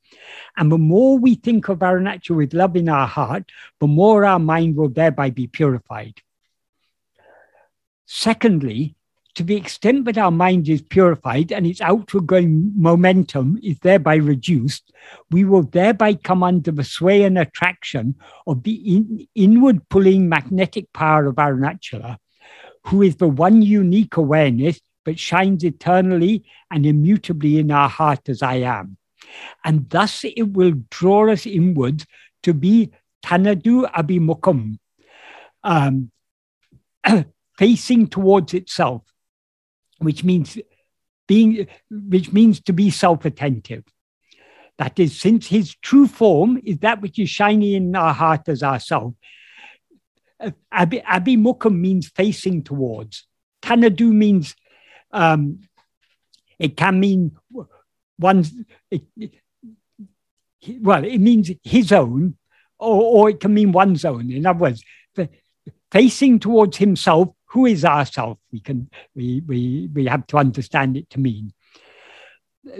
[0.56, 4.40] And the more we think of Arunachala with love in our heart, the more our
[4.40, 6.20] mind will thereby be purified.
[8.06, 8.96] Secondly,
[9.36, 14.16] to the extent that our mind is purified and its outward going momentum is thereby
[14.16, 14.92] reduced,
[15.30, 18.16] we will thereby come under the sway and attraction
[18.48, 22.16] of the in, inward pulling magnetic power of Arunachala,
[22.86, 28.42] who is the one unique awareness that shines eternally and immutably in our heart as
[28.42, 28.96] I am.
[29.64, 32.06] And thus it will draw us inwards
[32.42, 32.90] to be
[33.24, 34.78] Tanadu Abhimukham,
[35.62, 36.10] um,
[37.58, 39.02] facing towards itself
[39.98, 40.58] which means
[41.26, 43.84] being which means to be self-attentive.
[44.78, 48.62] That is, since his true form is that which is shiny in our heart as
[48.62, 49.14] ourself.
[50.42, 53.26] Abhi, Abhimukham means facing towards.
[53.62, 54.54] Tanadu means
[55.14, 55.60] um,
[56.58, 57.36] it can mean
[58.90, 59.02] it,
[60.80, 62.36] well, it means his own,
[62.78, 64.30] or, or it can mean one's own.
[64.30, 64.84] In other words,
[65.90, 68.38] facing towards himself who is ourself?
[68.50, 71.52] We can we we we have to understand it to mean.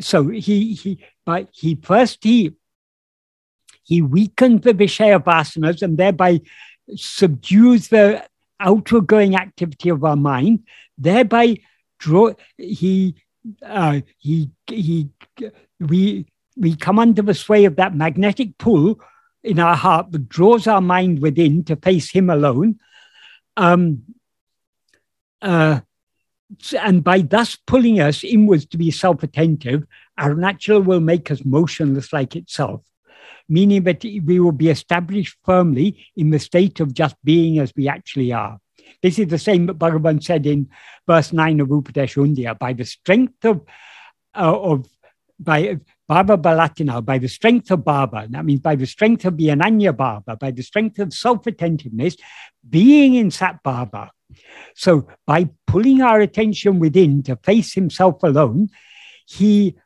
[0.01, 2.55] So he he but he first he
[3.85, 6.40] he weakens the Vishaya vasanas and thereby
[6.97, 8.27] subdues the
[8.59, 10.65] outward going activity of our mind,
[10.98, 11.59] thereby
[12.05, 13.14] draw he
[13.64, 15.09] uh, he he
[15.81, 16.26] we
[16.56, 19.01] we come under the sway of that magnetic pull
[19.43, 22.78] in our heart that draws our mind within to face him alone.
[23.56, 24.02] Um,
[25.43, 25.81] uh,
[26.78, 29.85] and by thus pulling us inwards to be self attentive,
[30.18, 32.82] our natural will make us motionless like itself,
[33.48, 37.89] meaning that we will be established firmly in the state of just being as we
[37.89, 38.60] actually are.
[39.02, 40.69] This is the same that Bhagavan said in
[41.06, 43.62] verse 9 of Upadesh Undiyar by the strength of,
[44.35, 44.86] uh, of
[45.39, 49.48] by Baba Balatina, by the strength of Baba, that means by the strength of the
[49.48, 52.16] Ananya Bhava, by the strength of self attentiveness,
[52.69, 54.11] being in Sat Bhava,
[54.74, 58.69] so by pulling our attention within to face himself alone,
[59.27, 59.77] he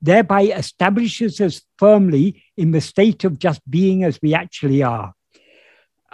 [0.00, 5.14] thereby establishes us firmly in the state of just being as we actually are.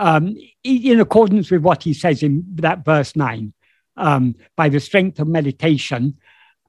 [0.01, 3.53] Um, in accordance with what he says in that verse 9,
[3.99, 6.17] um, by the strength of meditation,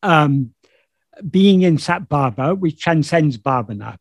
[0.03, 0.53] um,
[1.29, 3.97] being in Sat Bhava, which transcends Bhavana.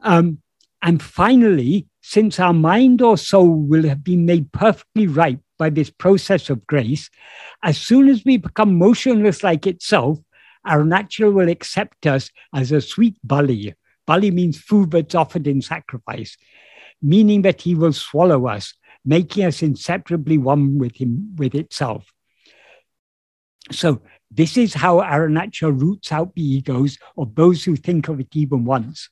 [0.00, 0.38] Um,
[0.80, 5.90] and finally, since our mind or soul will have been made perfectly right by this
[5.90, 7.10] process of grace,
[7.64, 10.18] as soon as we become motionless like itself,
[10.64, 13.74] Arunachala will accept us as a sweet bali.
[14.06, 16.36] Bali means food that's offered in sacrifice,
[17.04, 18.74] meaning that he will swallow us,
[19.04, 22.10] making us inseparably one with him, with itself.
[23.70, 24.00] So
[24.30, 28.64] this is how Arunachala roots out the egos of those who think of it even
[28.64, 29.10] once.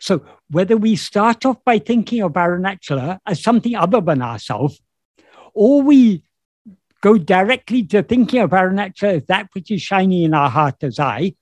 [0.00, 4.80] So whether we start off by thinking of Arunachala as something other than ourselves,
[5.54, 6.24] or we
[7.00, 10.98] go directly to thinking of Arunachala as that which is shining in our heart as
[10.98, 11.34] I,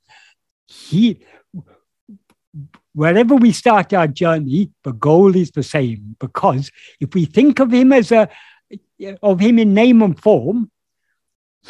[0.66, 1.20] he,
[2.98, 6.16] wherever we start our journey, the goal is the same.
[6.18, 8.28] Because if we think of him as a,
[9.22, 10.68] of him in name and form,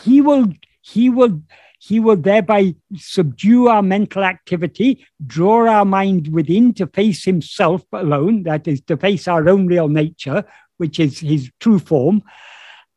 [0.02, 0.46] he will,
[0.80, 1.42] he will,
[1.78, 8.44] he will thereby subdue our mental activity, draw our mind within to face himself alone,
[8.44, 10.44] that is, to face our own real nature,
[10.78, 12.22] which is his true form,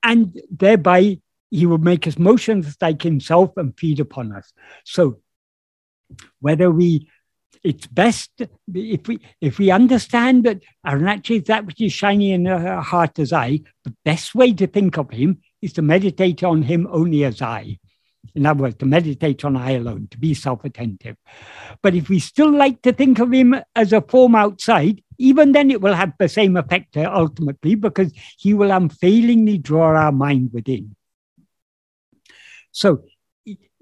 [0.03, 4.53] and thereby he will make us motionless like himself and feed upon us.
[4.85, 5.19] So
[6.39, 7.09] whether we
[7.63, 8.31] it's best
[8.73, 13.19] if we if we understand that Arunachala is that which is shining in our heart
[13.19, 17.23] as I, the best way to think of him is to meditate on him only
[17.23, 17.77] as I.
[18.33, 21.17] In other words, to meditate on I alone, to be self attentive.
[21.81, 25.69] But if we still like to think of him as a form outside, even then
[25.69, 30.95] it will have the same effect ultimately because he will unfailingly draw our mind within.
[32.71, 33.03] So,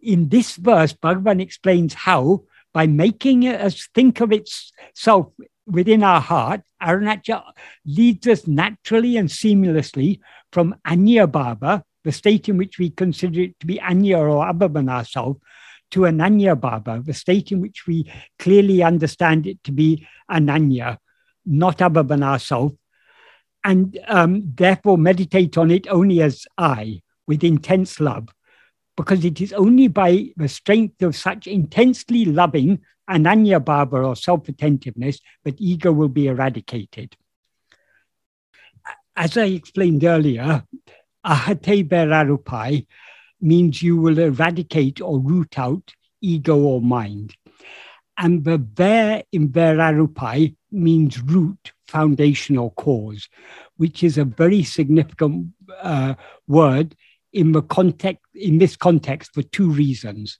[0.02, 2.44] in this verse, Bhagavan explains how,
[2.74, 5.28] by making us think of itself
[5.66, 7.52] within our heart, Arunachala
[7.86, 10.20] leads us naturally and seamlessly
[10.52, 14.90] from Anya Bhava, the state in which we consider it to be Anya or than
[14.90, 15.40] ourselves,
[15.92, 20.98] to Ananya Bhava, the state in which we clearly understand it to be Ananya,
[21.46, 22.76] not than ourselves,
[23.64, 28.30] and um, therefore meditate on it only as I, with intense love,
[29.00, 34.50] because it is only by the strength of such intensely loving Ananya Bhava or self
[34.50, 37.16] attentiveness that ego will be eradicated.
[39.16, 40.66] As I explained earlier,
[41.26, 42.88] ahate verarupai
[43.40, 47.38] means you will eradicate or root out ego or mind.
[48.18, 53.30] And the ver in verarupai means root, foundation, or cause,
[53.78, 56.16] which is a very significant uh,
[56.50, 56.98] word
[57.34, 60.40] in the context in this context for two reasons.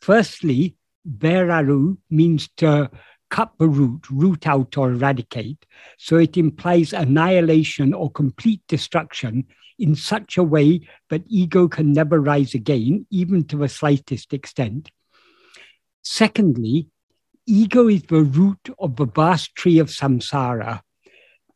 [0.00, 0.76] Firstly,
[1.08, 2.90] veraru means to
[3.30, 5.66] cut the root, root out or eradicate.
[5.98, 9.46] So it implies annihilation or complete destruction
[9.78, 14.90] in such a way that ego can never rise again, even to the slightest extent.
[16.02, 16.88] Secondly,
[17.46, 20.80] ego is the root of the vast tree of samsara.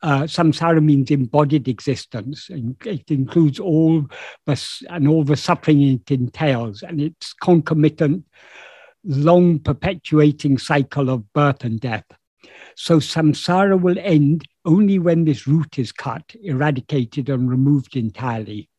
[0.02, 2.48] Uh, samsara means embodied existence.
[2.48, 4.06] And it includes all
[4.46, 8.24] the, and all the suffering it entails, and its concomitant,
[9.04, 12.04] long perpetuating cycle of birth and death.
[12.76, 18.69] So samsara will end only when this root is cut, eradicated, and removed entirely.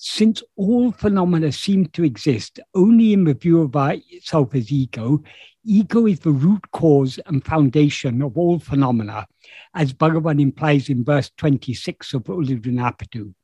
[0.00, 5.24] Since all phenomena seem to exist only in the view of ourself as ego,
[5.64, 9.26] ego is the root cause and foundation of all phenomena,
[9.74, 13.34] as Bhagavan implies in verse 26 of Ulladu Narpadu.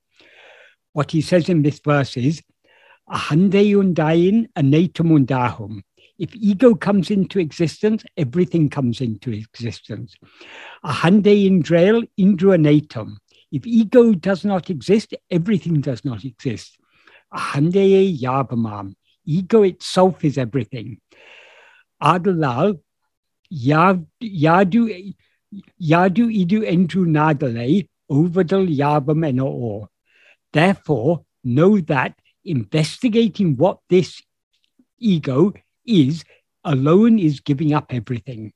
[0.92, 2.40] What he says in this verse is,
[3.10, 5.82] Ahandeyundayin anatamundahum.
[6.20, 10.14] If ego comes into existence, everything comes into existence.
[10.84, 13.16] Ahande indrail indruanatum.
[13.54, 16.76] If ego does not exist, everything does not exist.
[17.32, 18.94] Ahande yabamam.
[19.24, 20.98] Ego itself is everything.
[22.02, 22.80] Adalal
[23.52, 25.14] yadu
[25.80, 29.88] yadu idu endru nadale ovadal yabam eno.
[30.52, 34.20] Therefore, know that investigating what this
[34.98, 35.52] ego
[35.86, 36.24] is
[36.64, 38.52] alone is giving up everything.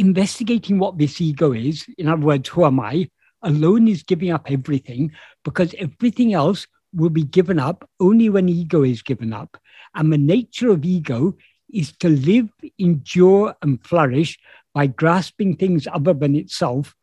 [0.00, 3.10] Investigating what this ego is, in other words, who am I,
[3.42, 5.12] alone is giving up everything
[5.44, 9.58] because everything else will be given up only when ego is given up.
[9.94, 11.36] And the nature of ego
[11.70, 12.48] is to live,
[12.78, 14.38] endure, and flourish
[14.72, 16.94] by grasping things other than itself,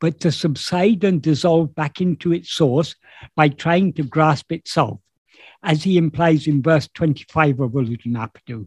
[0.00, 2.94] but to subside and dissolve back into its source
[3.36, 4.98] by trying to grasp itself
[5.62, 8.66] as he implies in verse 25 of Ulladu Narpadu,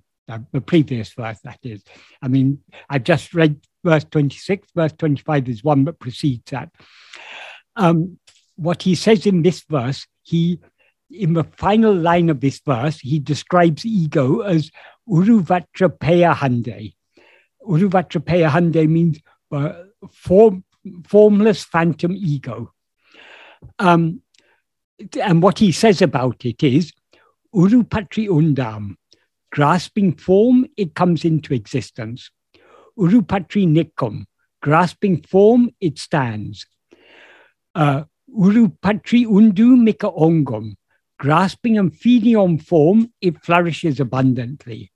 [0.52, 1.84] the previous verse, that is.
[2.22, 6.70] I mean, I've just read verse 26, verse 25 is one that precedes that.
[7.76, 8.20] Um,
[8.56, 10.60] what he says in this verse, he,
[11.10, 14.70] in the final line of this verse, he describes ego as
[15.08, 16.94] Uruvatra Payahande.
[17.68, 19.20] Uruvatra Payahande means
[19.52, 20.64] uh, form,
[21.08, 22.74] formless phantom ego.
[23.80, 24.22] Um,
[25.22, 26.92] and what he says about it is
[27.56, 28.96] Urupatri undam,
[29.52, 32.32] grasping form, it comes into existence.
[32.98, 34.26] Urupatri nikum,
[34.62, 36.66] grasping form, it stands.
[37.74, 38.04] Uh,
[38.38, 40.76] Urupatri undu mika ongum,
[41.18, 44.92] grasping and feeding on form, it flourishes abundantly.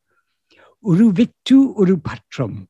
[0.86, 2.68] Uruvittu urupatram,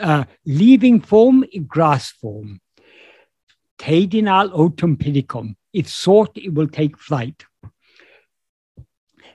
[0.00, 2.60] uh, leaving form, it grasps form.
[3.78, 7.44] Tedinal autum pedicum, if sought, it will take flight.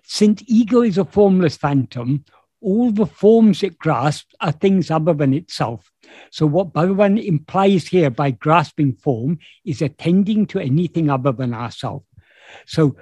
[0.10, 2.24] Since ego is a formless phantom,
[2.62, 5.92] all the forms it grasps are things other than itself.
[6.32, 12.06] So, what Bhagavan implies here by grasping form is attending to anything other than ourselves.
[12.66, 12.96] So,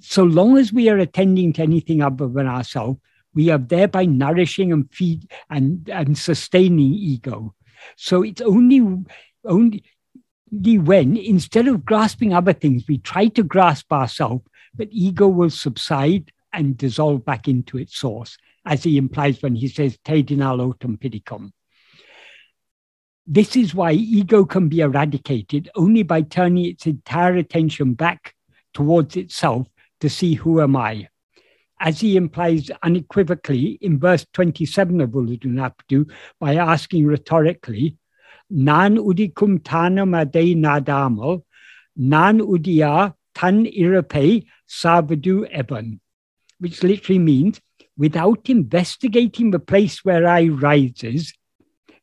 [0.00, 3.00] so long as we are attending to anything other than ourselves,
[3.34, 7.54] we are thereby nourishing and feed and, and sustaining ego.
[7.96, 9.04] So it's only
[9.44, 9.82] only
[10.52, 14.44] when, instead of grasping other things, we try to grasp ourselves,
[14.74, 19.68] but ego will subside and dissolve back into its source, as he implies when he
[19.68, 21.52] says, Tedinal autem pidicum.
[23.26, 28.34] This is why ego can be eradicated only by turning its entire attention back
[28.74, 29.68] towards itself
[30.00, 31.08] to see who am I.
[31.78, 37.96] As he implies unequivocally in verse 27 of Ulladu Narpadu by asking rhetorically,
[38.50, 41.42] nan udikum tanam ade nadamal,
[41.96, 46.00] nan udia tan irape savadu eban,
[46.58, 47.60] which literally means,
[47.96, 51.34] without investigating the place where I rises,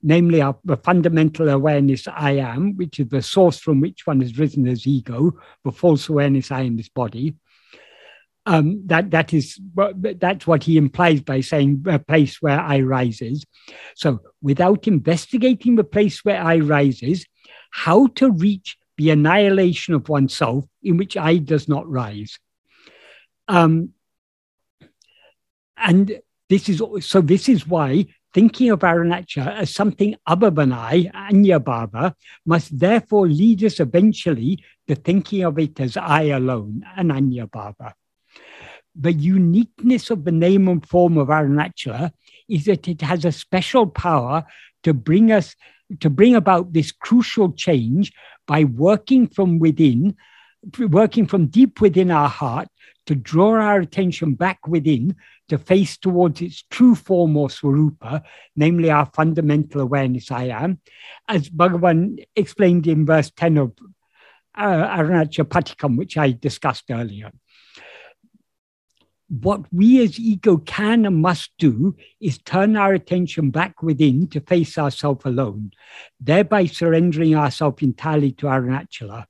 [0.04, 4.38] namely our, the fundamental awareness I am, which is the source from which one has
[4.38, 5.34] risen as ego,
[5.66, 7.36] the false awareness I in this body.
[8.46, 13.46] Um, that that is that's what he implies by saying a place where I rises.
[13.96, 17.26] So without investigating the place where I rises,
[17.72, 22.40] how to reach the annihilation of oneself in which I does not rise.
[23.50, 23.94] Um,
[25.76, 31.10] and this is so this is why thinking of Arunachala as something other than I,
[31.14, 32.14] Anya Bhava,
[32.46, 37.94] must therefore lead us eventually to thinking of it as I alone, Ananya Bhava.
[38.96, 42.12] The uniqueness of the name and form of Arunachala
[42.48, 44.46] is that it has a special power
[44.84, 45.56] to bring us
[46.02, 48.14] to bring about this crucial change
[48.46, 50.16] by working from within,
[50.78, 52.68] working from deep within our heart
[53.10, 55.16] to draw our attention back within
[55.48, 58.22] to face towards its true form or swarupa,
[58.56, 60.80] namely our fundamental awareness I am,
[61.28, 63.74] as Bhagavan explained in verse 10 of
[64.56, 67.32] uh, Arunacha which I discussed earlier.
[69.28, 74.40] What we as ego can and must do is turn our attention back within to
[74.40, 75.72] face ourselves alone,
[76.20, 79.26] thereby surrendering ourselves entirely to Arunachala.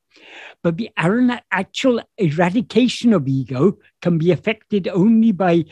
[0.64, 5.66] But the actual eradication of ego can be effected only by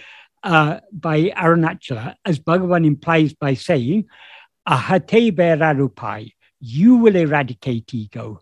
[0.44, 4.06] uh, by Arunachala, as Bhagavan implies by saying,
[4.68, 8.42] Ahate Verarupai, you will eradicate ego.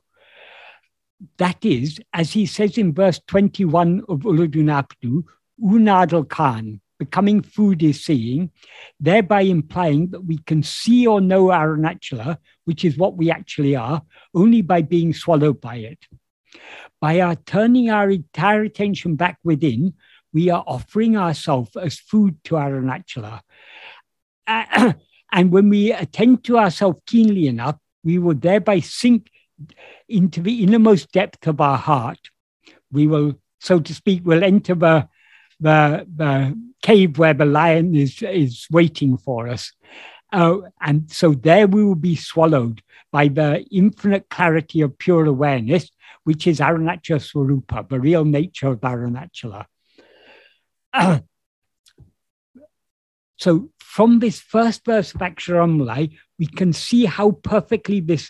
[1.38, 5.24] That is, as he says in verse 21 of Ulladu Narpadu,
[5.62, 8.52] Unadal Khan, becoming food is seeing,
[9.00, 14.02] thereby implying that we can see or know Arunachala, which is what we actually are,
[14.34, 16.00] only by being swallowed by it.
[17.02, 19.94] By our turning our entire attention back within,
[20.34, 23.42] we are offering ourselves as food to Arunachala.
[24.48, 24.94] Uh,
[25.32, 29.32] and when we attend to ourselves keenly enough, we will thereby sink
[30.08, 32.20] into the innermost depth of our heart.
[32.92, 35.10] We will, so to speak, will enter the,
[35.60, 36.56] the, the
[36.86, 39.72] cave where the lion is, is waiting for us.
[40.32, 45.90] Uh, and so there we will be swallowed by the infinite clarity of pure awareness,
[46.26, 49.66] which is Arunachala Swarupa, the real nature of Arunachala.
[53.38, 58.30] so from this first verse of Aksharamanamalai, we can see how perfectly this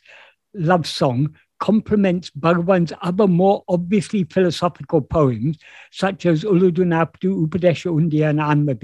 [0.54, 5.58] love song complements Bhagavan's other more obviously philosophical poems,
[5.92, 8.76] such as Ulladu Narpadu, Upadesha Undiyar, and Anma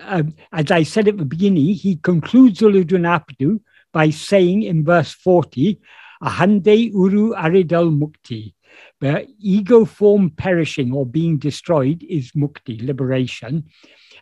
[0.00, 3.60] Um, as I said at the beginning, he concludes Ulladu Narpadu
[3.92, 5.80] by saying in verse 40,
[6.22, 8.54] Ahande Uru Aridal Mukti,
[9.00, 13.64] the ego form perishing or being destroyed is mukti, liberation.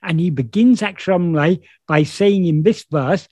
[0.02, 3.28] And he begins Aksharamanamalai by saying in this verse,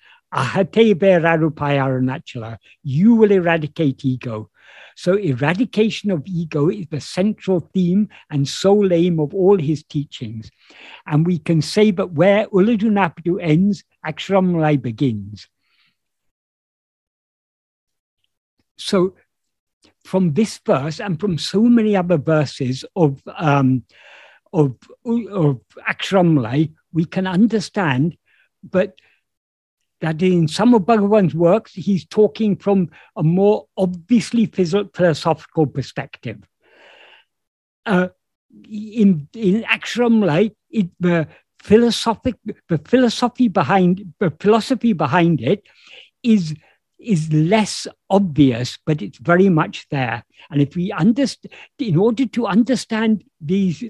[2.83, 4.51] You will eradicate ego.
[4.95, 10.51] So, eradication of ego is the central theme and sole aim of all his teachings.
[11.07, 15.49] And we can say that where Ulladu Narpadu ends, Aksharamanamalai begins.
[18.77, 19.15] So,
[20.05, 23.85] from this verse and from so many other verses of um,
[24.53, 25.61] of, of
[26.93, 28.17] we can understand
[28.63, 28.95] but
[30.03, 36.39] that in some of Bhagavan's works, he's talking from a more obviously philosophical perspective.
[37.87, 38.09] Uh,
[38.69, 41.27] in in Aksharamanamalai, it, the
[41.63, 42.35] philosophic
[42.69, 45.63] the philosophy behind the philosophy behind it
[46.23, 46.55] is
[46.99, 50.25] is less obvious, but it's very much there.
[50.51, 53.83] And if we understand, in order to understand these,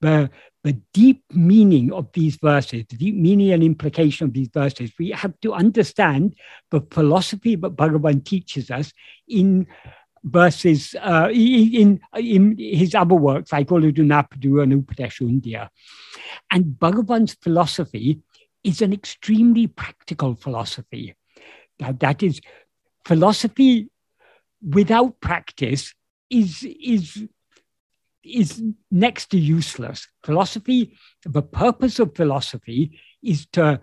[0.00, 0.30] the,
[0.62, 5.10] the deep meaning of these verses, the deep meaning and implication of these verses, we
[5.10, 6.34] have to understand
[6.70, 8.92] the philosophy that Bhagavan teaches us
[9.26, 9.66] in
[10.22, 15.68] verses uh, in, in his other works like Ulladu Narpadu and Upadesha
[16.50, 18.20] And Bhagavan's philosophy
[18.62, 21.14] is an extremely practical philosophy.
[21.78, 22.42] Now, that is
[23.06, 23.88] philosophy
[24.62, 25.94] without practice
[26.28, 27.26] is is
[28.22, 30.08] is next to useless.
[30.24, 33.80] Philosophy, the purpose of philosophy is to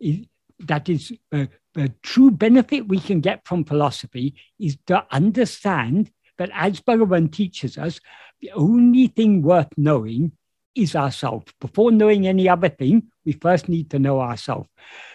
[0.00, 0.26] is,
[0.60, 6.50] that is uh, the true benefit we can get from philosophy is to understand that
[6.52, 8.00] as Bhagavan teaches us,
[8.40, 10.32] the only thing worth knowing
[10.74, 11.52] is ourselves.
[11.60, 14.68] Before knowing any other thing, we first need to know ourselves.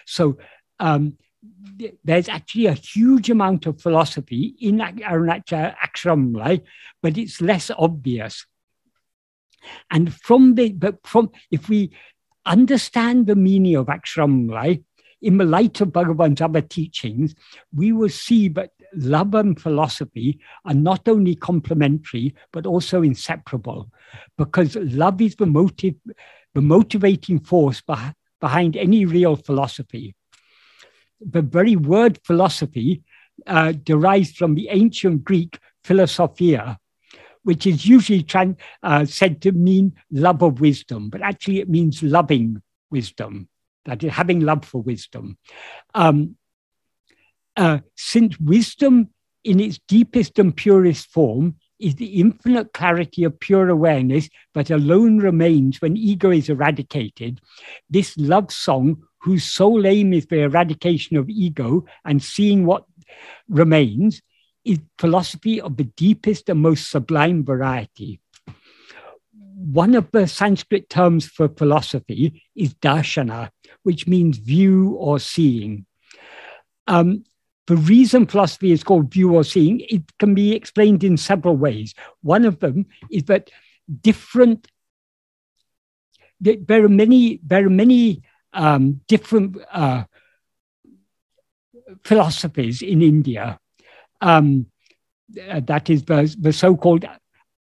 [0.06, 0.38] So
[0.78, 1.16] um,
[2.04, 6.62] there's actually a huge amount of philosophy in Arunachala uh, Aksharamanamalai,
[7.02, 8.46] but it's less obvious.
[9.90, 11.90] And from the, but from, if we
[12.46, 14.84] understand the meaning of Aksharamanamalai
[15.22, 17.34] in the light of Bhagavan's other teachings,
[17.74, 23.90] we will see that love and philosophy are not only complementary, but also inseparable,
[24.36, 25.94] because love is the motive,
[26.54, 27.82] the motivating force
[28.40, 30.14] behind any real philosophy.
[31.28, 33.02] The very word philosophy
[33.46, 36.78] uh, derives from the ancient Greek philosophia,
[37.42, 38.26] which is usually
[38.82, 43.48] uh, said to mean love of wisdom, but actually it means loving wisdom,
[43.84, 45.36] that is, having love for wisdom.
[45.94, 46.36] Um,
[47.56, 49.10] uh, since wisdom
[49.44, 55.18] in its deepest and purest form is the infinite clarity of pure awareness that alone
[55.18, 57.40] remains when ego is eradicated,
[57.90, 62.84] this love song, whose sole aim is the eradication of ego and seeing what
[63.48, 64.20] remains,
[64.66, 68.20] is philosophy of the deepest and most sublime variety.
[69.30, 73.48] One of the Sanskrit terms for philosophy is darshana,
[73.82, 75.86] which means view or seeing.
[76.86, 77.24] Um,
[77.66, 81.94] the reason philosophy is called view or seeing, it can be explained in several ways.
[82.20, 83.50] One of them is that
[84.02, 84.68] different,
[86.40, 88.22] there are many, there are many
[88.54, 90.04] um, different uh,
[92.04, 93.58] philosophies in India.
[94.20, 94.66] Um,
[95.28, 97.04] that is the, the so-called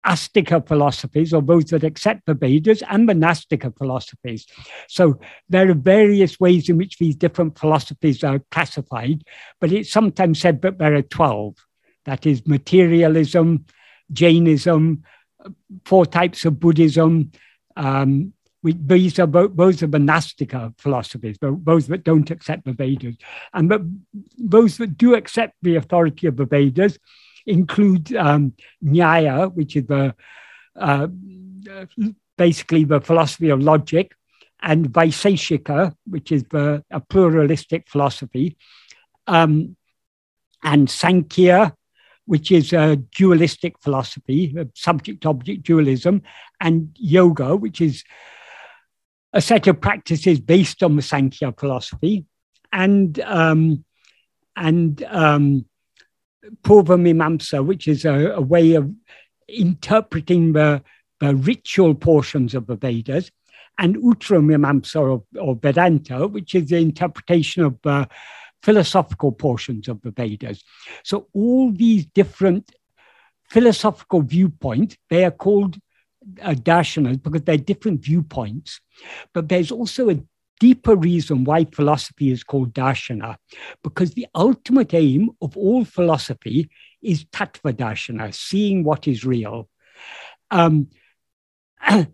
[0.06, 4.45] Astika philosophies, or those that accept the Vedas, and the Nastika philosophies.
[4.88, 9.24] So there are various ways in which these different philosophies are classified,
[9.60, 11.56] but it's sometimes said that there are 12.
[12.06, 13.66] That is materialism,
[14.14, 15.04] Jainism,
[15.84, 17.32] four types of Buddhism.
[17.76, 18.34] Um,
[18.64, 23.16] we, these are both, those are the Nastika philosophies, those that don't accept the Vedas.
[23.54, 23.82] And but
[24.38, 26.98] those that do accept the authority of the Vedas,
[27.48, 28.54] include um,
[28.84, 30.14] Nyaya, which is the
[30.76, 31.08] uh,
[32.38, 34.14] basically the philosophy of logic,
[34.62, 38.58] and Vaiseshika, which is the, a pluralistic philosophy,
[39.26, 39.76] um,
[40.64, 41.74] and Sankhya,
[42.26, 46.22] which is a dualistic philosophy, subject-object dualism,
[46.60, 48.04] and yoga, which is
[49.34, 52.26] a set of practices based on the Sankhya philosophy,
[52.72, 53.84] and um,
[54.56, 55.66] and um,
[56.64, 58.91] Purva Mimamsa, which is a, a, way of
[59.48, 60.84] interpreting the,
[61.20, 63.32] the, ritual portions of the Vedas,
[63.78, 68.08] and Uttara or, or, Vedanta, which is the interpretation of the
[68.64, 70.64] philosophical portions of the Vedas.
[71.04, 72.72] So all these different
[73.49, 75.78] philosophical viewpoints, they are called
[76.41, 78.80] uh, because they're different viewpoints.
[79.34, 80.20] But there's also a
[80.60, 83.38] deeper reason why philosophy is called darshana,
[83.84, 86.70] because the ultimate aim of all philosophy
[87.02, 89.70] is tattva darshana, seeing what is real.
[90.52, 90.90] Um,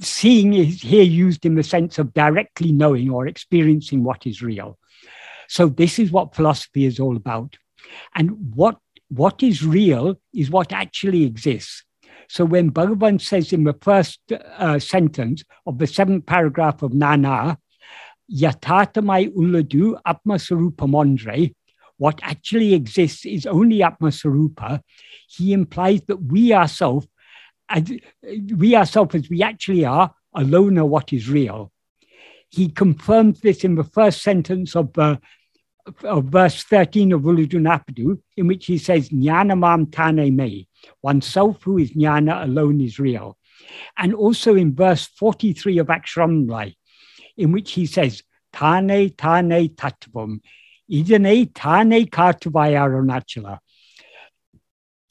[0.00, 4.78] seeing is here used in the sense of directly knowing or experiencing what is real.
[5.48, 7.56] So this is what philosophy is all about.
[8.14, 11.84] And what, what is real is what actually exists.
[12.28, 17.58] So when Bhagavan says in the first uh, sentence of the seventh paragraph of Nana,
[18.30, 21.54] Yatharthamai Ulladu Atmasurupamondre,
[21.96, 24.80] what actually exists is only Atmasarupa,
[25.28, 27.08] he implies that we ourselves,
[28.54, 31.72] we ourselves as we actually are, alone are what is real.
[32.50, 35.16] He confirms this in the first sentence of, uh,
[36.04, 40.67] of verse 13 of Ulladu in which he says, Jnanamam tane me,
[41.02, 43.36] oneself who is jnana alone is real.
[43.96, 46.74] And also in verse 43 of Aksharamanamalai,
[47.36, 50.40] in which he says, Tane Tane Tattvam,
[50.90, 53.58] Idane Tane Kartavaya Arunachala.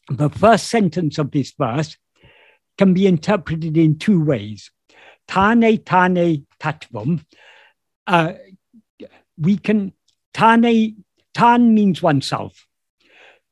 [0.09, 1.97] The first sentence of this verse
[2.77, 4.71] can be interpreted in two ways.
[5.27, 7.23] Tane Tane Tattvam,
[8.07, 8.33] uh,
[9.37, 9.93] we can,
[10.33, 12.66] Tane, Tan means oneself.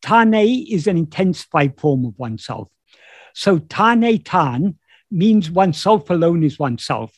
[0.05, 2.69] Tane is an intensified form of oneself.
[3.33, 4.77] So Tane Tan
[5.11, 7.11] means oneself alone is oneself.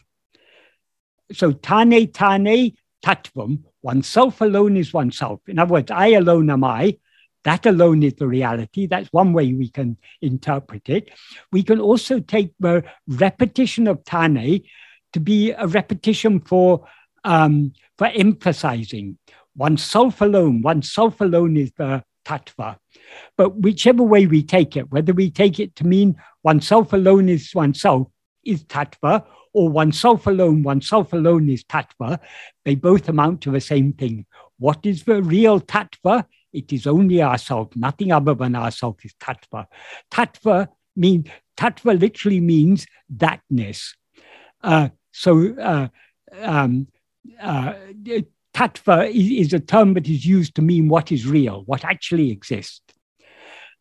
[1.32, 2.74] So tane tane
[3.04, 5.42] Tatvam, oneself alone is oneself.
[5.48, 6.98] In other words, I alone am I.
[7.44, 8.88] That alone is the reality.
[8.88, 11.10] That's one way we can interpret it.
[11.52, 14.64] We can also take the repetition of tane
[15.14, 16.88] to be a repetition for,
[17.24, 19.18] um, for emphasizing
[19.56, 20.62] oneself alone.
[20.62, 22.78] Oneself alone is the tattva.
[23.38, 27.56] But whichever way we take it, whether we take it to mean oneself alone is
[27.56, 28.08] oneself,
[28.44, 32.20] is tattva, or oneself alone, oneself alone is tattva,
[32.66, 34.26] they both amount to the same thing.
[34.60, 36.26] What is the real tattva?
[36.54, 39.66] It is only ourself, nothing other than ourself is tattva.
[40.12, 42.86] Tattva mean tattva literally means
[43.16, 43.94] thatness.
[44.64, 45.88] Uh, so uh,
[46.42, 46.88] um,
[47.42, 47.74] uh,
[48.58, 52.32] tattva is, is, a term that is used to mean what is real, what actually
[52.32, 52.82] exists.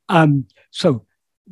[0.09, 1.07] Um, so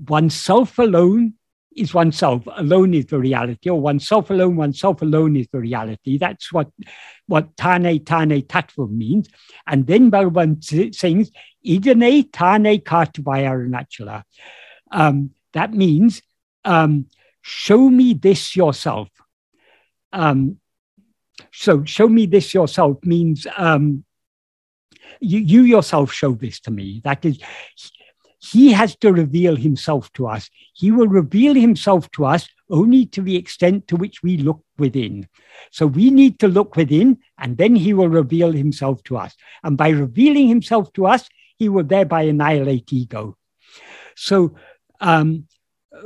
[0.08, 1.34] oneself alone
[1.74, 6.18] is oneself alone is the reality, or oneself alone, oneself alone is the reality.
[6.18, 6.68] That's what
[7.26, 9.28] what tane tane tattva means.
[9.66, 10.62] And then Bhagavan
[10.94, 11.30] sings
[11.66, 14.22] idane tane kartavaya
[14.92, 16.22] um, That means
[16.64, 17.06] um,
[17.42, 19.08] show me this yourself.
[20.12, 20.58] Um,
[21.52, 24.04] so show me this yourself means um,
[25.20, 27.00] you, you yourself show this to me.
[27.04, 27.38] That is,
[28.38, 30.50] he has to reveal himself to us.
[30.74, 35.28] He will reveal himself to us only to the extent to which we look within.
[35.70, 39.34] So we need to look within, and then he will reveal himself to us.
[39.62, 43.36] And by revealing himself to us, he will thereby annihilate ego.
[44.16, 44.56] So
[45.00, 45.46] um,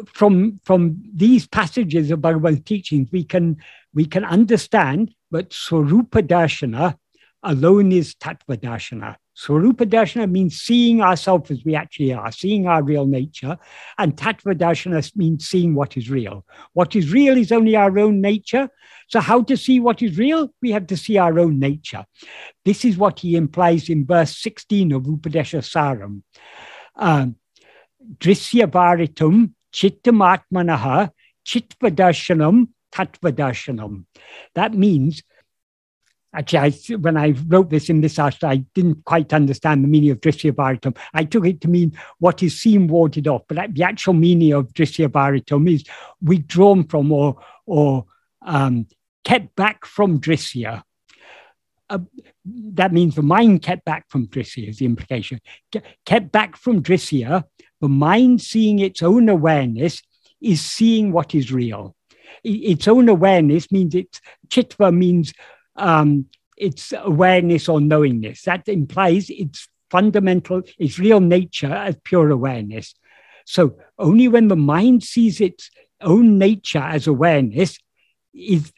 [0.07, 3.59] from, from these passages of Bhagavan's teachings, we can,
[3.95, 6.97] we can understand that Swarupa Darshana
[7.43, 9.17] alone is Tattva Darshana.
[9.37, 13.57] Swarupa means seeing ourselves as we actually are, seeing our real nature.
[13.97, 16.45] And Tattva means seeing what is real.
[16.73, 18.69] What is real is only our own nature.
[19.09, 20.53] So, how to see what is real?
[20.61, 22.05] We have to see our own nature.
[22.65, 26.23] This is what he implies in verse 16 of Upadesha Saram.
[26.97, 27.37] Um,
[28.19, 31.11] Drisya Varitum Chittam Atmanaha
[31.47, 34.05] Chitvadarshanam Tattvadarshanam.
[34.55, 35.23] That means
[36.35, 40.11] Actually, I, when I wrote this in this ashtra, I didn't quite understand the meaning
[40.11, 40.97] of Drishya.
[41.15, 44.69] I took it to mean what is seen warded off, but the actual meaning of
[44.75, 45.85] Drishya is
[46.21, 48.05] withdrawn from or, or
[48.43, 48.87] um,
[49.25, 50.83] kept back from Drishya.
[51.89, 51.99] Uh,
[52.45, 55.41] that means the mind kept back from Drishya is the implication.
[56.05, 57.45] kept back from Drishya,
[57.81, 60.03] the mind seeing its own awareness
[60.43, 61.97] is seeing what is real.
[62.45, 65.33] Its own awareness means it's, chitva means
[65.77, 66.27] um,
[66.57, 68.43] its awareness or knowingness.
[68.43, 72.95] That implies its fundamental, its real nature as pure awareness.
[73.45, 77.79] So only when the mind sees its own nature as awareness,
[78.35, 78.73] is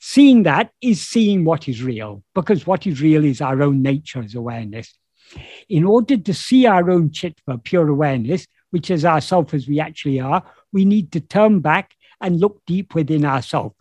[0.00, 4.22] seeing that is seeing what is real, because what is real is our own nature
[4.22, 4.94] as awareness.
[5.68, 10.20] In order to see our own chitva, pure awareness, which is ourself as we actually
[10.20, 10.42] are,
[10.72, 13.74] we need to turn back and look deep within ourselves.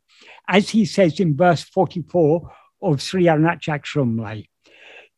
[0.47, 2.51] As he says in verse 44
[2.81, 4.45] of Sri Arunachala Aksharamanamalai.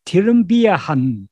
[0.06, 1.28] Tirambiyaham,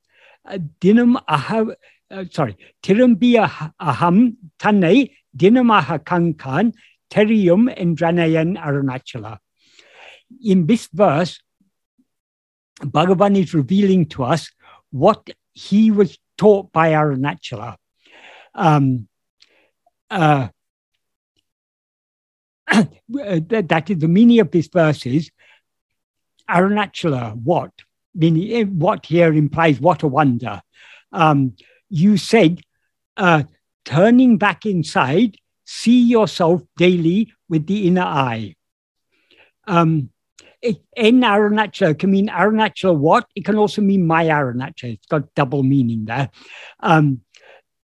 [0.82, 1.66] dinam aha,
[2.12, 6.74] uh, sorry, Tirambiyaham tanai dinamaha kankan
[7.10, 9.40] terium endranayan arunachala.
[10.44, 11.40] In this verse,
[12.82, 14.52] Bhagavan is revealing to us
[14.92, 17.78] what he was taught by Arunachala.
[18.54, 19.08] Um,
[20.10, 20.50] uh,
[23.10, 25.32] that is the meaning of this verse is
[26.50, 27.72] Arunachala, what?
[28.14, 30.62] Meaning, eh, what here implies what a wonder.
[31.12, 31.56] Um,
[31.90, 32.62] you said,
[33.18, 33.44] uh,
[33.84, 38.56] turning back inside, see yourself daily with the inner eye.
[39.68, 40.10] Um,
[40.62, 43.28] in Arunachala can mean Arunachala what?
[43.36, 44.94] It can also mean my Arunachala.
[44.94, 46.30] It's got double meaning there.
[46.80, 47.22] Um,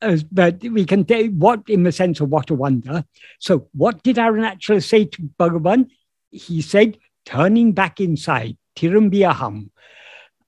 [0.01, 3.03] uh, but we can say what in the sense of what a wonder.
[3.39, 5.89] So, what did Arunachala say to Bhagavan?
[6.31, 9.69] He said, turning back inside, tirumbi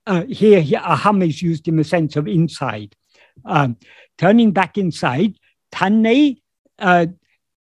[0.06, 2.94] Uh, here, here, aham is used in the sense of inside.
[3.44, 3.76] Um,
[4.18, 5.38] turning back inside,
[5.72, 6.36] tanne
[6.78, 7.06] uh,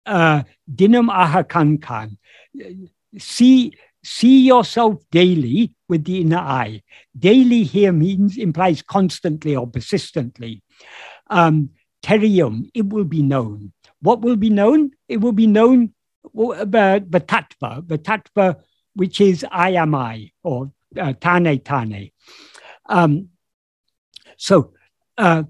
[0.05, 0.43] uh,
[0.73, 2.17] dinam aha kankan.
[3.17, 6.83] See, see yourself daily with the inner eye.
[7.17, 10.61] Daily here means implies constantly or persistently.
[11.29, 11.71] Um,
[12.03, 13.73] terium, it will be known.
[14.01, 14.91] What will be known?
[15.07, 15.93] It will be known
[16.33, 18.61] the, the tattva, the tattva
[18.95, 22.11] which is I am I or uh, Tane Tane.
[22.85, 23.29] Um,
[24.37, 24.73] so
[25.17, 25.43] uh,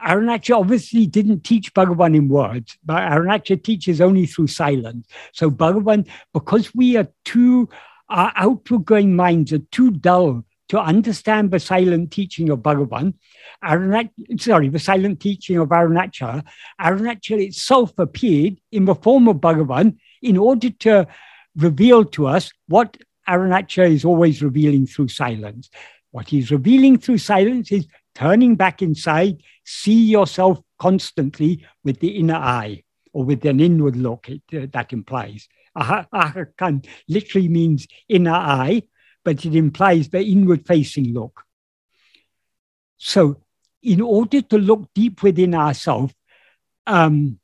[0.00, 5.06] obviously didn't teach Bhagavan in words, but Arunachala teaches only through silence.
[5.32, 7.68] So Bhagavan, because we are too,
[8.08, 13.14] our outward going minds are too dull to understand the silent teaching of Bhagavan,
[13.64, 16.44] Arunach, sorry, the silent teaching of Arunachala,
[16.80, 21.06] Arunachala itself appeared in the form of Bhagavan in order to
[21.56, 22.96] reveal to us what
[23.28, 25.70] Arunachala is always revealing through silence.
[26.10, 32.36] What he's revealing through silence is turning back inside, see yourself constantly with the inner
[32.36, 32.82] eye
[33.12, 35.48] or with an inward look, it, uh, that implies.
[35.76, 38.82] Ahakan literally means inner eye,
[39.24, 41.42] but it implies the inward facing look.
[42.96, 43.42] So,
[43.82, 46.14] in order to look deep within ourselves,
[46.86, 47.38] um,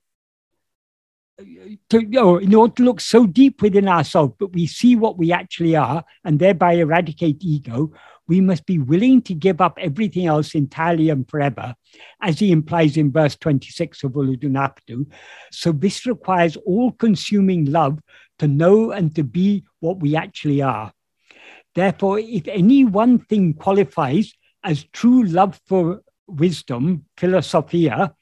[1.90, 5.32] to, know, in order to look so deep within ourselves, but we see what we
[5.32, 7.92] actually are and thereby eradicate ego,
[8.26, 11.74] we must be willing to give up everything else entirely and forever,
[12.22, 15.06] as he implies in verse 26 of Ulladu Narpadu.
[15.50, 18.00] So this requires all consuming love
[18.38, 20.92] to know and to be what we actually are.
[21.74, 24.32] Therefore, if any one thing qualifies
[24.62, 28.14] as true love for wisdom, philosophia,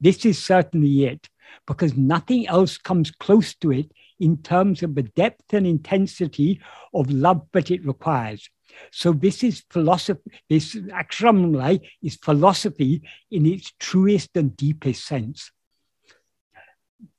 [0.00, 1.28] this is certainly it,
[1.66, 3.90] because nothing else comes close to it
[4.20, 6.60] in terms of the depth and intensity
[6.92, 8.48] of love that it requires.
[8.92, 15.50] So this is philosophy, this Aksharamanamalai is philosophy in its truest and deepest sense.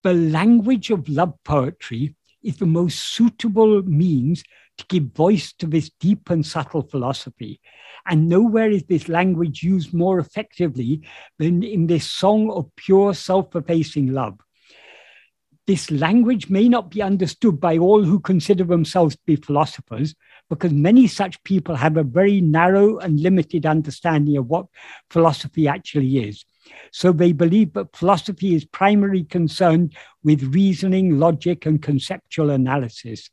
[0.03, 4.43] The language of love poetry is the most suitable means
[4.79, 7.59] to give voice to this deep and subtle philosophy.
[8.05, 11.01] And nowhere is this language used more effectively
[11.37, 14.39] than in this song of pure self effacing love.
[15.67, 20.15] This language may not be understood by all who consider themselves to be philosophers,
[20.49, 24.65] because many such people have a very narrow and limited understanding of what
[25.11, 26.43] philosophy actually is.
[26.91, 33.29] So they believe that philosophy is primarily concerned with reasoning, logic, and conceptual analysis.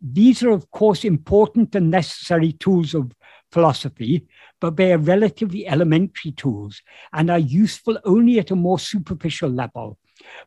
[0.00, 3.12] These are, of course, important and necessary tools of
[3.52, 4.26] philosophy,
[4.60, 6.82] but they are relatively elementary tools
[7.12, 9.98] and are useful only at a more superficial level.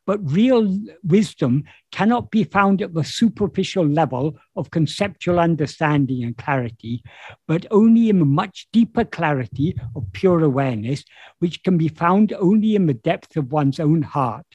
[0.05, 7.03] But real wisdom cannot be found at the superficial level of conceptual understanding and clarity,
[7.47, 11.03] but only in a much deeper clarity of pure awareness,
[11.39, 14.45] which can be found only in the depth of one's own heart.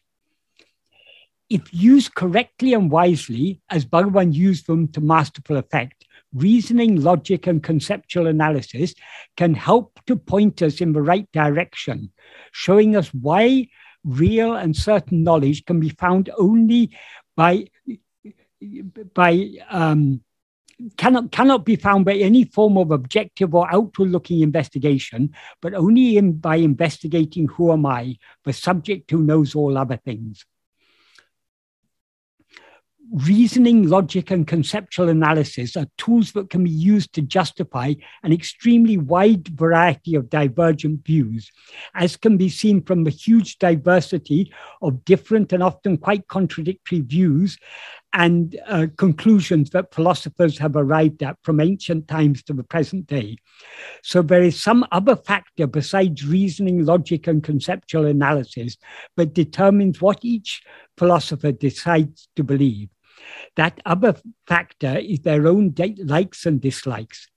[1.51, 6.05] If used correctly and wisely, as Bhagavan used them to masterful effect,
[6.35, 8.95] reasoning, logic, and conceptual analysis
[9.37, 12.13] can help to point us in the right direction,
[12.53, 13.69] showing us why
[14.05, 16.97] real and certain knowledge can be found only
[17.35, 17.67] by
[19.15, 20.21] by um,
[20.97, 26.19] cannot cannot be found by any form of objective or outward looking investigation, but only
[26.19, 30.45] in, by investigating who am I, the subject who knows all other things
[33.13, 38.97] reasoning, logic, and conceptual analysis are tools that can be used to justify an extremely
[38.97, 41.51] wide variety of divergent views,
[41.95, 44.53] as can be seen from the huge diversity
[44.83, 47.59] of different and often quite contradictory views
[48.13, 53.37] and uh, conclusions that philosophers have arrived at from ancient times to the present day.
[54.03, 58.77] So there is some other factor besides reasoning, logic, and conceptual analysis
[59.17, 60.63] that determines what each
[60.97, 62.89] philosopher decides to believe.
[63.57, 67.29] That other factor is their own likes and dislikes.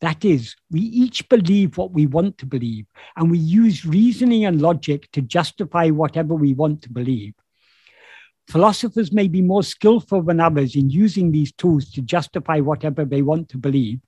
[0.00, 2.86] That is, we each believe what we want to believe,
[3.16, 7.34] and we use reasoning and logic to justify whatever we want to believe.
[8.48, 13.22] Philosophers may be more skillful than others in using these tools to justify whatever they
[13.22, 14.00] want to believe,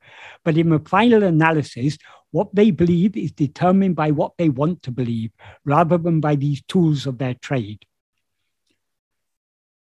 [0.45, 1.97] but in the final analysis,
[2.33, 5.31] what they believe is determined by what they want to believe
[5.65, 7.85] rather than by these tools of their trade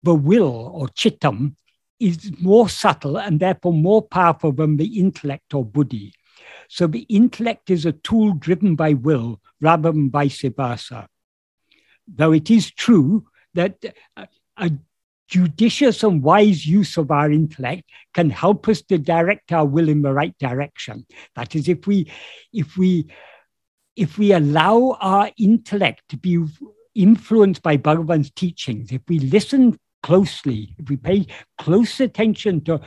[0.03, 1.55] the will or chittam
[1.99, 6.13] is more subtle and therefore more powerful than the intellect or buddhi.
[6.67, 11.07] So the intellect is a tool driven by will rather than vice versa.
[12.07, 13.75] Though it is true that
[14.57, 14.71] a
[15.27, 20.01] judicious and wise use of our intellect can help us to direct our will in
[20.01, 21.05] the right direction.
[21.35, 22.11] That is, if we,
[22.51, 23.07] if we,
[23.95, 26.45] if we allow our intellect to be
[26.95, 32.81] influenced by Bhagavan's teachings, if we listen closely, if we pay close attention to,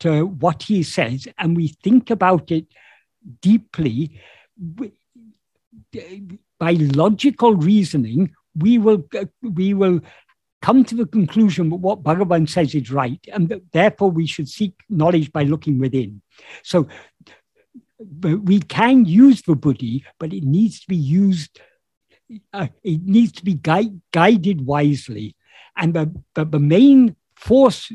[0.00, 2.66] to what he says and we think about it
[3.40, 4.20] deeply,
[6.58, 9.04] by logical reasoning, we will,
[9.42, 10.00] we will
[10.62, 14.48] come to the conclusion that what Bhagavan says is right, and that therefore we should
[14.48, 16.22] seek knowledge by looking within.
[16.62, 16.88] So
[18.20, 21.60] we can use the buddhi, but it needs to be used,
[22.52, 25.36] uh, it needs to be gui- guided wisely.
[25.76, 27.90] And the, the, the main force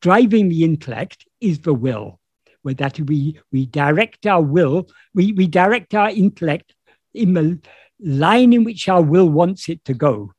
[0.00, 2.20] driving the intellect is the will,
[2.62, 6.74] where that we, we direct our will, we, we direct our intellect
[7.14, 7.60] in the
[8.00, 10.32] line in which our will wants it to go.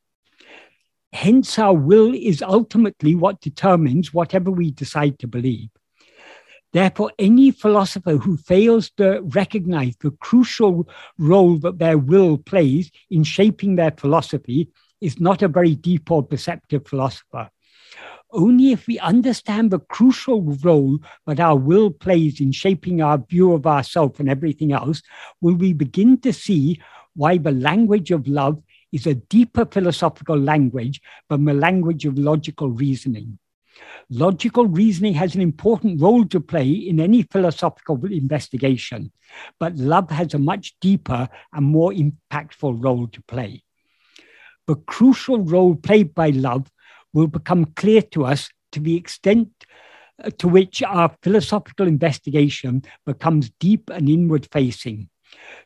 [1.12, 5.68] Hence, our will is ultimately what determines whatever we decide to believe.
[6.72, 10.88] Therefore, any philosopher who fails to recognize the crucial
[11.18, 14.68] role that their will plays in shaping their philosophy
[15.00, 17.50] is not a very deep or perceptive philosopher.
[18.32, 23.52] Only if we understand the crucial role that our will plays in shaping our view
[23.52, 25.02] of ourselves and everything else
[25.40, 26.80] will we begin to see
[27.14, 28.62] why the language of love
[28.92, 33.38] is a deeper philosophical language, than the language of logical reasoning.
[34.10, 39.12] Logical reasoning has an important role to play in any philosophical investigation,
[39.58, 43.62] but love has a much deeper and more impactful role to play.
[44.70, 46.70] The crucial role played by love
[47.12, 49.48] will become clear to us to the extent
[50.22, 55.08] uh, to which our philosophical investigation becomes deep and inward facing.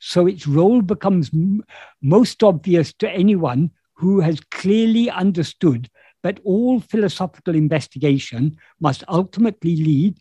[0.00, 1.62] So its role becomes m-
[2.00, 5.90] most obvious to anyone who has clearly understood
[6.22, 10.16] that all philosophical investigation must ultimately lead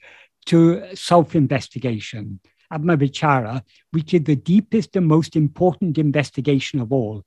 [0.47, 2.41] to self investigation,
[2.73, 7.23] Atmavichara, which is the deepest and most important investigation of all,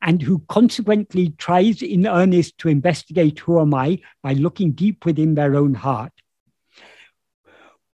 [0.00, 5.34] and who consequently tries in earnest to investigate who am I by looking deep within
[5.34, 6.12] their own heart.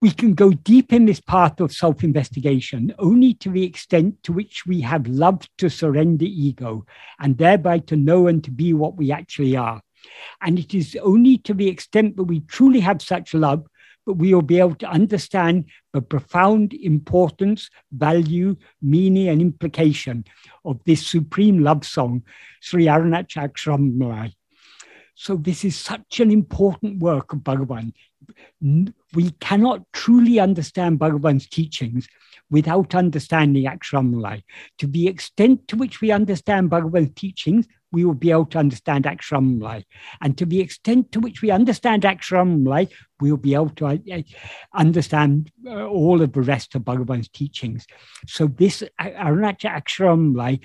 [0.02, 4.34] We can go deep in this path of self investigation only to the extent to
[4.34, 6.86] which we have loved to surrender ego
[7.20, 9.82] and thereby to know and to be what we actually are.
[10.42, 13.66] And it is only to the extent that we truly have such love
[14.06, 20.26] that we will be able to understand the profound importance, value, meaning, and implication
[20.66, 22.24] of this supreme love song,
[22.62, 24.34] Sri Arunachala Aksharamanamalai.
[25.16, 27.94] So this is such an important work of Bhagavan.
[28.62, 32.08] We cannot truly understand Bhagavan's teachings
[32.50, 34.44] without understanding Aksharamanamalai.
[34.80, 39.06] To the extent to which we understand Bhagavan's teachings, we will be able to understand
[39.06, 39.86] Aksharamanamalai.
[40.22, 42.92] And to the extent to which we understand Aksharamanamalai,
[43.22, 44.22] we will be able to uh,
[44.74, 47.86] understand uh, all of the rest of Bhagavan's teachings.
[48.28, 50.60] So this Arunachala Aksharamanamalai,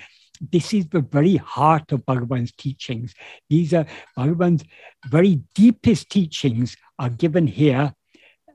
[0.51, 3.13] this is the very heart of Bhagavan's teachings.
[3.49, 3.85] These are
[4.17, 4.63] Bhagavan's
[5.07, 7.93] very deepest teachings are given here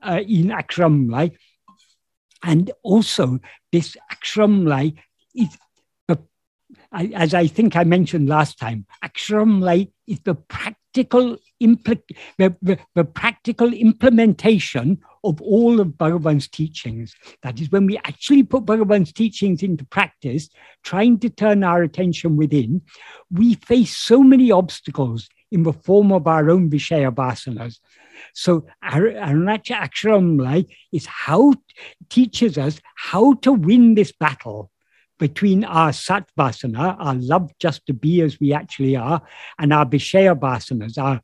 [0.03, 1.35] uh, in Aksharamanamalai.
[2.43, 3.39] And also
[3.71, 4.97] this Aksharamanamalai
[5.33, 5.57] is
[6.91, 12.01] I, as I think I mentioned last time, Aksharamanamalai is the practical impl-
[12.37, 17.13] the, the, the, practical implementation of all of Bhagavan's teachings.
[17.43, 20.49] That is when we actually put Bhagavan's teachings into practice,
[20.83, 22.81] trying to turn our attention within,
[23.31, 27.77] we face so many obstacles in the form of our own Vishaya vasanas.
[28.33, 31.53] So Arunachala Aksharamanamalai is how
[32.09, 34.71] teaches us how to win this battle
[35.17, 39.21] between our satvasana, our love just to be as we actually are,
[39.59, 41.21] and our vishaya our,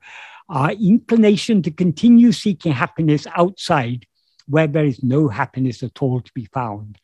[0.49, 4.05] our inclination to continue seeking happiness outside
[4.47, 6.97] where there is no happiness at all to be found.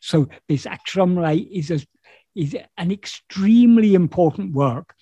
[0.00, 1.86] So this Aksharamanamalai is,
[2.34, 4.94] is an extremely important work.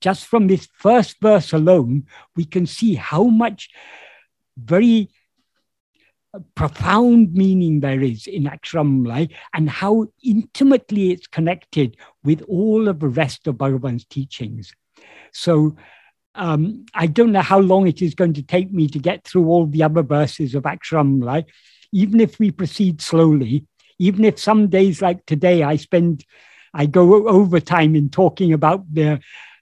[0.00, 2.06] Just from this first verse alone,
[2.36, 3.70] we can see how much
[4.56, 5.10] very
[6.54, 13.08] profound meaning there is in Aksharamanamalai and how intimately it's connected with all of the
[13.08, 14.72] rest of Bhagavan's teachings.
[15.32, 15.76] So
[16.34, 19.46] um, I don't know how long it is going to take me to get through
[19.46, 21.44] all the other verses of Aksharamanamalai,
[21.92, 23.66] even if we proceed slowly,
[23.98, 26.24] even if some days like today I spend,
[26.74, 29.20] I go overtime in talking about the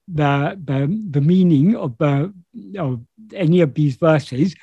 [0.08, 4.54] the the, the meaning of, of any of these verses,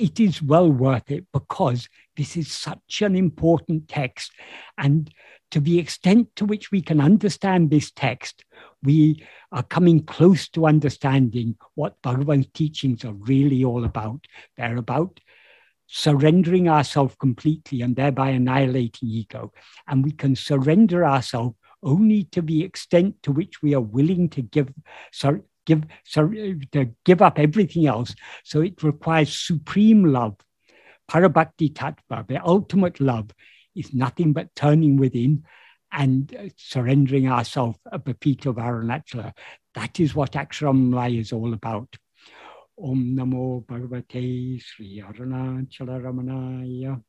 [0.00, 4.32] it is well worth it because this is such an important text.
[4.78, 5.12] And
[5.50, 8.44] to the extent to which we can understand this text,
[8.82, 14.26] we are coming close to understanding what Bhagavan's teachings are really all about.
[14.56, 15.20] They're about
[15.86, 19.52] surrendering ourselves completely and thereby annihilating ego.
[19.86, 24.40] And we can surrender ourselves only to the extent to which we are willing to
[24.40, 24.72] give,
[25.66, 28.14] give to give up everything else.
[28.44, 30.36] So it requires supreme love.
[31.10, 33.30] Parabhakti tattva, the ultimate love,
[33.74, 35.44] is nothing but turning within
[35.92, 39.32] and uh, surrendering ourselves at the feet of Arunachala.
[39.74, 41.96] That is what Aksharamanamalai is all about.
[42.80, 47.02] Om Namo Bhagavate Sri Arunachala Ramanaya.